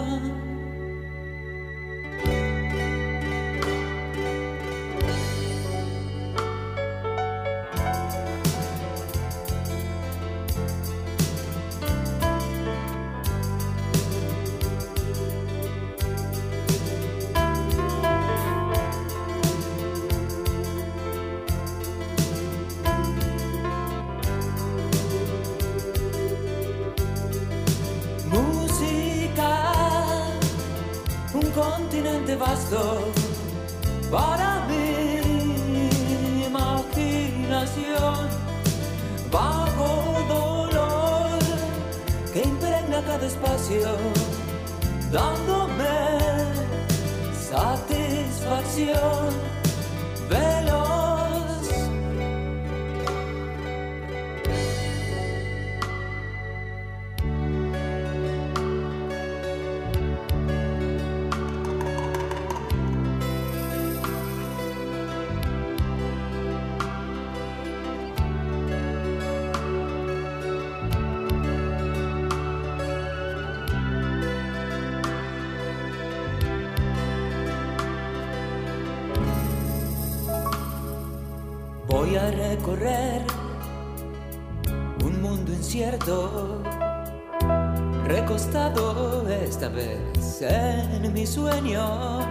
Sueños, 91.30 92.26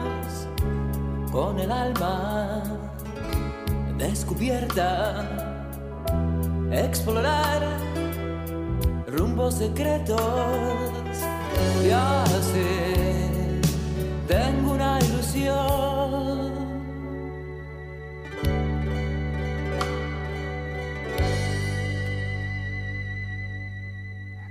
con 1.30 1.59
el 1.59 1.70
alma 1.70 2.62
descubierta, 3.96 5.24
explorar 6.72 7.62
rumbos 9.07 9.55
secretos 9.55 10.20
y 11.84 11.90
así 11.90 13.61
tengo 14.26 14.72
una 14.72 14.99
ilusión. 15.01 16.49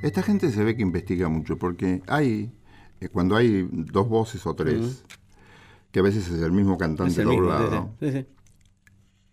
Esta 0.01 0.23
gente 0.23 0.51
se 0.51 0.63
ve 0.63 0.75
que 0.75 0.83
investiga 0.83 1.27
mucho 1.27 1.57
porque 1.57 2.01
hay, 2.07 2.49
cuando 3.11 3.35
hay 3.35 3.67
dos 3.71 4.09
voces 4.09 4.45
o 4.45 4.53
tres, 4.55 5.03
que 5.91 5.99
a 5.99 6.03
veces 6.03 6.27
es 6.29 6.41
el 6.41 6.51
mismo 6.51 6.77
cantante 6.77 7.21
el 7.21 7.27
mismo, 7.27 7.43
doblado, 7.43 7.89
sí, 7.99 8.11
sí. 8.11 8.25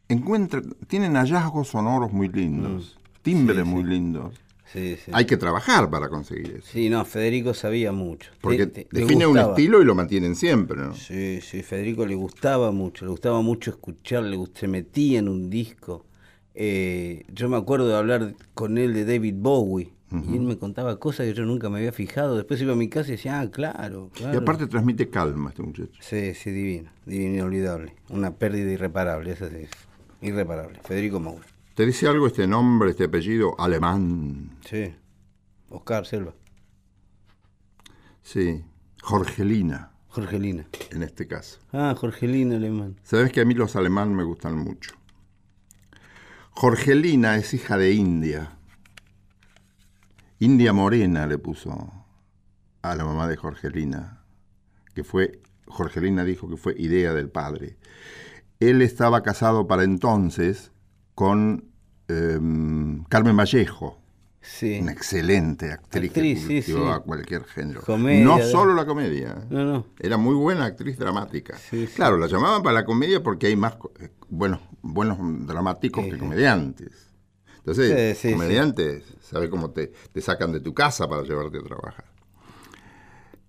Encuentran, 0.09 0.75
tienen 0.87 1.15
hallazgos 1.15 1.69
sonoros 1.69 2.13
muy 2.13 2.29
lindos, 2.29 2.99
timbres 3.23 3.65
Mm. 3.65 3.69
Sí. 3.69 3.75
muy 3.75 3.85
lindos. 3.85 4.35
Hay 5.13 5.25
que 5.25 5.37
trabajar 5.37 5.89
para 5.89 6.09
conseguir 6.09 6.57
eso. 6.57 6.67
Sí, 6.73 6.89
no, 6.91 7.05
Federico 7.05 7.55
sabía 7.55 7.93
mucho. 7.93 8.33
Porque 8.41 8.67
Te- 8.67 8.85
te- 8.85 8.89
le 8.91 9.01
define 9.03 9.25
un 9.27 9.39
estilo 9.39 9.81
y 9.81 9.85
lo 9.85 9.95
mantienen 9.95 10.35
siempre, 10.35 10.77
¿no? 10.79 10.95
Sí, 10.95 11.41
sí, 11.43 11.63
Federico 11.63 12.05
le 12.07 12.17
gustaba 12.17 12.73
mucho, 12.73 13.05
le 13.05 13.13
gustaba 13.13 13.41
mucho 13.41 13.71
escuchar, 13.71 14.25
le 14.25 14.37
se 14.53 14.67
metía 14.67 15.21
en 15.21 15.29
un 15.29 15.49
disco. 15.49 16.05
Eh, 16.57 17.25
yo 17.33 17.49
me 17.49 17.57
acuerdo 17.57 17.87
de 17.89 17.97
hablar 17.97 18.35
con 18.53 18.77
él 18.77 18.95
de 18.95 19.05
David 19.05 19.35
Bowie 19.39 19.93
y 20.11 20.37
él 20.37 20.43
me 20.43 20.57
contaba 20.59 20.99
cosas 21.01 21.27
que 21.27 21.35
yo 21.35 21.45
nunca 21.45 21.69
me 21.71 21.79
había 21.79 21.93
fijado. 21.93 22.37
Después 22.37 22.61
iba 22.61 22.73
a 22.73 22.77
mi 22.77 22.89
casa 22.89 23.09
y 23.09 23.13
decía, 23.13 23.41
ah, 23.41 23.51
claro, 23.51 24.11
Y 24.21 24.37
aparte 24.37 24.67
transmite 24.67 25.09
calma 25.11 25.51
este 25.51 25.63
muchacho. 25.63 25.91
Sí, 26.01 26.35
sí, 26.35 26.51
divino, 26.51 26.91
divino, 27.05 27.35
inolvidable. 27.37 27.97
Una 28.11 28.33
pérdida 28.37 28.71
irreparable, 28.71 29.33
esa 29.33 29.49
sí 29.49 29.57
es. 29.57 29.71
Irreparable. 30.21 30.79
Federico 30.85 31.19
Moura. 31.19 31.45
¿Te 31.75 31.85
dice 31.85 32.07
algo 32.07 32.29
este 32.29 32.47
nombre, 32.47 32.91
este 32.91 33.05
apellido 33.05 33.59
alemán? 33.59 34.51
Sí. 34.65 34.95
Oscar 35.71 36.07
Selva. 36.07 36.33
Sí, 38.23 38.63
Jorgelina, 39.03 39.91
Jorgelina. 40.09 40.67
en 40.93 41.03
este 41.03 41.27
caso. 41.27 41.59
Ah, 41.73 41.95
Jorgelina 41.99 42.57
Alemán. 42.57 42.97
Sabes 43.03 43.33
que 43.33 43.41
a 43.41 43.45
mí 43.45 43.55
los 43.55 43.75
alemán 43.77 44.15
me 44.15 44.23
gustan 44.25 44.57
mucho. 44.57 44.95
Jorgelina 46.53 47.37
es 47.37 47.53
hija 47.53 47.77
de 47.77 47.93
India. 47.93 48.57
India 50.39 50.73
Morena 50.73 51.27
le 51.27 51.39
puso 51.39 51.93
a 52.83 52.95
la 52.95 53.05
mamá 53.05 53.29
de 53.29 53.37
Jorgelina, 53.37 54.25
que 54.95 55.05
fue, 55.05 55.41
Jorgelina 55.67 56.25
dijo 56.25 56.49
que 56.49 56.57
fue 56.57 56.75
idea 56.79 57.15
del 57.15 57.31
padre. 57.31 57.77
Él 58.61 58.83
estaba 58.83 59.23
casado 59.23 59.67
para 59.67 59.85
entonces 59.85 60.73
con 61.15 61.71
em, 62.09 63.05
Carmen 63.05 63.37
Vallejo, 63.37 64.01
Sí. 64.41 64.79
una 64.83 64.93
excelente 64.93 65.73
actriz, 65.73 66.11
Actriz, 66.11 66.47
que 66.47 66.63
sí, 66.63 66.73
sí. 66.75 66.79
cualquier 67.07 67.45
género. 67.45 67.81
Comedia, 67.81 68.25
no 68.27 68.39
solo 68.43 68.75
la 68.75 68.85
comedia. 68.85 69.31
¿eh? 69.41 69.47
No, 69.49 69.65
no. 69.65 69.87
Era 69.99 70.19
muy 70.19 70.35
buena 70.35 70.67
actriz 70.67 70.99
dramática. 70.99 71.57
Claro, 71.97 72.19
la 72.19 72.27
llamaban 72.27 72.63
para 72.63 72.75
la 72.75 72.85
comedia 72.85 73.23
porque 73.23 73.47
hay 73.47 73.57
más 73.57 73.79
eh, 74.01 74.11
buenos, 74.29 74.61
buenos 74.83 75.17
dramáticos 75.47 76.05
que 76.05 76.13
sí. 76.13 76.19
comediantes. 76.19 77.14
Entonces, 77.67 78.19
Sí, 78.19 78.29
sí, 78.29 78.35
comediantes, 78.35 79.05
sabe 79.23 79.49
cómo 79.49 79.71
te, 79.71 79.91
te 80.13 80.21
sacan 80.21 80.53
de 80.53 80.61
tu 80.61 80.75
casa 80.75 81.09
para 81.09 81.23
llevarte 81.23 81.59
a 81.59 81.63
trabajar. 81.63 82.05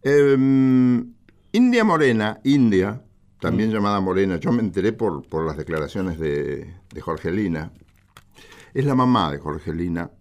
Em, 0.03 1.13
India 1.51 1.84
Morena, 1.84 2.39
India, 2.43 3.01
también 3.39 3.70
Mm. 3.70 3.74
llamada 3.74 3.99
Morena, 3.99 4.38
yo 4.38 4.51
me 4.51 4.61
enteré 4.61 4.93
por, 4.93 5.28
por 5.28 5.45
las 5.45 5.57
declaraciones 5.57 6.20
de, 6.20 6.74
de 6.93 7.01
Jorgelina, 7.01 7.72
es 8.74 8.86
la 8.86 8.95
mamá 8.95 9.32
de 9.32 9.39
Jorgelina 9.39 10.11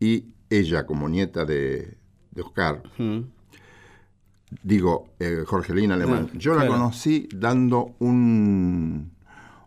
y 0.00 0.26
ella 0.50 0.86
como 0.86 1.08
nieta 1.08 1.44
de, 1.44 1.96
de 2.32 2.42
Oscar, 2.42 2.82
Mm. 2.98 3.20
digo, 4.62 5.10
eh, 5.18 5.44
Jorgelina 5.46 5.94
Alemán, 5.94 6.28
Ah, 6.32 6.36
yo 6.38 6.54
la 6.54 6.66
conocí 6.66 7.28
dando 7.34 7.94
un, 7.98 9.12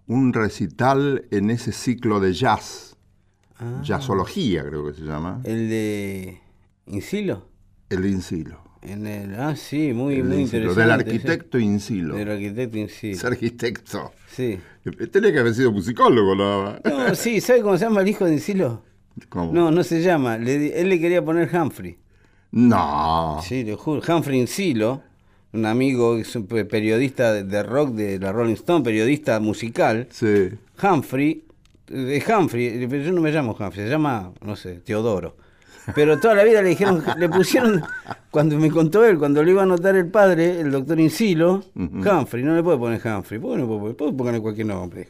un 0.08 0.34
recital 0.34 1.26
en 1.32 1.50
ese 1.52 1.72
ciclo 1.72 2.20
de 2.20 2.34
jazz, 2.34 2.89
Ah. 3.60 3.82
jazzología 3.84 4.64
creo 4.66 4.86
que 4.86 4.94
se 4.94 5.02
llama, 5.04 5.42
El 5.44 5.70
de 5.70 6.40
Insilo. 6.88 7.46
el 7.90 8.06
Insilo. 8.06 8.62
En 8.82 9.06
el, 9.06 9.36
ah, 9.36 9.58
sí, 9.58 9.92
muy, 9.94 10.24
muy 10.24 10.38
interesante. 10.44 10.80
del 10.80 10.88
sí. 10.90 10.94
arquitecto 10.94 11.60
Insilo. 11.60 12.16
Del 12.16 12.32
arquitecto 12.32 12.78
Insilo. 12.78 13.14
Es 13.18 13.26
arquitecto. 13.26 14.14
Sí. 14.32 14.58
Tenía 15.12 15.34
que 15.34 15.40
haber 15.40 15.54
sido 15.54 15.72
musicólogo, 15.74 16.36
más. 16.36 16.80
No, 16.86 17.14
sí, 17.16 17.42
¿sabe 17.42 17.62
cómo 17.62 17.78
se 17.78 17.84
llama 17.84 18.00
el 18.02 18.08
hijo 18.08 18.24
de 18.24 18.34
Insilo? 18.36 18.82
¿Cómo? 19.28 19.52
No, 19.52 19.70
no 19.72 19.84
se 19.84 20.02
llama. 20.02 20.38
Le 20.38 20.80
él 20.80 20.88
le 20.88 20.98
quería 21.00 21.24
poner 21.26 21.50
Humphrey. 21.54 21.98
No. 22.52 23.40
Sí, 23.44 23.64
le 23.66 23.76
juro. 23.76 24.02
Humphrey 24.08 24.40
Insilo. 24.40 25.04
un 25.52 25.66
amigo, 25.66 26.16
es 26.18 26.36
un 26.36 26.46
pe- 26.46 26.64
periodista 26.64 27.34
de- 27.34 27.44
de 27.44 27.64
rock 27.64 27.90
de 27.96 28.20
la 28.20 28.32
Rolling 28.32 28.54
Stone, 28.54 28.84
periodista 28.84 29.40
musical, 29.40 30.08
Sí. 30.12 30.52
Humphrey, 30.82 31.44
de 31.90 32.24
Humphrey, 32.28 32.88
pero 32.88 33.04
yo 33.04 33.12
no 33.12 33.22
me 33.22 33.32
llamo 33.32 33.52
Humphrey, 33.60 33.86
se 33.86 33.90
llama, 33.90 34.32
no 34.42 34.56
sé, 34.56 34.76
Teodoro. 34.80 35.36
Pero 35.96 36.20
toda 36.20 36.36
la 36.36 36.44
vida 36.44 36.62
le 36.62 36.70
dijeron, 36.70 37.04
le 37.18 37.30
pusieron, 37.30 37.82
cuando 38.30 38.58
me 38.58 38.70
contó 38.70 39.04
él, 39.06 39.18
cuando 39.18 39.42
le 39.44 39.52
iba 39.52 39.62
a 39.62 39.64
anotar 39.64 39.96
el 39.96 40.08
padre, 40.08 40.62
el 40.62 40.72
doctor 40.72 41.00
Insilo, 41.00 41.64
Humphrey, 41.76 42.44
no 42.44 42.56
le 42.56 42.62
puede 42.62 42.78
poner 42.78 43.02
Humphrey, 43.06 43.40
¿por 43.40 43.54
qué 43.54 43.58
no 43.62 43.68
puede 43.68 43.80
poner? 43.80 43.96
Puede 43.96 44.14
ponerle 44.14 44.42
cualquier 44.42 44.68
nombre. 44.68 45.10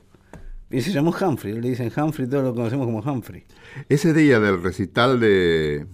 Y 0.71 0.81
se 0.81 0.91
llamó 0.91 1.11
Humphrey, 1.19 1.59
le 1.59 1.69
dicen 1.69 1.91
Humphrey, 1.95 2.27
todos 2.29 2.43
lo 2.43 2.53
conocemos 2.55 2.85
como 2.85 2.99
Humphrey. 2.99 3.43
Ese 3.89 4.13
día 4.13 4.39
del 4.39 4.61
recital 4.61 5.19
de 5.19 5.85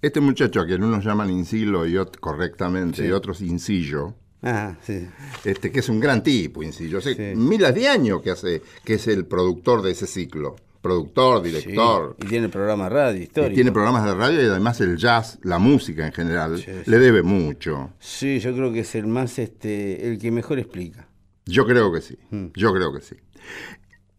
este 0.00 0.20
muchacho 0.20 0.64
que 0.66 0.74
unos 0.74 1.04
llaman 1.04 1.30
Insilo 1.30 1.86
y 1.86 1.96
correctamente 2.18 3.02
Sí. 3.02 3.08
y 3.08 3.12
otros 3.12 3.42
Incillo, 3.42 4.14
Ah, 4.42 4.74
sí. 4.82 5.06
este, 5.44 5.70
que 5.70 5.80
es 5.80 5.88
un 5.88 6.00
gran 6.00 6.22
tipo. 6.22 6.62
Hace 6.62 6.88
Sí. 7.14 7.36
miles 7.36 7.74
de 7.74 7.88
años 7.88 8.20
que 8.22 8.30
hace, 8.32 8.62
que 8.84 8.94
es 8.94 9.06
el 9.06 9.24
productor 9.26 9.82
de 9.82 9.92
ese 9.92 10.06
ciclo. 10.06 10.56
Productor, 10.80 11.42
director. 11.42 12.16
Sí, 12.18 12.26
Y 12.26 12.28
tiene 12.28 12.48
programa 12.48 12.84
de 12.84 12.90
radio, 12.90 13.20
y 13.20 13.24
histórico. 13.24 13.54
tiene 13.54 13.70
programas 13.70 14.04
de 14.04 14.14
radio 14.14 14.42
y 14.42 14.46
además 14.46 14.80
el 14.80 14.96
jazz, 14.96 15.38
la 15.44 15.60
música 15.60 16.04
en 16.04 16.12
general, 16.12 16.58
sí. 16.58 16.72
le 16.86 16.98
debe 16.98 17.22
mucho. 17.22 17.90
Sí, 18.00 18.40
yo 18.40 18.52
creo 18.52 18.72
que 18.72 18.80
es 18.80 18.94
el 18.96 19.06
más, 19.06 19.38
este, 19.38 20.08
el 20.08 20.18
que 20.18 20.32
mejor 20.32 20.58
explica. 20.58 21.06
Yo 21.46 21.66
creo 21.66 21.92
que 21.92 22.00
sí. 22.00 22.18
Mm. 22.30 22.46
Yo 22.56 22.72
creo 22.74 22.92
que 22.92 23.00
sí. 23.00 23.14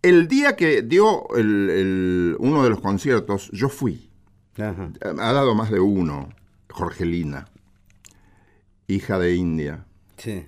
El 0.01 0.29
día 0.29 0.55
que 0.55 0.81
dio 0.83 1.27
el- 1.35 1.69
el- 1.69 2.35
uno 2.39 2.63
de 2.63 2.69
los 2.69 2.79
conciertos, 2.79 3.49
yo 3.51 3.67
fui. 3.67 4.09
Ajá. 4.57 4.89
Ha 5.01 5.33
dado 5.33 5.55
más 5.55 5.69
de 5.69 5.79
uno. 5.81 6.29
Jorgelina, 6.69 7.47
hija 8.87 9.19
de 9.19 9.35
India, 9.35 9.85
Sí, 10.23 10.45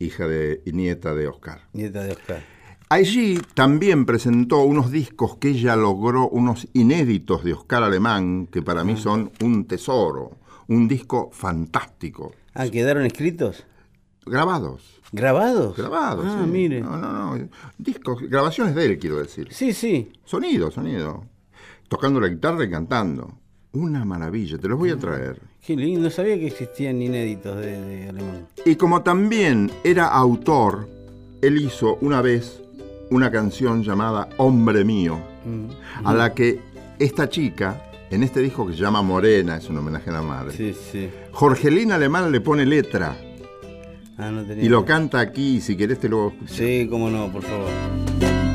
hija 0.00 0.26
de 0.26 0.60
y 0.66 0.72
nieta 0.72 1.14
de 1.14 1.28
Oscar. 1.28 1.60
nieta 1.72 2.02
de 2.02 2.10
Oscar. 2.10 2.42
Allí 2.88 3.38
también 3.54 4.06
presentó 4.06 4.62
unos 4.62 4.90
discos 4.90 5.36
que 5.36 5.50
ella 5.50 5.76
logró, 5.76 6.28
unos 6.28 6.66
inéditos 6.72 7.44
de 7.44 7.52
Oscar 7.52 7.84
Alemán, 7.84 8.48
que 8.48 8.62
para 8.62 8.82
mí 8.82 8.96
son 8.96 9.30
un 9.40 9.66
tesoro, 9.66 10.32
un 10.66 10.88
disco 10.88 11.30
fantástico. 11.32 12.34
Ah, 12.54 12.68
¿quedaron 12.68 13.06
escritos? 13.06 13.62
Grabados, 14.24 15.00
¿Grabados? 15.12 15.76
grabados. 15.76 16.26
Ah, 16.28 16.40
sí. 16.44 16.50
mire. 16.50 16.80
No, 16.80 16.96
no, 16.96 17.36
no. 17.36 17.48
Discos, 17.78 18.20
grabaciones 18.22 18.74
de 18.74 18.84
él, 18.84 18.98
quiero 18.98 19.18
decir. 19.18 19.46
Sí, 19.52 19.72
sí. 19.72 20.10
Sonido, 20.24 20.72
sonido. 20.72 21.24
Tocando 21.86 22.18
la 22.18 22.26
guitarra 22.26 22.64
y 22.64 22.70
cantando. 22.70 23.32
Una 23.74 24.04
maravilla, 24.04 24.58
te 24.58 24.66
los 24.66 24.76
voy 24.76 24.90
a 24.90 24.96
traer. 24.96 25.40
Qué 25.66 25.74
lindo, 25.76 26.00
no 26.00 26.10
sabía 26.10 26.38
que 26.38 26.46
existían 26.46 27.02
inéditos 27.02 27.56
de, 27.56 27.80
de 27.80 28.08
alemán. 28.08 28.46
Y 28.64 28.76
como 28.76 29.02
también 29.02 29.70
era 29.82 30.06
autor, 30.06 30.88
él 31.42 31.58
hizo 31.60 31.98
una 32.00 32.22
vez 32.22 32.60
una 33.10 33.30
canción 33.30 33.82
llamada 33.82 34.28
Hombre 34.36 34.84
Mío, 34.84 35.18
Mm. 35.44 36.06
a 36.06 36.12
la 36.14 36.34
que 36.34 36.58
esta 36.98 37.28
chica, 37.28 37.80
en 38.10 38.24
este 38.24 38.40
disco 38.40 38.66
que 38.66 38.72
se 38.74 38.80
llama 38.80 39.00
Morena, 39.02 39.56
es 39.56 39.68
un 39.68 39.78
homenaje 39.78 40.10
a 40.10 40.14
la 40.14 40.22
madre, 40.22 40.56
Sí, 40.56 40.74
sí. 40.92 41.08
Jorgelina 41.32 41.94
Alemán 41.96 42.32
le 42.32 42.40
pone 42.40 42.66
letra 42.66 43.16
Ah, 44.18 44.30
no 44.32 44.42
tenía. 44.44 44.64
y 44.64 44.68
lo 44.68 44.84
canta 44.84 45.20
aquí, 45.20 45.60
si 45.60 45.76
querés 45.76 46.00
te 46.00 46.08
lo. 46.08 46.32
Sí, 46.46 46.88
cómo 46.90 47.08
no, 47.10 47.30
por 47.30 47.42
favor. 47.42 47.68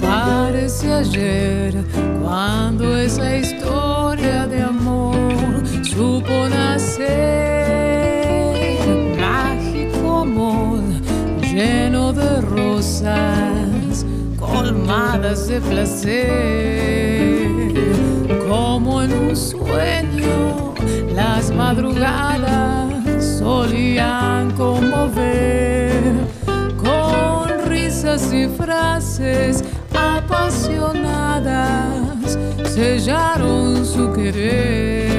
Parece 0.02 0.92
ayer 0.92 1.76
cuando 2.22 2.98
esa 2.98 3.38
historia 3.38 4.48
de 4.48 4.62
amor 4.64 5.16
supo 5.84 6.50
Mágico 9.20 10.20
amor 10.20 10.80
lleno 11.42 12.14
de 12.14 12.42
rosas 12.42 14.06
colmadas 14.40 15.48
de 15.48 15.60
placer. 15.62 17.48
Como 18.48 19.02
en 19.04 19.14
un 19.14 19.36
sueño 19.36 20.74
las 21.16 21.52
madrugadas 21.52 23.40
solían 23.40 24.52
conmover 24.52 26.02
con 26.78 27.70
risas 27.70 28.32
y 28.34 28.48
frases 28.48 29.64
apasionadas 29.94 32.38
sellaron 32.74 33.86
su 33.86 34.12
querer. 34.14 35.11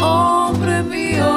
Hombre 0.00 0.82
mío, 0.82 1.36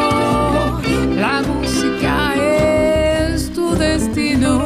la 1.16 1.42
música 1.42 2.34
es 2.36 3.52
tu 3.54 3.76
destino. 3.76 4.66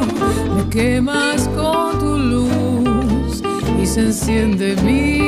Me 0.56 0.68
quemas 0.70 1.48
con 1.56 1.98
tu 1.98 2.18
luz 2.18 3.42
y 3.80 3.86
se 3.86 4.00
enciende 4.00 4.76
mi 4.82 5.23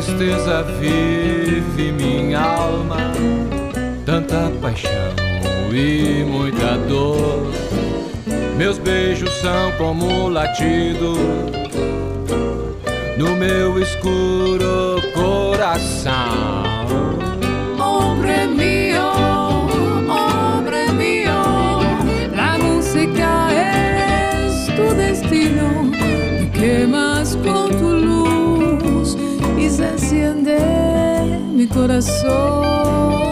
tristeza 0.00 0.62
vive 0.62 1.90
minha 1.90 2.40
alma, 2.40 2.98
tanta 4.06 4.48
paixão 4.62 4.92
e 5.72 6.24
muita 6.24 6.76
dor. 6.88 7.50
Meus 8.56 8.78
beijos 8.78 9.32
são 9.40 9.72
como 9.72 10.28
latido 10.28 11.14
no 13.18 13.34
meu 13.34 13.82
escuro 13.82 15.02
coração. 15.12 16.62
Hombre 17.80 18.46
mío, 18.46 19.02
hombre 20.08 20.92
mío, 20.92 21.42
la 22.36 22.56
música 22.56 23.48
es 23.50 24.66
tu 24.76 24.94
destino. 24.94 25.82
Me 25.82 26.48
quemas 26.52 27.34
con 27.42 27.68
tu 27.70 27.96
luz 27.96 28.37
corazón. 31.68 33.27